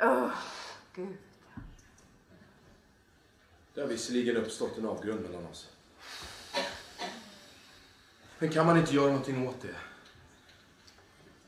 Åh, 0.00 0.24
oh, 0.24 0.30
Gud. 0.94 1.16
Det 3.74 3.80
har 3.80 3.88
visserligen 3.88 4.36
uppstått 4.36 4.78
en 4.78 4.86
avgrund 4.86 5.20
mellan 5.20 5.46
oss. 5.46 5.75
Men 8.38 8.48
kan 8.48 8.66
man 8.66 8.76
inte 8.76 8.94
göra 8.94 9.06
någonting 9.06 9.48
åt 9.48 9.62
det? 9.62 9.74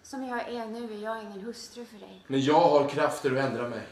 Som 0.02 0.24
jag 0.24 0.48
är 0.48 0.66
nu 0.66 0.94
är 0.94 1.02
jag 1.02 1.22
ingen 1.22 1.40
hustru 1.40 1.84
för 1.84 1.98
dig. 1.98 2.24
Men 2.26 2.40
jag 2.40 2.60
har 2.60 2.88
krafter 2.88 3.36
att 3.36 3.50
ändra 3.50 3.68
mig. 3.68 3.82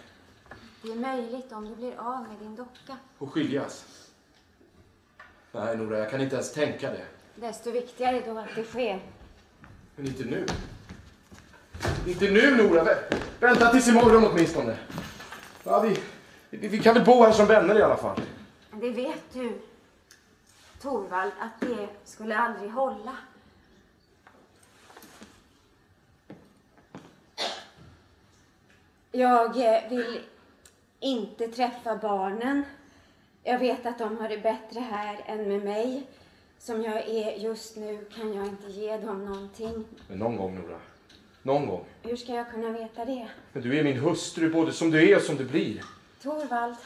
Det 0.82 0.88
är 0.92 0.96
möjligt 0.96 1.52
om 1.52 1.68
du 1.68 1.76
blir 1.76 1.98
av 1.98 2.28
med 2.28 2.38
din 2.40 2.56
docka. 2.56 2.96
Och 3.18 3.32
skiljas? 3.32 3.84
Nej, 5.52 5.76
Nora, 5.76 5.98
jag 5.98 6.10
kan 6.10 6.20
inte 6.20 6.34
ens 6.36 6.52
tänka 6.52 6.90
det. 6.90 7.06
Desto 7.34 7.70
viktigare 7.70 8.22
då 8.26 8.38
att 8.38 8.54
det 8.56 8.64
sker. 8.64 9.02
Men 9.96 10.06
inte 10.06 10.24
nu. 10.24 10.46
Inte 12.06 12.30
nu, 12.30 12.56
Nora. 12.56 12.86
Vänta 13.40 13.70
tills 13.70 13.88
imorgon 13.88 14.26
åtminstone. 14.26 14.76
Ja, 15.64 15.80
vi, 15.80 15.98
vi, 16.50 16.68
vi 16.68 16.78
kan 16.78 16.94
väl 16.94 17.04
bo 17.04 17.22
här 17.22 17.32
som 17.32 17.46
vänner 17.46 17.78
i 17.78 17.82
alla 17.82 17.96
fall. 17.96 18.20
Det 18.80 18.90
vet 18.90 19.32
du, 19.32 19.60
Torvald, 20.80 21.32
att 21.40 21.60
det 21.60 21.88
skulle 22.04 22.36
aldrig 22.36 22.70
hålla. 22.70 23.16
Jag 29.12 29.74
eh, 29.74 29.90
vill 29.90 30.20
inte 31.00 31.48
träffa 31.48 31.96
barnen. 31.96 32.62
Jag 33.42 33.58
vet 33.58 33.86
att 33.86 33.98
de 33.98 34.16
har 34.16 34.28
det 34.28 34.38
bättre 34.38 34.80
här 34.80 35.24
än 35.26 35.48
med 35.48 35.64
mig. 35.64 36.06
Som 36.58 36.82
jag 36.82 37.08
är 37.08 37.36
just 37.36 37.76
nu 37.76 38.04
kan 38.14 38.34
jag 38.34 38.46
inte 38.46 38.66
ge 38.66 38.96
dem 38.96 39.24
någonting. 39.24 39.84
Men 40.08 40.18
någon 40.18 40.36
gång, 40.36 40.54
Nora. 40.54 40.80
Någon 41.42 41.66
gång. 41.66 41.84
Hur 42.02 42.16
ska 42.16 42.32
jag 42.32 42.50
kunna 42.50 42.70
veta 42.70 43.04
det? 43.04 43.28
Men 43.52 43.62
du 43.62 43.78
är 43.78 43.84
min 43.84 43.98
hustru, 43.98 44.50
både 44.50 44.72
som 44.72 44.90
du 44.90 45.10
är 45.10 45.16
och 45.16 45.22
som 45.22 45.36
du 45.36 45.44
blir. 45.44 45.84
Torvald, 46.22 46.76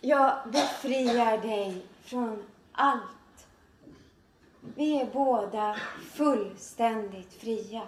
jag 0.00 0.32
befriar 0.52 1.38
dig 1.38 1.82
från 2.02 2.42
allt. 2.80 3.46
Vi 4.76 5.00
är 5.00 5.10
båda 5.12 5.76
fullständigt 6.12 7.32
fria. 7.32 7.82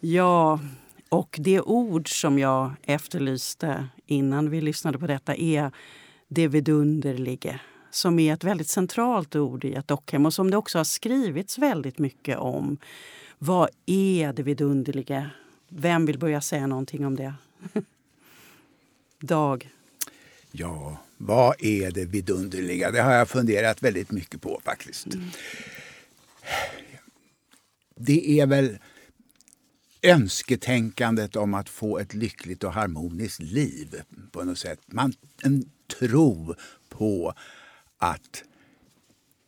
Ja, 0.00 0.60
och 1.08 1.36
det 1.40 1.60
ord 1.60 2.20
som 2.20 2.38
jag 2.38 2.72
efterlyste 2.82 3.88
innan 4.06 4.50
vi 4.50 4.60
lyssnade 4.60 4.98
på 4.98 5.06
detta 5.06 5.34
är 5.34 5.70
det 6.28 6.48
vidunderlige 6.48 7.60
som 7.90 8.18
är 8.18 8.34
ett 8.34 8.44
väldigt 8.44 8.68
centralt 8.68 9.36
ord 9.36 9.64
i 9.64 9.74
ett 9.74 9.88
dockhem 9.88 10.26
och 10.26 10.34
som 10.34 10.50
det 10.50 10.56
också 10.56 10.78
har 10.78 10.84
skrivits 10.84 11.58
väldigt 11.58 11.98
mycket 11.98 12.38
om. 12.38 12.78
Vad 13.38 13.68
är 13.86 14.32
det 14.32 14.42
vidunderliga? 14.42 15.30
Vem 15.68 16.06
vill 16.06 16.18
börja 16.18 16.40
säga 16.40 16.66
någonting 16.66 17.06
om 17.06 17.16
det? 17.16 17.34
Dag. 19.20 19.70
Ja, 20.52 20.96
vad 21.18 21.54
är 21.58 21.90
det 21.90 22.04
vidunderliga? 22.04 22.90
Det 22.90 23.02
har 23.02 23.12
jag 23.12 23.28
funderat 23.28 23.82
väldigt 23.82 24.10
mycket 24.10 24.40
på 24.40 24.60
faktiskt. 24.64 25.14
Mm. 25.14 25.26
Det 27.96 28.40
är 28.40 28.46
väl 28.46 28.78
önsketänkandet 30.02 31.36
om 31.36 31.54
att 31.54 31.68
få 31.68 31.98
ett 31.98 32.14
lyckligt 32.14 32.64
och 32.64 32.72
harmoniskt 32.72 33.40
liv 33.40 34.02
på 34.32 34.44
något 34.44 34.58
sätt. 34.58 34.80
Man, 34.86 35.12
en 35.42 35.70
tro 35.98 36.54
på 36.88 37.34
att 37.98 38.44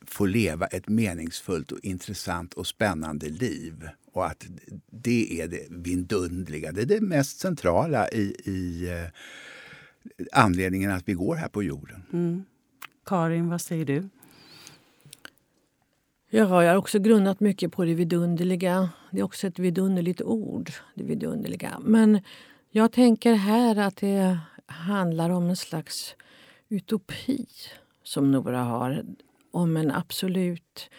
få 0.05 0.25
leva 0.25 0.65
ett 0.65 0.89
meningsfullt 0.89 1.71
och 1.71 1.79
intressant 1.83 2.53
och 2.53 2.67
spännande 2.67 3.29
liv. 3.29 3.89
Och 4.13 4.25
att 4.25 4.45
det 4.91 5.41
är 5.41 5.47
det 5.47 5.67
vidunderliga, 5.69 6.71
det 6.71 6.81
är 6.81 6.85
det 6.85 7.01
mest 7.01 7.39
centrala 7.39 8.09
i, 8.09 8.35
i 8.45 8.89
eh, 8.89 9.09
anledningen 10.31 10.91
att 10.91 11.09
vi 11.09 11.13
går 11.13 11.35
här 11.35 11.47
på 11.47 11.63
jorden. 11.63 12.03
Mm. 12.13 12.45
Karin, 13.05 13.49
vad 13.49 13.61
säger 13.61 13.85
du? 13.85 14.09
Ja, 16.29 16.63
jag 16.63 16.71
har 16.71 16.75
också 16.75 16.99
grundat 16.99 17.39
mycket 17.39 17.71
på 17.71 17.85
det 17.85 17.93
vidunderliga. 17.93 18.89
Det 19.11 19.19
är 19.19 19.23
också 19.23 19.47
ett 19.47 19.59
vidunderligt 19.59 20.21
ord, 20.21 20.71
det 20.95 21.03
vidunderliga. 21.03 21.79
Men 21.81 22.21
jag 22.69 22.91
tänker 22.91 23.33
här 23.33 23.75
att 23.75 23.97
det 23.97 24.39
handlar 24.65 25.29
om 25.29 25.49
en 25.49 25.55
slags 25.55 26.15
utopi 26.69 27.47
som 28.03 28.31
Nora 28.31 28.63
har 28.63 29.03
om 29.51 29.77
en 29.77 29.91
absolut 29.91 30.89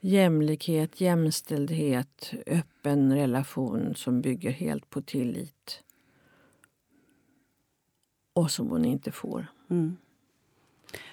jämlikhet, 0.00 1.00
jämställdhet, 1.00 2.32
öppen 2.46 3.14
relation 3.14 3.94
som 3.94 4.20
bygger 4.20 4.50
helt 4.50 4.90
på 4.90 5.02
tillit. 5.02 5.82
Och 8.32 8.50
som 8.50 8.68
hon 8.68 8.84
inte 8.84 9.12
får. 9.12 9.46
Mm. 9.70 9.96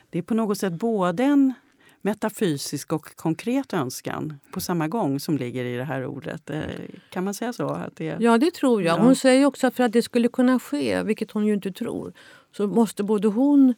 Det 0.10 0.18
är 0.18 0.24
på 0.24 0.34
något 0.34 0.58
sätt 0.58 0.74
både 0.74 1.24
en 1.24 1.54
metafysisk 2.02 2.94
och 2.94 3.16
konkret 3.16 3.74
önskan 3.74 4.40
på 4.52 4.62
samma 4.62 4.88
gång 4.88 5.20
som 5.20 5.38
ligger 5.38 5.66
i 5.66 5.78
det 5.78 5.84
här 5.84 6.06
ordet. 6.06 6.50
Eh, 6.50 6.62
kan 7.10 7.24
man 7.24 7.34
säga 7.34 7.54
så? 7.54 7.70
Att 7.70 7.96
det... 7.96 8.18
Ja, 8.20 8.38
det 8.38 8.54
tror 8.54 8.84
jag. 8.84 8.98
Hon 8.98 9.16
säger 9.16 9.46
också 9.46 9.68
att 9.68 9.76
för 9.76 9.84
att 9.84 9.92
det 9.92 10.02
skulle 10.02 10.28
kunna 10.28 10.60
ske, 10.60 11.04
vilket 11.04 11.32
hon 11.32 11.46
ju 11.46 11.54
inte 11.54 11.72
tror, 11.72 12.14
så 12.52 12.68
måste 12.68 13.04
både 13.04 13.28
hon 13.28 13.76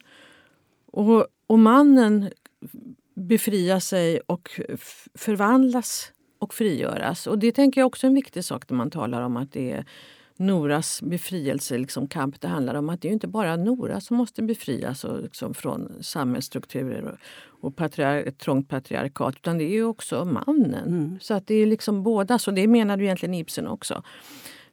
och, 0.86 1.26
och 1.46 1.58
mannen 1.58 2.30
befria 3.14 3.80
sig 3.80 4.20
och 4.20 4.60
förvandlas 5.14 6.12
och 6.38 6.54
frigöras. 6.54 7.26
Och 7.26 7.38
Det 7.38 7.52
tänker 7.52 7.80
jag 7.80 7.86
också 7.86 8.06
är 8.06 8.08
en 8.08 8.14
viktig 8.14 8.44
sak 8.44 8.70
när 8.70 8.76
man 8.76 8.90
talar 8.90 9.22
om 9.22 9.36
att 9.36 9.52
det 9.52 9.72
är 9.72 9.84
Noras 10.42 11.02
befrielse, 11.02 11.78
liksom 11.78 12.08
kamp. 12.08 12.40
Det 12.40 12.48
handlar 12.48 12.74
om 12.74 12.88
att 12.88 13.00
det 13.00 13.08
är 13.08 13.12
inte 13.12 13.28
bara 13.28 13.56
Nora 13.56 14.00
som 14.00 14.16
måste 14.16 14.42
befrias 14.42 15.04
och 15.04 15.22
liksom 15.22 15.54
från 15.54 15.92
samhällsstrukturer 16.00 17.04
och, 17.04 17.18
och 17.66 17.76
patriar 17.76 18.16
ett 18.16 18.38
trångt 18.38 18.68
patriarkat, 18.68 19.34
utan 19.36 19.58
det 19.58 19.64
är 19.64 19.84
också 19.84 20.24
mannen. 20.24 20.88
Mm. 20.88 21.18
Så 21.20 21.34
att 21.34 21.46
det 21.46 21.54
är 21.54 21.66
liksom 21.66 22.02
båda. 22.02 22.38
Så 22.38 22.50
det 22.50 22.66
menar 22.66 22.96
du 22.96 23.04
egentligen 23.04 23.34
Ibsen 23.34 23.66
också. 23.66 24.02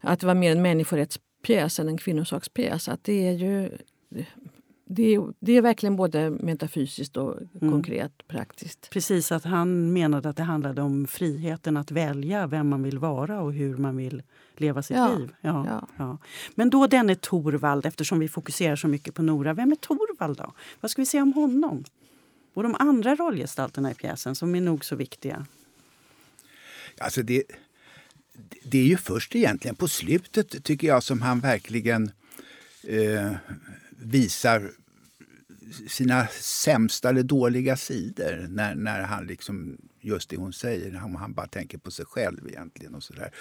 att 0.02 0.20
det 0.20 0.28
var 0.28 0.36
mer 0.36 0.52
en 0.52 0.62
människorättspjäs 0.62 1.80
än 1.80 1.88
en 1.88 1.98
kvinnosakspjäs. 1.98 2.90
Att 2.90 3.04
det 3.04 3.28
är 3.28 3.32
ju 3.32 3.78
det 4.92 5.16
är, 5.16 5.34
det 5.40 5.52
är 5.54 5.62
verkligen 5.62 5.96
både 5.96 6.30
metafysiskt 6.30 7.18
och 7.18 7.38
mm. 7.38 7.72
konkret 7.72 8.28
praktiskt. 8.28 8.90
Precis, 8.90 9.32
att 9.32 9.44
han 9.44 9.94
menade 9.94 10.30
att 10.30 10.38
det 10.38 10.44
handlade 10.44 10.82
om 10.82 11.08
friheten 11.08 11.78
att 11.78 11.92
välja 11.92 12.48
vem 12.48 12.70
man 12.70 12.84
vill 12.84 13.00
vara 13.00 13.42
och 13.42 13.54
hur 13.54 13.78
man 13.78 13.98
vill 13.98 14.24
leva 14.56 14.84
sitt 14.84 14.98
ja. 14.98 15.18
liv. 15.18 15.32
Ja, 15.42 15.66
ja. 15.68 15.88
ja, 15.98 16.18
Men 16.56 16.70
då 16.70 16.88
denne 16.88 17.16
Torvald, 17.16 17.86
eftersom 17.86 18.20
vi 18.20 18.28
fokuserar 18.28 18.76
så 18.76 18.88
mycket 18.88 19.16
på 19.16 19.22
Nora. 19.22 19.54
Vem 19.54 19.72
är 19.72 19.76
Torvald 19.76 20.38
då? 20.38 20.54
Vad 20.82 20.92
ska 20.92 21.02
vi 21.02 21.06
säga 21.06 21.24
om 21.24 21.34
honom? 21.34 21.84
Och 22.54 22.64
de 22.64 22.76
andra 22.80 23.16
rollgestalterna 23.16 23.92
i 23.92 23.94
pjäsen 23.94 24.36
som 24.36 24.56
är 24.56 24.62
nog 24.62 24.86
så 24.86 24.96
viktiga. 24.96 25.46
Alltså 26.98 27.24
det, 27.24 27.44
det 28.64 28.78
är 28.78 28.86
ju 28.86 28.98
först 28.98 29.36
egentligen 29.36 29.76
på 29.76 29.88
slutet 29.88 30.64
tycker 30.64 30.88
jag 30.88 31.04
som 31.04 31.22
han 31.22 31.40
verkligen 31.40 32.12
eh, 32.84 33.32
visar 34.00 34.72
sina 35.88 36.28
sämsta 36.42 37.10
eller 37.10 37.24
dåliga 37.24 37.78
sidor. 37.78 38.48
När, 38.50 38.76
när 38.76 39.02
han 39.02 39.28
liksom, 39.28 39.78
just 40.02 40.30
det 40.30 40.38
hon 40.38 40.54
säger, 40.54 40.92
han, 40.92 41.16
han 41.16 41.34
bara 41.34 41.48
tänker 41.48 41.78
på 41.78 41.92
sig 41.92 42.06
själv 42.06 42.48
egentligen. 42.48 42.96
och 42.96 43.04
så 43.04 43.14
där. 43.14 43.32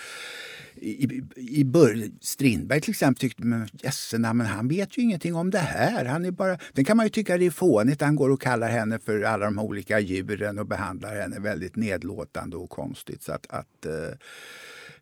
I, 0.74 1.22
i 1.36 1.64
bör, 1.64 2.10
Strindberg 2.20 2.80
till 2.80 2.90
exempel 2.90 3.20
tyckte 3.20 3.44
men 3.44 3.68
jösse, 3.72 4.18
men 4.18 4.40
han 4.40 4.68
vet 4.68 4.98
ju 4.98 5.02
ingenting 5.02 5.34
om 5.34 5.50
det 5.50 5.58
här. 5.58 6.04
Han 6.04 6.24
är 6.24 6.30
bara, 6.30 6.58
den 6.72 6.84
kan 6.84 6.96
man 6.96 7.06
ju 7.06 7.10
tycka 7.10 7.38
det 7.38 7.46
är 7.46 7.50
fånigt. 7.50 8.00
Han 8.00 8.16
går 8.16 8.30
och 8.30 8.40
kallar 8.40 8.68
henne 8.68 8.98
för 8.98 9.22
alla 9.22 9.44
de 9.44 9.58
olika 9.58 10.00
djuren 10.00 10.58
och 10.58 10.66
behandlar 10.66 11.16
henne 11.16 11.38
väldigt 11.38 11.76
nedlåtande 11.76 12.56
och 12.56 12.70
konstigt. 12.70 13.22
Så 13.22 13.32
att, 13.32 13.46
att 13.50 13.86
uh, 13.86 13.92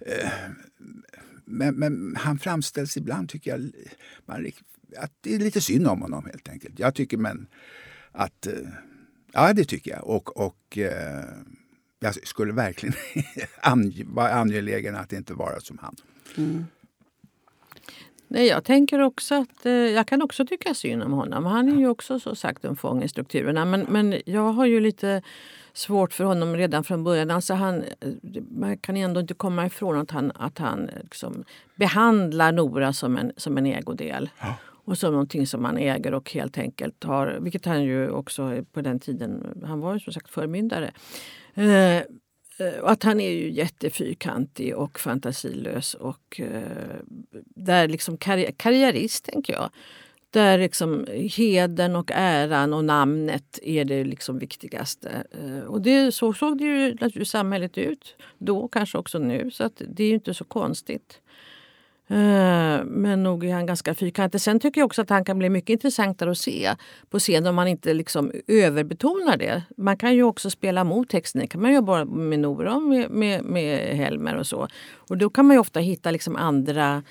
Eh, 0.01 0.31
men, 1.45 1.75
men, 1.75 2.17
han 2.17 2.39
framställs 2.39 2.97
ibland, 2.97 3.29
tycker 3.29 3.51
jag, 3.51 3.71
man 4.27 4.53
att 4.99 5.13
det 5.21 5.35
är 5.35 5.39
lite 5.39 5.61
synd 5.61 5.87
om 5.87 6.03
honom 6.03 6.25
helt 6.25 6.49
enkelt. 6.49 6.79
Jag 6.79 6.95
tycker 6.95 7.17
men 7.17 7.47
att... 8.13 8.47
Eh, 8.47 8.53
ja, 9.33 9.53
det 9.53 9.65
tycker 9.65 9.91
jag. 9.91 10.07
Och, 10.07 10.37
och 10.37 10.79
eh, 10.79 11.25
jag 11.99 12.27
skulle 12.27 12.53
verkligen 12.53 12.95
vara 14.15 14.31
angelägen 14.33 14.97
att 14.97 15.13
inte 15.13 15.35
vara 15.35 15.61
som 15.61 15.79
han. 15.79 15.97
Mm. 16.37 16.65
Nej, 18.29 18.47
jag 18.47 18.65
tänker 18.65 19.01
också 19.01 19.35
att 19.35 19.67
eh, 19.67 19.73
jag 19.73 20.07
kan 20.07 20.23
också 20.23 20.47
tycka 20.47 20.75
synd 20.75 21.03
om 21.03 21.13
honom. 21.13 21.45
Han 21.47 21.69
är 21.69 21.77
ju 21.77 21.89
också 21.89 22.21
så 22.21 22.35
sagt 22.35 22.65
en 22.65 22.77
fång 22.77 23.03
i 23.03 23.09
strukturerna. 23.09 23.65
Men, 23.65 23.81
men 23.81 24.21
jag 24.27 24.53
har 24.53 24.67
ju 24.67 24.81
lite 24.81 25.23
svårt 25.73 26.13
för 26.13 26.25
honom 26.25 26.57
redan 26.57 26.85
från 26.85 27.05
början. 27.05 27.31
Alltså 27.31 27.55
han, 27.55 27.85
man 28.51 28.79
kan 28.79 28.97
ändå 28.97 29.21
inte 29.21 29.35
komma 29.35 29.67
ifrån 29.67 29.97
att 29.97 30.11
han, 30.11 30.33
att 30.35 30.59
han 30.59 30.91
liksom 31.03 31.45
behandlar 31.75 32.53
Nora 32.53 32.93
som 32.93 33.17
en, 33.17 33.33
som 33.37 33.59
en 33.59 33.67
ägodel. 33.67 34.31
Ja 34.41 34.55
och 34.87 34.99
som 34.99 35.13
någonting 35.13 35.47
som 35.47 35.63
man 35.63 35.77
äger 35.77 36.15
och 36.15 36.31
helt 36.31 36.59
enkelt 36.59 37.05
har, 37.05 37.39
vilket 37.41 37.65
han 37.65 37.85
ju 37.85 38.11
också 38.11 38.65
på 38.73 38.81
den 38.81 39.01
tiden, 39.01 39.63
han 39.65 39.81
var 39.81 39.95
ju 39.95 40.01
som 40.01 40.13
sagt 40.13 40.31
förmyndare. 40.31 40.93
Eh, 41.55 42.03
Eh, 42.59 42.85
att 42.85 43.03
han 43.03 43.21
är 43.21 43.31
ju 43.31 43.51
jättefyrkantig 43.51 44.77
och 44.77 45.01
fantasilös 45.01 45.95
och 45.95 46.41
eh, 46.41 46.97
där 47.55 47.89
liksom 47.89 48.17
karri 48.17 48.55
karriärist 48.57 49.25
tänker 49.25 49.53
jag. 49.53 49.71
Där 50.31 50.59
liksom 50.59 51.07
heden 51.37 51.97
och 51.97 52.11
äran 52.15 52.75
och 52.75 52.85
namnet 52.85 53.59
är 53.63 53.85
det 53.85 54.05
liksom 54.05 54.39
viktigaste. 54.39 55.25
Eh, 55.31 55.65
och 55.65 55.81
det, 55.81 56.13
så 56.13 56.33
såg 56.33 56.59
det 56.59 56.65
ju 57.15 57.25
samhället 57.25 57.79
ut 57.79 58.17
då, 58.39 58.69
kanske 58.69 58.99
också 58.99 59.19
nu. 59.19 59.51
Så 59.51 59.65
att 59.65 59.83
det 59.89 60.05
är 60.05 60.13
inte 60.15 60.35
så 60.35 60.45
konstigt. 60.45 61.21
Eh, 62.09 62.85
men 62.85 63.23
nog 63.23 63.45
är 63.45 63.55
han 63.55 63.67
ganska 63.67 63.95
fyrkantig. 63.95 64.41
Sen 64.41 64.61
tycker 64.61 64.81
jag 64.81 64.87
också 64.87 65.03
att 65.03 65.11
han 65.11 65.25
kan 65.25 65.39
bli 65.39 65.49
mycket 65.49 65.71
intressantare 65.71 66.31
att 66.31 66.39
se 66.39 66.75
på 67.11 67.19
scen 67.19 67.47
om 67.47 67.55
man 67.55 67.69
inte 67.69 67.95
liksom 67.95 68.33
överbetonar 68.47 69.37
det. 69.37 69.63
Man 69.77 69.97
kan 69.97 70.15
ju 70.15 70.23
också 70.23 70.51
spela 70.51 70.85
mot 70.85 71.09
texten. 71.09 71.41
Det 71.41 71.47
kan 71.47 71.63
man 71.63 71.73
göra 71.73 71.83
bara 71.83 72.05
med 72.05 72.39
Nora 72.39 72.75
och 72.75 72.83
med, 72.83 73.11
med, 73.11 73.45
med 73.45 73.97
Helmer 73.97 74.37
och 74.37 74.47
så. 74.47 74.69
Och 74.95 75.19
då 75.19 75.31
kan 75.31 75.47
man 75.47 75.57
ju 75.57 75.61
ofta 75.61 75.81
hitta 75.81 76.11
liksom 76.11 76.37
andra 76.37 77.03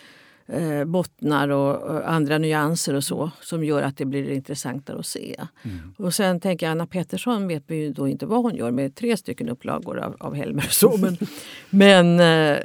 eh, 0.47 0.85
bottnar 0.85 1.49
och, 1.49 2.09
andra 2.09 2.37
nyanser 2.37 2.93
och 2.93 3.03
så 3.03 3.31
som 3.41 3.63
gör 3.63 3.81
att 3.81 3.97
det 3.97 4.05
blir 4.05 4.31
intressantare 4.31 4.99
att 4.99 5.05
se. 5.05 5.35
Mm. 5.63 5.93
Och 5.97 6.13
sen 6.13 6.39
tänker 6.39 6.65
jag 6.65 6.71
Anna 6.71 6.87
Pettersson 6.87 7.47
vet 7.47 7.63
vi 7.67 7.75
ju 7.75 7.93
då 7.93 8.07
inte 8.07 8.25
vad 8.25 8.43
hon 8.43 8.55
gör 8.55 8.71
med 8.71 8.95
tre 8.95 9.17
stycken 9.17 9.49
upplagor 9.49 9.99
av, 9.99 10.15
av 10.19 10.33
Helmer 10.33 10.65
och 10.67 10.73
så. 10.73 10.97
Men, 10.97 11.17
men 11.69 12.19
eh, 12.19 12.57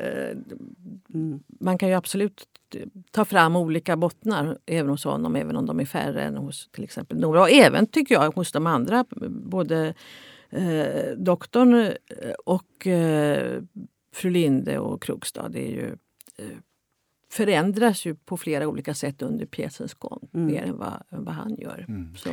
mm. 1.14 1.40
man 1.60 1.78
kan 1.78 1.88
ju 1.88 1.94
absolut 1.94 2.46
ta 3.10 3.24
fram 3.24 3.56
olika 3.56 3.96
bottnar 3.96 4.58
även 4.66 4.90
hos 4.90 5.04
honom, 5.04 5.36
även 5.36 5.56
om 5.56 5.66
de 5.66 5.80
är 5.80 5.84
färre 5.84 6.22
än 6.22 6.36
hos 6.36 6.68
till 6.72 6.84
exempel 6.84 7.18
Nora. 7.18 7.40
Och 7.40 7.50
även 7.50 7.86
tycker 7.86 8.14
jag 8.14 8.34
hos 8.34 8.52
de 8.52 8.66
andra, 8.66 9.04
både 9.30 9.94
eh, 10.50 11.16
doktorn 11.16 11.74
eh, 11.74 11.92
och 12.44 12.86
eh, 12.86 13.62
fru 14.14 14.30
Linde 14.30 14.78
och 14.78 15.02
Krogstad. 15.02 15.48
Det 15.48 15.66
är 15.66 15.70
ju 15.70 15.96
eh, 16.36 16.56
förändras 17.30 18.06
ju 18.06 18.14
på 18.14 18.36
flera 18.36 18.68
olika 18.68 18.94
sätt 18.94 19.22
under 19.22 19.46
pjäsens 19.46 19.94
gång. 19.94 20.28
Mm. 20.34 20.46
Mer 20.46 20.62
än 20.62 20.78
vad, 20.78 21.02
vad 21.10 21.34
han 21.34 21.56
gör. 21.58 21.84
Mm. 21.88 22.16
Så, 22.16 22.28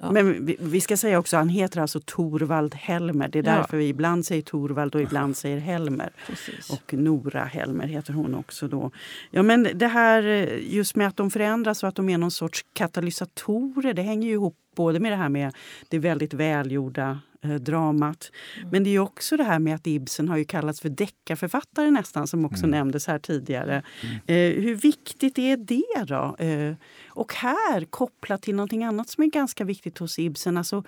ja. 0.00 0.12
Men 0.12 0.46
vi, 0.46 0.56
vi, 0.60 0.80
ska 0.80 0.96
säga 0.96 1.18
också 1.18 1.36
han 1.36 1.48
heter 1.48 1.80
alltså 1.80 2.00
Torvald 2.04 2.74
Helmer. 2.74 3.28
Det 3.28 3.38
är 3.38 3.46
ja. 3.46 3.56
därför 3.56 3.76
vi 3.76 3.88
ibland 3.88 4.26
säger 4.26 4.42
Torvald 4.42 4.94
och 4.94 5.02
ibland 5.02 5.36
säger 5.36 5.58
Helmer. 5.58 6.10
Precis. 6.26 6.70
Och 6.70 6.94
Nora 6.94 7.44
Helmer 7.44 7.86
heter 7.86 8.12
hon 8.12 8.34
också 8.34 8.68
då. 8.68 8.90
Ja 9.30 9.42
men 9.42 9.68
det 9.74 9.88
här 9.88 10.22
just 10.60 10.96
med 10.96 11.08
att 11.08 11.16
de 11.16 11.30
förändras 11.30 11.82
och 11.82 11.88
att 11.88 11.94
de 11.94 12.08
är 12.08 12.18
någon 12.18 12.30
sorts 12.30 12.64
katalysatorer. 12.72 13.94
Det 13.94 14.02
hänger 14.02 14.28
ju 14.28 14.34
ihop 14.34 14.56
både 14.74 15.00
med 15.00 15.12
det 15.12 15.16
här 15.16 15.28
med 15.28 15.54
det 15.88 15.98
väldigt 15.98 16.34
välgjorda 16.34 17.20
eh, 17.42 17.54
dramat. 17.54 18.30
Mm. 18.56 18.68
Men 18.70 18.84
det 18.84 18.90
är 18.90 18.98
också 18.98 19.36
det 19.36 19.44
här 19.44 19.58
med 19.58 19.74
att 19.74 19.86
Ibsen 19.86 20.28
har 20.28 20.36
ju 20.36 20.44
kallats 20.44 20.80
för 20.80 20.88
deckarförfattare 20.88 21.90
nästan, 21.90 22.26
som 22.26 22.44
också 22.44 22.64
mm. 22.64 22.70
nämndes 22.70 23.06
här 23.06 23.18
tidigare. 23.18 23.82
Mm. 24.02 24.16
Eh, 24.26 24.62
hur 24.62 24.74
viktigt 24.74 25.38
är 25.38 25.56
det 25.56 26.04
då? 26.04 26.36
Eh, 26.44 26.74
och 27.08 27.34
här 27.34 27.84
kopplat 27.84 28.42
till 28.42 28.54
någonting 28.54 28.84
annat 28.84 29.08
som 29.08 29.24
är 29.24 29.28
ganska 29.28 29.64
viktigt 29.64 29.98
hos 29.98 30.18
Ibsen, 30.18 30.56
alltså 30.56 30.84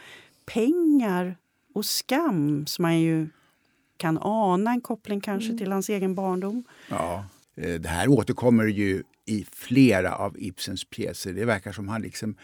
pengar 0.47 1.37
och 1.74 1.85
skam 1.85 2.66
som 2.66 2.82
man 2.82 3.01
ju 3.01 3.28
kan 3.97 4.18
ana 4.20 4.70
en 4.70 4.80
koppling 4.80 5.20
kanske 5.20 5.49
mm. 5.49 5.59
till 5.59 5.72
hans 5.72 5.89
egen 5.89 6.14
barndom. 6.14 6.64
Ja, 6.89 7.24
eh, 7.57 7.74
det 7.74 7.89
här 7.89 8.09
återkommer 8.09 8.64
ju 8.64 9.03
i 9.26 9.47
flera 9.53 10.14
av 10.14 10.39
Ibsens 10.39 10.85
pjäser. 10.85 11.32
Det 11.32 11.45
verkar 11.45 11.72
som 11.72 11.89
han 11.89 12.03
liksom 12.03 12.37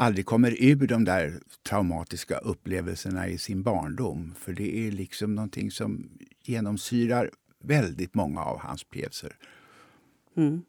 aldrig 0.00 0.26
kommer 0.26 0.56
ur 0.62 0.86
de 0.86 1.04
där 1.04 1.40
traumatiska 1.68 2.38
upplevelserna 2.38 3.28
i 3.28 3.38
sin 3.38 3.62
barndom. 3.62 4.34
För 4.38 4.52
det 4.52 4.86
är 4.86 4.90
liksom 4.90 5.34
någonting 5.34 5.70
som 5.70 6.08
genomsyrar 6.42 7.30
väldigt 7.64 8.14
många 8.14 8.44
av 8.44 8.58
hans 8.58 8.84
pjäser. 8.84 9.36
Mm. 10.36 10.62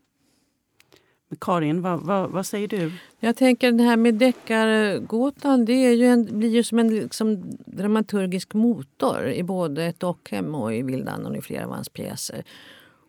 Karin, 1.39 1.81
vad, 1.81 1.99
vad, 1.99 2.29
vad, 2.29 2.45
säger 2.45 2.67
du? 2.67 2.91
Jag 3.19 3.35
tänker 3.35 3.71
det 3.71 3.83
här 3.83 3.97
med 3.97 4.13
deckargåtan 4.13 5.65
det 5.65 5.73
är 5.73 5.93
ju 5.93 6.05
en, 6.05 6.39
blir 6.39 6.49
ju 6.49 6.63
som 6.63 6.79
en 6.79 6.95
liksom, 6.95 7.43
dramaturgisk 7.65 8.53
motor 8.53 9.27
i 9.27 9.43
både 9.43 9.85
ett 9.85 9.99
Dockhem 9.99 10.55
och 10.55 10.75
i 10.75 10.81
Vildan 10.81 11.25
och 11.25 11.37
i 11.37 11.41
flera 11.41 11.65
av 11.65 11.71
hans 11.71 11.89
pjäser. 11.89 12.43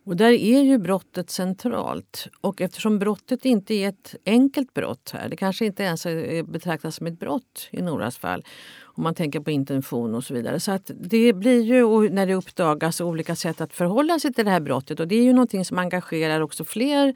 Och 0.05 0.15
där 0.15 0.31
är 0.31 0.61
ju 0.61 0.77
brottet 0.77 1.29
centralt. 1.29 2.27
Och 2.41 2.61
eftersom 2.61 2.99
brottet 2.99 3.45
inte 3.45 3.73
är 3.73 3.89
ett 3.89 4.15
enkelt 4.25 4.73
brott 4.73 5.11
här, 5.13 5.29
det 5.29 5.35
kanske 5.35 5.65
inte 5.65 5.83
ens 5.83 6.07
betraktas 6.45 6.95
som 6.95 7.07
ett 7.07 7.19
brott 7.19 7.67
i 7.71 7.81
Noras 7.81 8.17
fall, 8.17 8.43
om 8.83 9.03
man 9.03 9.15
tänker 9.15 9.39
på 9.39 9.51
intention 9.51 10.15
och 10.15 10.23
så 10.23 10.33
vidare. 10.33 10.59
Så 10.59 10.71
att 10.71 10.91
det 10.99 11.33
blir 11.33 11.61
ju, 11.61 12.09
när 12.09 12.27
det 12.27 12.33
uppdagas, 12.35 13.01
olika 13.01 13.35
sätt 13.35 13.61
att 13.61 13.73
förhålla 13.73 14.19
sig 14.19 14.33
till 14.33 14.45
det 14.45 14.51
här 14.51 14.59
brottet. 14.59 14.99
Och 14.99 15.07
det 15.07 15.15
är 15.15 15.23
ju 15.23 15.33
någonting 15.33 15.65
som 15.65 15.77
engagerar 15.77 16.41
också 16.41 16.63
fler 16.63 17.15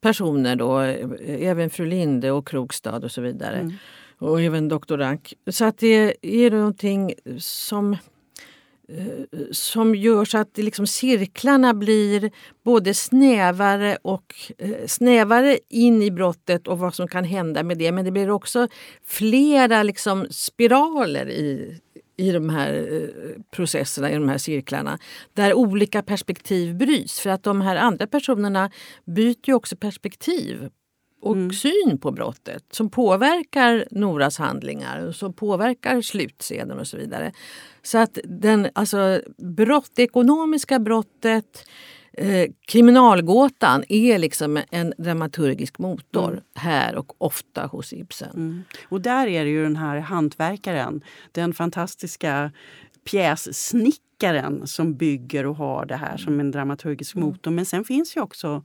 personer 0.00 0.56
då, 0.56 0.78
även 1.26 1.70
fru 1.70 1.86
Linde 1.86 2.30
och 2.30 2.48
Krokstad 2.48 3.04
och 3.04 3.10
så 3.10 3.20
vidare. 3.20 3.56
Mm. 3.56 3.72
Och 4.18 4.40
även 4.40 4.68
doktor 4.68 4.98
Rank. 4.98 5.34
Så 5.50 5.64
att 5.64 5.78
det 5.78 6.16
är 6.22 6.50
någonting 6.50 7.14
som 7.38 7.96
som 9.50 9.94
gör 9.94 10.24
så 10.24 10.38
att 10.38 10.58
liksom 10.58 10.86
cirklarna 10.86 11.74
blir 11.74 12.30
både 12.64 12.94
snävare 12.94 13.98
och 14.02 14.34
eh, 14.58 14.86
snävare 14.86 15.58
in 15.68 16.02
i 16.02 16.10
brottet 16.10 16.68
och 16.68 16.78
vad 16.78 16.94
som 16.94 17.08
kan 17.08 17.24
hända 17.24 17.62
med 17.62 17.78
det. 17.78 17.92
Men 17.92 18.04
det 18.04 18.10
blir 18.10 18.30
också 18.30 18.68
flera 19.04 19.82
liksom 19.82 20.26
spiraler 20.30 21.30
i, 21.30 21.78
i 22.16 22.30
de 22.30 22.48
här 22.48 22.88
eh, 22.92 23.42
processerna, 23.50 24.10
i 24.10 24.14
de 24.14 24.28
här 24.28 24.38
cirklarna. 24.38 24.98
Där 25.34 25.54
olika 25.54 26.02
perspektiv 26.02 26.76
bryts. 26.76 27.20
För 27.20 27.30
att 27.30 27.42
de 27.42 27.60
här 27.60 27.76
andra 27.76 28.06
personerna 28.06 28.70
byter 29.04 29.48
ju 29.48 29.54
också 29.54 29.76
perspektiv 29.76 30.68
och 31.20 31.36
mm. 31.36 31.52
syn 31.52 31.98
på 31.98 32.10
brottet 32.10 32.64
som 32.70 32.90
påverkar 32.90 33.84
Noras 33.90 34.38
handlingar, 34.38 35.12
som 35.12 35.32
påverkar 35.32 36.00
slutscenen 36.00 36.78
och 36.78 36.86
så 36.86 36.96
vidare. 36.96 37.32
Så 37.82 37.98
att 37.98 38.18
den, 38.24 38.68
alltså, 38.72 39.20
brott, 39.38 39.90
det 39.94 40.02
ekonomiska 40.02 40.78
brottet 40.78 41.66
Eh, 42.18 42.50
kriminalgåtan 42.66 43.84
är 43.88 44.18
liksom 44.18 44.60
en 44.70 44.92
dramaturgisk 44.98 45.78
motor 45.78 46.28
mm. 46.28 46.42
här 46.54 46.96
och 46.96 47.12
ofta 47.18 47.66
hos 47.66 47.92
Ibsen. 47.92 48.30
Mm. 48.30 48.62
Och 48.88 49.00
där 49.00 49.26
är 49.26 49.44
det 49.44 49.50
ju 49.50 49.62
den 49.62 49.76
här 49.76 49.98
hantverkaren, 49.98 51.00
den 51.32 51.54
fantastiska 51.54 52.52
pjässnickaren 53.04 54.66
som 54.66 54.94
bygger 54.94 55.46
och 55.46 55.56
har 55.56 55.86
det 55.86 55.96
här 55.96 56.16
som 56.16 56.40
en 56.40 56.50
dramaturgisk 56.50 57.16
mm. 57.16 57.28
motor. 57.28 57.50
Men 57.50 57.66
sen 57.66 57.84
finns 57.84 58.16
ju 58.16 58.20
också 58.20 58.64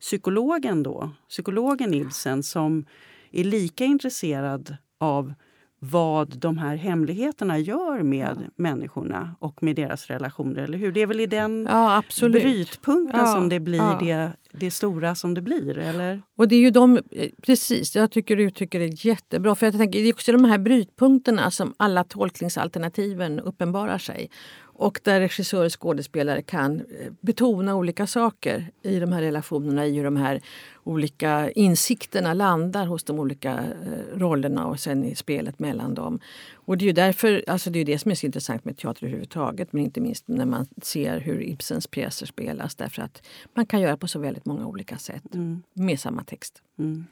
psykologen 0.00 0.82
då, 0.82 1.10
psykologen 1.28 1.94
Ibsen 1.94 2.42
som 2.42 2.86
är 3.30 3.44
lika 3.44 3.84
intresserad 3.84 4.76
av 4.98 5.34
vad 5.80 6.38
de 6.38 6.58
här 6.58 6.76
hemligheterna 6.76 7.58
gör 7.58 8.02
med 8.02 8.36
ja. 8.40 8.50
människorna 8.56 9.36
och 9.38 9.62
med 9.62 9.76
deras 9.76 10.06
relationer. 10.06 10.62
eller 10.62 10.78
hur? 10.78 10.92
Det 10.92 11.02
är 11.02 11.06
väl 11.06 11.20
i 11.20 11.26
den 11.26 11.68
ja, 11.70 12.02
brytpunkten 12.22 13.20
ja, 13.20 13.26
som 13.26 13.48
det 13.48 13.60
blir 13.60 13.78
ja. 13.78 13.98
det, 14.00 14.32
det 14.52 14.70
stora 14.70 15.14
som 15.14 15.34
det 15.34 15.40
blir? 15.40 15.78
eller? 15.78 16.22
Och 16.36 16.48
det 16.48 16.56
är 16.56 16.60
ju 16.60 16.70
de, 16.70 17.00
precis, 17.42 17.96
jag 17.96 18.10
tycker 18.10 18.36
du 18.36 18.42
uttrycker 18.42 18.80
det 18.80 19.04
jättebra. 19.04 19.54
För 19.54 19.66
jag 19.66 19.76
tänker, 19.76 20.02
det 20.02 20.08
är 20.08 20.12
också 20.12 20.32
de 20.32 20.44
här 20.44 20.58
brytpunkterna 20.58 21.50
som 21.50 21.74
alla 21.76 22.04
tolkningsalternativen 22.04 23.40
uppenbarar 23.40 23.98
sig. 23.98 24.30
Och 24.78 25.00
där 25.04 25.20
regissörer 25.20 25.66
och 25.66 25.80
skådespelare 25.80 26.42
kan 26.42 26.80
eh, 26.80 27.12
betona 27.20 27.74
olika 27.74 28.06
saker 28.06 28.70
i 28.82 28.98
de 28.98 29.12
här 29.12 29.22
relationerna, 29.22 29.86
i 29.86 29.96
hur 29.96 30.04
de 30.04 30.16
här 30.16 30.40
olika 30.84 31.50
insikterna 31.50 32.34
landar 32.34 32.86
hos 32.86 33.04
de 33.04 33.18
olika 33.18 33.52
eh, 33.52 34.18
rollerna 34.18 34.66
och 34.66 34.80
sen 34.80 35.04
i 35.04 35.14
spelet 35.14 35.58
mellan 35.58 35.94
dem. 35.94 36.20
Och 36.54 36.78
det 36.78 36.84
är 36.84 36.86
ju 36.86 36.92
därför, 36.92 37.44
alltså 37.46 37.70
det 37.70 37.78
är 37.78 37.84
det 37.84 37.98
som 37.98 38.10
är 38.10 38.14
så 38.14 38.26
intressant 38.26 38.64
med 38.64 38.76
teater 38.76 39.04
överhuvudtaget, 39.04 39.72
men 39.72 39.84
inte 39.84 40.00
minst 40.00 40.28
när 40.28 40.46
man 40.46 40.66
ser 40.82 41.20
hur 41.20 41.42
Ibsens 41.42 41.86
pjäser 41.86 42.26
spelas. 42.26 42.74
Därför 42.74 43.02
att 43.02 43.22
man 43.54 43.66
kan 43.66 43.80
göra 43.80 43.96
på 43.96 44.08
så 44.08 44.18
väldigt 44.18 44.44
många 44.44 44.66
olika 44.66 44.98
sätt 44.98 45.34
mm. 45.34 45.62
med 45.72 46.00
samma 46.00 46.24
text. 46.24 46.62
Mm. 46.78 47.06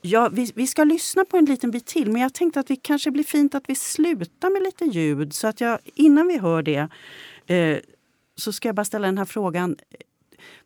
Ja, 0.00 0.28
vi, 0.28 0.52
vi, 0.54 0.66
ska 0.66 0.84
lyssna 0.84 1.24
på 1.24 1.36
en 1.36 1.44
liten 1.44 1.70
bit 1.70 1.86
till, 1.86 2.10
men 2.10 2.22
jag 2.22 2.34
tänkte 2.34 2.60
att 2.60 2.66
det 2.66 2.76
kanske 2.76 3.10
blir 3.10 3.24
fint 3.24 3.54
att 3.54 3.64
vi 3.66 3.74
slutar 3.74 4.50
med 4.50 4.62
lite 4.62 4.84
ljud. 4.84 5.32
Så 5.32 5.46
att 5.46 5.60
jag, 5.60 5.78
innan 5.94 6.28
vi 6.28 6.38
hör 6.38 6.62
det 6.62 6.88
eh, 7.46 7.78
så 8.36 8.52
ska 8.52 8.68
jag 8.68 8.74
bara 8.74 8.84
ställa 8.84 9.06
den 9.06 9.18
här 9.18 9.24
frågan. 9.24 9.76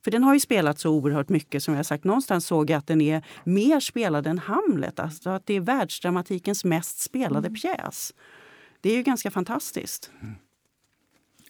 För 0.05 0.11
den 0.11 0.23
har 0.23 0.35
ju 0.35 0.41
spelats 0.41 0.83
så 0.83 0.91
oerhört 0.91 1.29
mycket 1.29 1.63
som 1.63 1.75
jag 1.75 1.87
sagt. 1.87 2.05
Någonstans 2.05 2.47
såg 2.47 2.71
jag 2.71 2.79
att 2.79 2.87
den 2.87 3.01
är 3.01 3.25
mer 3.45 3.81
spelad 3.81 4.27
än 4.27 4.39
Hamlet. 4.39 5.01
Alltså 5.01 5.31
att 5.31 5.47
det 5.47 5.55
är 5.55 5.61
världsdramatikens 5.61 6.65
mest 6.65 7.01
spelade 7.01 7.49
mm. 7.49 7.61
pjäs. 7.61 8.15
Det 8.81 8.91
är 8.91 8.97
ju 8.97 9.03
ganska 9.03 9.31
fantastiskt. 9.31 10.11
Mm. 10.23 10.35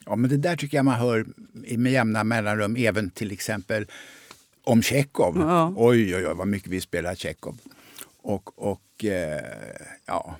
Ja, 0.05 0.15
men 0.15 0.29
det 0.29 0.37
där 0.37 0.55
tycker 0.55 0.77
jag 0.77 0.85
man 0.85 0.99
hör 0.99 1.25
med 1.77 1.91
jämna 1.91 2.23
mellanrum, 2.23 2.75
även 2.75 3.09
till 3.09 3.31
exempel 3.31 3.85
om 4.63 4.81
Tjechov. 4.81 5.37
Ja. 5.37 5.73
Oj, 5.77 6.15
oj, 6.15 6.27
oj, 6.27 6.33
vad 6.33 6.47
mycket 6.47 6.69
vi 6.69 6.81
spelar 6.81 7.15
Tjechov. 7.15 7.61
Och, 8.21 8.73
och 8.73 9.05
eh, 9.05 9.41
ja, 10.05 10.35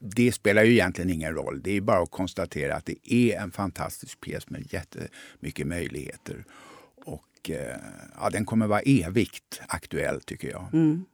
det 0.00 0.32
spelar 0.32 0.62
ju 0.62 0.72
egentligen 0.72 1.10
ingen 1.10 1.34
roll. 1.34 1.62
Det 1.62 1.76
är 1.76 1.80
bara 1.80 2.02
att 2.02 2.10
konstatera 2.10 2.76
att 2.76 2.86
det 2.86 3.12
är 3.14 3.40
en 3.40 3.50
fantastisk 3.50 4.20
pjäs 4.20 4.50
med 4.50 4.72
jättemycket 4.72 5.66
möjligheter. 5.66 6.44
Och 7.04 7.50
eh, 7.50 7.76
ja, 8.20 8.30
den 8.30 8.44
kommer 8.44 8.66
vara 8.66 8.80
evigt 8.80 9.60
aktuell, 9.68 10.20
tycker 10.20 10.50
jag. 10.50 10.66
Mm. 10.72 11.04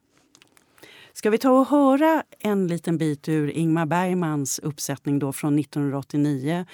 Ska 1.12 1.30
vi 1.30 1.38
ta 1.38 1.50
och 1.50 1.68
höra 1.68 2.22
en 2.38 2.66
liten 2.66 2.98
bit 2.98 3.28
ur 3.28 3.50
Ingmar 3.50 3.86
Bergmans 3.86 4.58
uppsättning 4.58 5.18
då 5.18 5.32
från 5.32 5.58
1989. 5.58 6.66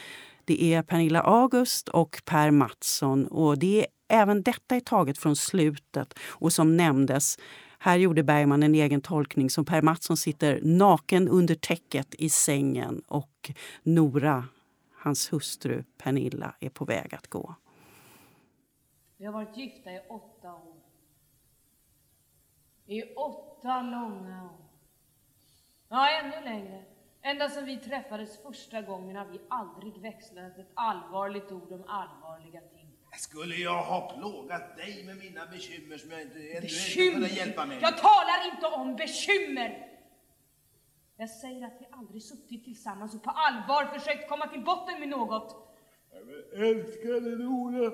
Det 0.45 0.65
är 0.75 0.83
Pernilla 0.83 1.21
August 1.21 1.89
och 1.89 2.23
Per 2.25 2.51
Mattsson. 2.51 3.27
Och 3.27 3.59
det 3.59 3.81
är 3.81 3.87
även 4.11 4.43
detta 4.43 4.77
är 4.77 4.81
taget 4.81 5.19
från 5.19 5.37
slutet 5.37 6.19
och 6.29 6.53
som 6.53 6.77
nämndes 6.77 7.37
här 7.83 7.97
gjorde 7.97 8.23
Bergman 8.23 8.63
en 8.63 8.75
egen 8.75 9.01
tolkning 9.01 9.51
som 9.51 9.65
Per 9.65 9.83
Mattsson 9.83 10.17
sitter 10.17 10.61
naken 10.63 11.29
under 11.29 11.55
täcket 11.55 12.15
i 12.15 12.29
sängen 12.29 13.03
och 13.07 13.51
Nora, 13.83 14.45
hans 14.95 15.33
hustru 15.33 15.85
Pernilla, 16.03 16.55
är 16.61 16.71
på 16.71 16.85
väg 16.85 17.15
att 17.15 17.27
gå. 17.27 17.55
Vi 19.17 19.27
har 19.27 19.33
varit 19.33 19.57
gifta 19.57 19.93
i 19.93 20.01
åtta 20.09 20.55
år. 20.55 20.77
I 22.87 23.03
åtta 23.15 23.83
långa 23.83 24.45
år. 24.45 24.65
Ja, 25.89 26.09
ännu 26.23 26.45
längre. 26.45 26.85
Ända 27.23 27.49
sedan 27.49 27.65
vi 27.65 27.77
träffades 27.77 28.43
första 28.43 28.83
gången 28.83 29.17
har 29.17 29.27
vi 29.27 29.41
aldrig 29.49 29.99
växlat 30.01 30.59
ett 30.59 30.71
allvarligt 30.75 31.53
ord 31.53 31.73
om 31.73 31.85
allvarliga 31.89 32.61
ting. 32.61 32.90
Skulle 33.19 33.57
jag 33.57 33.83
ha 33.83 34.17
plågat 34.19 34.77
dig 34.77 35.05
med 35.05 35.17
mina 35.17 35.47
bekymmer 35.47 35.99
som 35.99 36.11
jag 36.11 36.23
inte 36.23 36.39
inte 36.39 37.13
kunnat 37.13 37.33
hjälpa 37.33 37.67
mig 37.67 37.79
Jag 37.83 37.99
talar 37.99 38.55
inte 38.55 38.67
om 38.67 38.97
bekymmer! 38.97 39.87
Jag 41.17 41.31
säger 41.31 41.67
att 41.67 41.77
vi 41.81 41.87
aldrig 41.91 42.23
suttit 42.23 42.65
tillsammans 42.65 43.15
och 43.15 43.23
på 43.23 43.31
allvar 43.31 43.99
försökt 43.99 44.29
komma 44.29 44.47
till 44.47 44.61
botten 44.65 45.01
med 45.01 45.09
något. 45.09 45.77
Men 46.11 46.67
älskade 46.67 47.37
Nora. 47.37 47.91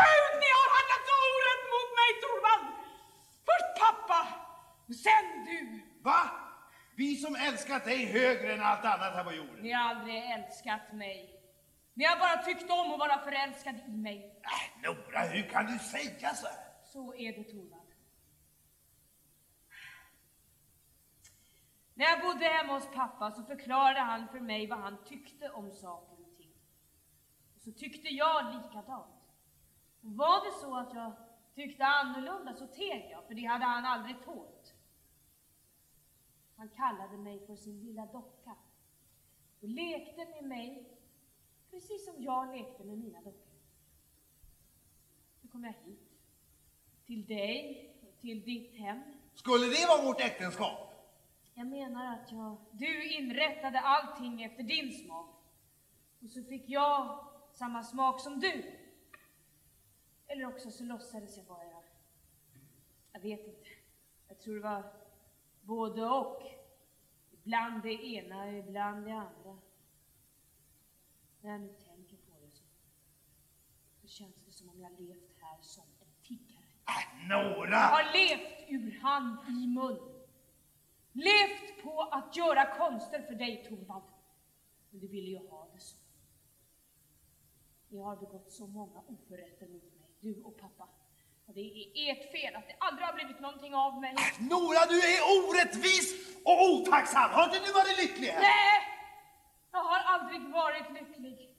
Gud, 0.00 0.32
ni 0.42 0.50
har 0.58 0.68
handlat 0.76 1.02
så 1.10 1.16
orätt 1.34 1.64
mot 1.74 1.90
mig, 2.00 2.10
Torvald! 2.22 2.68
Först 3.46 3.70
pappa, 3.82 4.28
sen 5.04 5.44
du. 5.46 5.82
Va? 6.02 6.43
Vi 6.96 7.16
som 7.16 7.36
älskat 7.36 7.84
dig 7.84 8.04
högre 8.06 8.52
än 8.52 8.60
allt 8.60 8.84
annat 8.84 9.14
här 9.14 9.24
på 9.24 9.32
jorden. 9.32 9.62
Ni 9.62 9.72
har 9.72 9.94
aldrig 9.94 10.30
älskat 10.30 10.92
mig. 10.92 11.40
Ni 11.94 12.04
har 12.04 12.16
bara 12.16 12.42
tyckt 12.42 12.70
om 12.70 12.92
att 12.92 12.98
vara 12.98 13.18
förälskad 13.18 13.76
i 13.88 13.90
mig. 13.90 14.40
Äh, 14.42 14.82
Nora, 14.82 15.20
hur 15.20 15.42
kan 15.42 15.66
du 15.66 15.78
säga 15.78 16.34
så? 16.34 16.46
Så 16.82 17.14
är 17.14 17.32
det, 17.32 17.44
Torvald. 17.44 17.84
När 21.94 22.04
jag 22.04 22.20
bodde 22.20 22.44
hemma 22.44 22.72
hos 22.72 22.88
pappa 22.94 23.30
så 23.30 23.42
förklarade 23.42 24.00
han 24.00 24.28
för 24.28 24.40
mig 24.40 24.66
vad 24.66 24.78
han 24.78 25.04
tyckte 25.04 25.50
om 25.50 25.70
saker 25.72 26.22
och 26.22 26.36
ting. 26.36 26.52
Och 27.54 27.60
så 27.60 27.72
tyckte 27.72 28.08
jag 28.08 28.54
likadant. 28.54 29.24
Och 30.02 30.16
var 30.16 30.44
det 30.44 30.60
så 30.60 30.76
att 30.76 30.94
jag 30.94 31.12
tyckte 31.54 31.84
annorlunda 31.84 32.54
så 32.54 32.66
teg 32.66 33.08
jag, 33.10 33.26
för 33.26 33.34
det 33.34 33.44
hade 33.44 33.64
han 33.64 33.84
aldrig 33.84 34.24
tålt. 34.24 34.53
Han 36.56 36.68
kallade 36.68 37.18
mig 37.18 37.46
för 37.46 37.56
sin 37.56 37.80
lilla 37.80 38.06
docka 38.06 38.56
och 39.60 39.68
lekte 39.68 40.26
med 40.26 40.44
mig 40.44 40.98
precis 41.70 42.04
som 42.04 42.22
jag 42.22 42.56
lekte 42.56 42.84
med 42.84 42.98
mina 42.98 43.18
dockor. 43.18 43.58
Nu 45.40 45.48
kom 45.48 45.64
jag 45.64 45.72
hit, 45.72 46.00
till 47.06 47.26
dig 47.26 47.90
och 48.02 48.20
till 48.20 48.44
ditt 48.44 48.76
hem. 48.76 49.02
Skulle 49.34 49.66
det 49.66 49.86
vara 49.88 50.06
vårt 50.06 50.20
äktenskap? 50.20 50.90
Jag 51.54 51.66
menar 51.66 52.14
att 52.14 52.32
jag, 52.32 52.56
du 52.72 53.14
inrättade 53.16 53.80
allting 53.80 54.42
efter 54.42 54.62
din 54.62 54.92
smak. 54.92 55.30
Och 56.22 56.30
så 56.30 56.42
fick 56.42 56.68
jag 56.68 57.26
samma 57.52 57.82
smak 57.82 58.20
som 58.20 58.40
du. 58.40 58.78
Eller 60.26 60.46
också 60.46 60.70
så 60.70 60.84
låtsades 60.84 61.36
jag 61.36 61.46
bara. 61.46 61.82
Jag 63.12 63.20
vet 63.20 63.46
inte. 63.46 63.68
Jag 64.28 64.38
tror 64.38 64.54
det 64.54 64.60
var 64.60 65.03
både 65.64 66.04
och. 66.04 66.42
Ibland 67.30 67.82
det 67.82 67.92
ena, 67.92 68.58
ibland 68.58 69.06
det 69.06 69.12
andra. 69.12 69.58
När 71.40 71.50
jag 71.50 71.60
nu 71.60 71.68
tänker 71.68 72.16
på 72.16 72.32
det 72.40 72.50
så, 72.50 72.64
så 74.00 74.08
känns 74.08 74.36
det 74.46 74.52
som 74.52 74.68
om 74.68 74.80
jag 74.80 75.00
levt 75.00 75.38
här 75.40 75.58
som 75.60 75.84
en 76.00 76.22
tiggare. 76.22 76.64
Äh, 76.86 77.28
Nora! 77.28 77.70
Jag 77.70 77.88
har 77.88 78.12
levt 78.12 78.70
ur 78.70 79.00
hand 79.00 79.38
i 79.48 79.66
mun. 79.66 80.14
Levt 81.12 81.82
på 81.82 82.00
att 82.00 82.36
göra 82.36 82.76
konster 82.76 83.22
för 83.22 83.34
dig, 83.34 83.64
Torvald. 83.68 84.04
Men 84.90 85.00
du 85.00 85.08
ville 85.08 85.30
ju 85.30 85.48
ha 85.48 85.68
det 85.74 85.80
så. 85.80 85.96
Ni 87.88 87.98
har 87.98 88.16
begått 88.16 88.52
så 88.52 88.66
många 88.66 89.00
oförrätter 89.00 89.68
mot 89.68 89.82
mig, 89.82 90.10
du 90.20 90.42
och 90.42 90.56
pappa. 90.56 90.88
Och 91.46 91.54
det 91.54 91.60
är 91.60 92.12
ert 92.12 92.32
fel 92.32 92.56
att 92.56 92.68
det 92.68 92.76
aldrig 92.78 93.06
har 93.06 93.14
blivit 93.14 93.40
någonting 93.40 93.74
av 93.74 94.00
mig. 94.00 94.14
Nora, 94.38 94.86
du 94.88 94.98
är 95.14 95.20
orättvis 95.36 96.36
och 96.44 96.62
otacksam! 96.70 97.30
Har 97.30 97.44
inte 97.44 97.58
du 97.66 97.72
varit 97.72 97.98
lycklig 97.98 98.28
här? 98.28 98.40
Nej! 98.40 98.80
Jag 99.72 99.84
har 99.84 99.98
aldrig 99.98 100.40
varit 100.50 100.90
lycklig. 100.92 101.50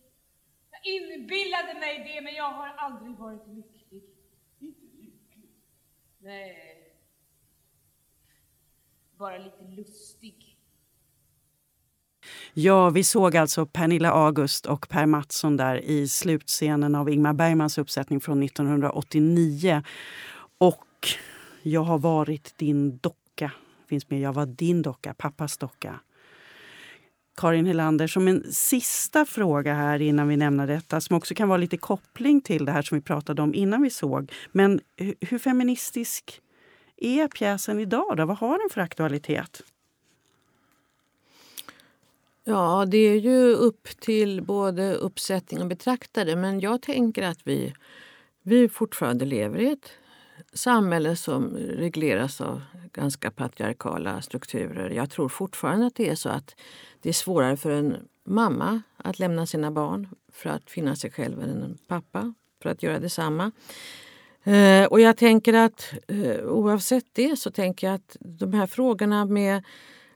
Jag 0.72 0.86
inbillade 0.86 1.74
mig 1.74 2.04
det, 2.14 2.22
men 2.22 2.34
jag 2.34 2.52
har 2.52 2.68
aldrig 2.68 3.16
varit 3.16 3.48
lycklig. 3.48 4.04
Inte 4.60 4.86
lycklig? 4.86 5.50
Nej. 6.20 6.94
Bara 9.18 9.38
lite 9.38 9.64
lustig. 9.64 10.55
Ja, 12.58 12.90
vi 12.90 13.04
såg 13.04 13.38
alltså 13.38 13.66
Pernilla 13.66 14.12
August 14.12 14.66
och 14.66 14.90
Per 14.90 15.06
Mattsson 15.06 15.58
där 15.58 15.76
i 15.76 16.08
slutscenen 16.08 16.96
av 16.96 17.10
Ingmar 17.10 17.34
Bergmans 17.34 17.78
uppsättning 17.78 18.22
från 18.22 18.44
1989. 18.44 19.84
Och 20.58 21.08
Jag 21.62 21.84
har 21.84 21.98
varit 21.98 22.58
din 22.58 22.98
docka 22.98 23.52
finns 23.88 24.10
med. 24.10 24.20
Jag 24.20 24.34
var 24.34 24.46
din 24.46 24.82
docka, 24.82 25.14
pappas 25.14 25.58
docka. 25.58 26.00
Karin 27.38 27.66
Helander, 27.66 28.08
som 28.08 28.28
en 28.28 28.44
sista 28.52 29.26
fråga 29.26 29.74
här 29.74 30.02
innan 30.02 30.28
vi 30.28 30.38
nämner 30.38 30.68
detta 30.68 31.02
som 31.02 31.18
också 31.18 31.36
kan 31.36 31.48
vara 31.48 31.58
lite 31.58 31.78
koppling 31.78 32.42
till 32.42 32.66
det 32.66 32.72
här 32.72 32.82
som 32.82 32.98
vi 32.98 33.02
pratade 33.02 33.42
om 33.42 33.54
innan 33.54 33.82
vi 33.82 33.90
såg. 33.90 34.32
Men 34.52 34.80
hur 35.22 35.40
feministisk 35.40 36.42
är 36.98 37.28
pjäsen 37.28 37.80
idag? 37.80 38.18
Då? 38.18 38.26
Vad 38.26 38.38
har 38.38 38.60
den 38.60 38.70
för 38.74 38.82
aktualitet? 38.82 39.62
Ja, 42.48 42.86
det 42.88 42.98
är 42.98 43.20
ju 43.20 43.54
upp 43.54 43.88
till 44.00 44.42
både 44.42 44.96
uppsättning 44.96 45.62
och 45.62 45.68
betraktare. 45.68 46.36
Men 46.36 46.60
jag 46.60 46.82
tänker 46.82 47.24
att 47.24 47.40
vi, 47.44 47.74
vi 48.42 48.70
fortfarande 48.70 49.26
lever 49.26 49.60
i 49.60 49.72
ett 49.72 49.92
samhälle 50.54 51.16
som 51.16 51.58
regleras 51.58 52.42
av 52.42 52.62
ganska 52.94 53.32
patriarkala 53.32 54.22
strukturer. 54.22 54.90
Jag 54.90 55.10
tror 55.10 55.30
fortfarande 55.30 55.86
att 55.86 55.96
det 55.96 56.10
är 56.10 56.16
så 56.16 56.30
att 56.30 56.56
det 57.02 57.10
är 57.10 57.14
svårare 57.14 57.58
för 57.58 57.70
en 57.70 57.98
mamma 58.26 58.82
att 58.98 59.20
lämna 59.20 59.46
sina 59.46 59.72
barn 59.72 60.08
för 60.32 60.50
att 60.50 60.70
finna 60.70 60.96
sig 60.96 61.12
själv 61.12 61.42
än 61.42 61.50
en 61.50 61.78
pappa 61.88 62.34
för 62.62 62.70
att 62.70 62.84
göra 62.84 63.00
detsamma. 63.00 63.52
Eh, 64.44 64.86
och 64.86 65.00
jag 65.00 65.18
tänker 65.18 65.54
att 65.54 65.94
eh, 66.08 66.46
oavsett 66.46 67.06
det 67.14 67.40
så 67.40 67.52
tänker 67.52 67.88
jag 67.88 67.96
att 67.96 68.18
de 68.20 68.54
här 68.54 68.68
frågorna 68.68 69.26
med 69.26 69.64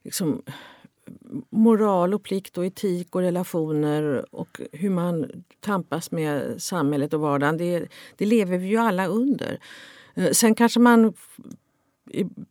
liksom, 0.03 0.43
moral 1.49 2.13
och 2.13 2.23
plikt 2.23 2.57
och 2.57 2.65
etik 2.65 3.15
och 3.15 3.21
relationer 3.21 4.25
och 4.35 4.61
hur 4.71 4.89
man 4.89 5.31
tampas 5.59 6.11
med 6.11 6.61
samhället 6.61 7.13
och 7.13 7.19
vardagen, 7.19 7.57
det, 7.57 7.87
det 8.17 8.25
lever 8.25 8.57
vi 8.57 8.67
ju 8.67 8.77
alla 8.77 9.07
under. 9.07 9.59
Eh, 10.15 10.31
sen 10.31 10.55
kanske 10.55 10.79
man 10.79 11.13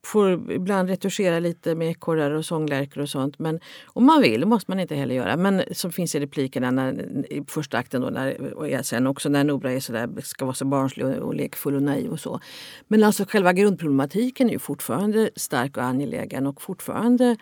får 0.05 0.53
ibland 0.53 0.89
retuschera 0.89 1.39
lite 1.39 1.75
med 1.75 1.91
ekorrar 1.91 2.31
och 2.31 2.45
sånglärkor 2.45 3.03
och 3.03 3.09
sånt. 3.09 3.39
Men 3.39 3.61
om 3.87 4.05
man 4.05 4.23
vill, 4.23 4.41
det 4.41 4.47
måste 4.47 4.71
man 4.71 4.81
inte 4.81 4.95
heller 4.95 5.15
göra. 5.15 5.37
Men 5.37 5.63
som 5.73 5.93
finns 5.93 6.15
i 6.15 6.21
replikerna 6.21 6.71
när, 6.71 6.93
i 7.33 7.45
första 7.49 7.79
akten 7.79 8.01
då, 8.01 8.11
när, 8.11 8.55
och 8.55 8.87
sen 8.87 9.07
också 9.07 9.29
när 9.29 9.45
Nora 9.45 9.73
är 9.73 9.81
så 9.81 9.93
där, 9.93 10.09
ska 10.23 10.45
vara 10.45 10.55
så 10.55 10.65
barnslig 10.65 11.07
och, 11.07 11.15
och 11.15 11.35
lekfull 11.35 11.75
och 11.75 11.83
naiv 11.83 12.11
och 12.11 12.21
så. 12.21 12.41
Men 12.89 13.05
alltså 13.05 13.25
själva 13.29 13.53
grundproblematiken 13.53 14.49
är 14.49 14.53
ju 14.53 14.59
fortfarande 14.59 15.31
stark 15.37 15.77
och 15.77 15.83
angelägen 15.83 16.47
och 16.47 16.63
fortfarande 16.63 17.37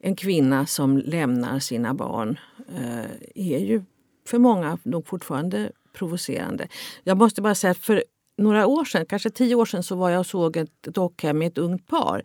en 0.00 0.16
kvinna 0.16 0.66
som 0.66 0.98
lämnar 0.98 1.58
sina 1.58 1.94
barn 1.94 2.38
eh, 2.76 3.10
är 3.34 3.58
ju 3.58 3.82
för 4.28 4.38
många 4.38 4.78
nog 4.82 5.06
fortfarande 5.06 5.70
provocerande. 5.92 6.68
Jag 7.04 7.16
måste 7.16 7.42
bara 7.42 7.54
säga, 7.54 7.74
för 7.74 8.04
några 8.38 8.66
år 8.66 8.84
sedan, 8.84 9.06
kanske 9.06 9.30
tio 9.30 9.54
år 9.54 9.64
sedan, 9.64 9.82
så 9.82 9.96
var 9.96 10.10
jag 10.10 10.20
och 10.20 10.26
såg 10.26 10.56
ett 10.56 10.82
dockhem 10.82 11.38
med 11.38 11.48
ett 11.48 11.58
ungt 11.58 11.86
par. 11.86 12.22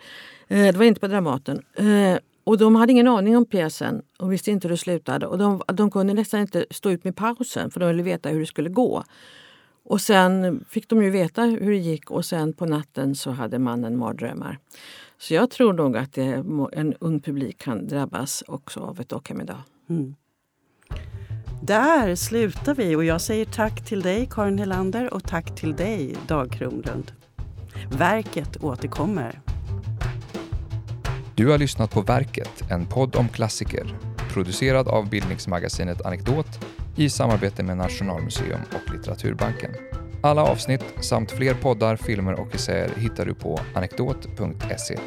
Eh, 0.47 0.63
det 0.63 0.77
var 0.77 0.85
inte 0.85 0.99
på 1.01 1.07
Dramaten. 1.07 1.61
Eh, 1.75 2.17
och 2.43 2.57
de 2.57 2.75
hade 2.75 2.91
ingen 2.91 3.07
aning 3.07 3.37
om 3.37 3.45
pjäsen 3.45 4.01
och 4.19 4.33
visste 4.33 4.51
inte 4.51 4.67
hur 4.67 4.73
det 4.73 4.77
slutade. 4.77 5.27
Och 5.27 5.37
de, 5.37 5.61
de 5.73 5.91
kunde 5.91 6.13
nästan 6.13 6.39
inte 6.39 6.65
stå 6.71 6.91
ut 6.91 7.03
med 7.03 7.15
pausen 7.15 7.71
för 7.71 7.79
de 7.79 7.89
ville 7.89 8.03
veta 8.03 8.29
hur 8.29 8.39
det 8.39 8.45
skulle 8.45 8.69
gå. 8.69 9.03
Och 9.83 10.01
sen 10.01 10.65
fick 10.69 10.89
de 10.89 11.03
ju 11.03 11.09
veta 11.09 11.43
hur 11.43 11.71
det 11.71 11.77
gick 11.77 12.11
och 12.11 12.25
sen 12.25 12.53
på 12.53 12.65
natten 12.65 13.15
så 13.15 13.31
hade 13.31 13.59
mannen 13.59 13.97
mardrömmar. 13.97 14.59
Så 15.17 15.33
jag 15.33 15.49
tror 15.49 15.73
nog 15.73 15.97
att 15.97 16.13
det, 16.13 16.43
en 16.71 16.93
ung 16.99 17.19
publik 17.19 17.57
kan 17.57 17.87
drabbas 17.87 18.43
också 18.47 18.79
av 18.79 18.99
ett 18.99 19.09
dockhem 19.09 19.41
idag. 19.41 19.61
Mm. 19.89 20.15
Där 21.61 22.15
slutar 22.15 22.75
vi 22.75 22.95
och 22.95 23.03
jag 23.03 23.21
säger 23.21 23.45
tack 23.45 23.85
till 23.85 24.01
dig 24.01 24.27
Karin 24.31 24.59
Helander 24.59 25.13
och 25.13 25.23
tack 25.23 25.55
till 25.55 25.75
dig 25.75 26.15
Dag 26.27 26.51
Kronlund. 26.51 27.11
Verket 27.91 28.63
återkommer. 28.63 29.41
Du 31.35 31.47
har 31.47 31.57
lyssnat 31.57 31.91
på 31.91 32.01
Verket, 32.01 32.71
en 32.71 32.85
podd 32.85 33.15
om 33.15 33.29
klassiker 33.29 34.15
producerad 34.35 34.87
av 34.87 35.09
bildningsmagasinet 35.09 36.05
Anekdot 36.05 36.47
i 36.95 37.09
samarbete 37.09 37.63
med 37.63 37.77
Nationalmuseum 37.77 38.59
och 38.73 38.93
Litteraturbanken. 38.93 39.71
Alla 40.25 40.43
avsnitt 40.43 40.83
samt 40.99 41.31
fler 41.31 41.53
poddar, 41.53 41.95
filmer 41.95 42.33
och 42.33 42.55
essäer 42.55 42.91
hittar 42.97 43.25
du 43.25 43.33
på 43.33 43.59
anekdot.se. 43.73 44.97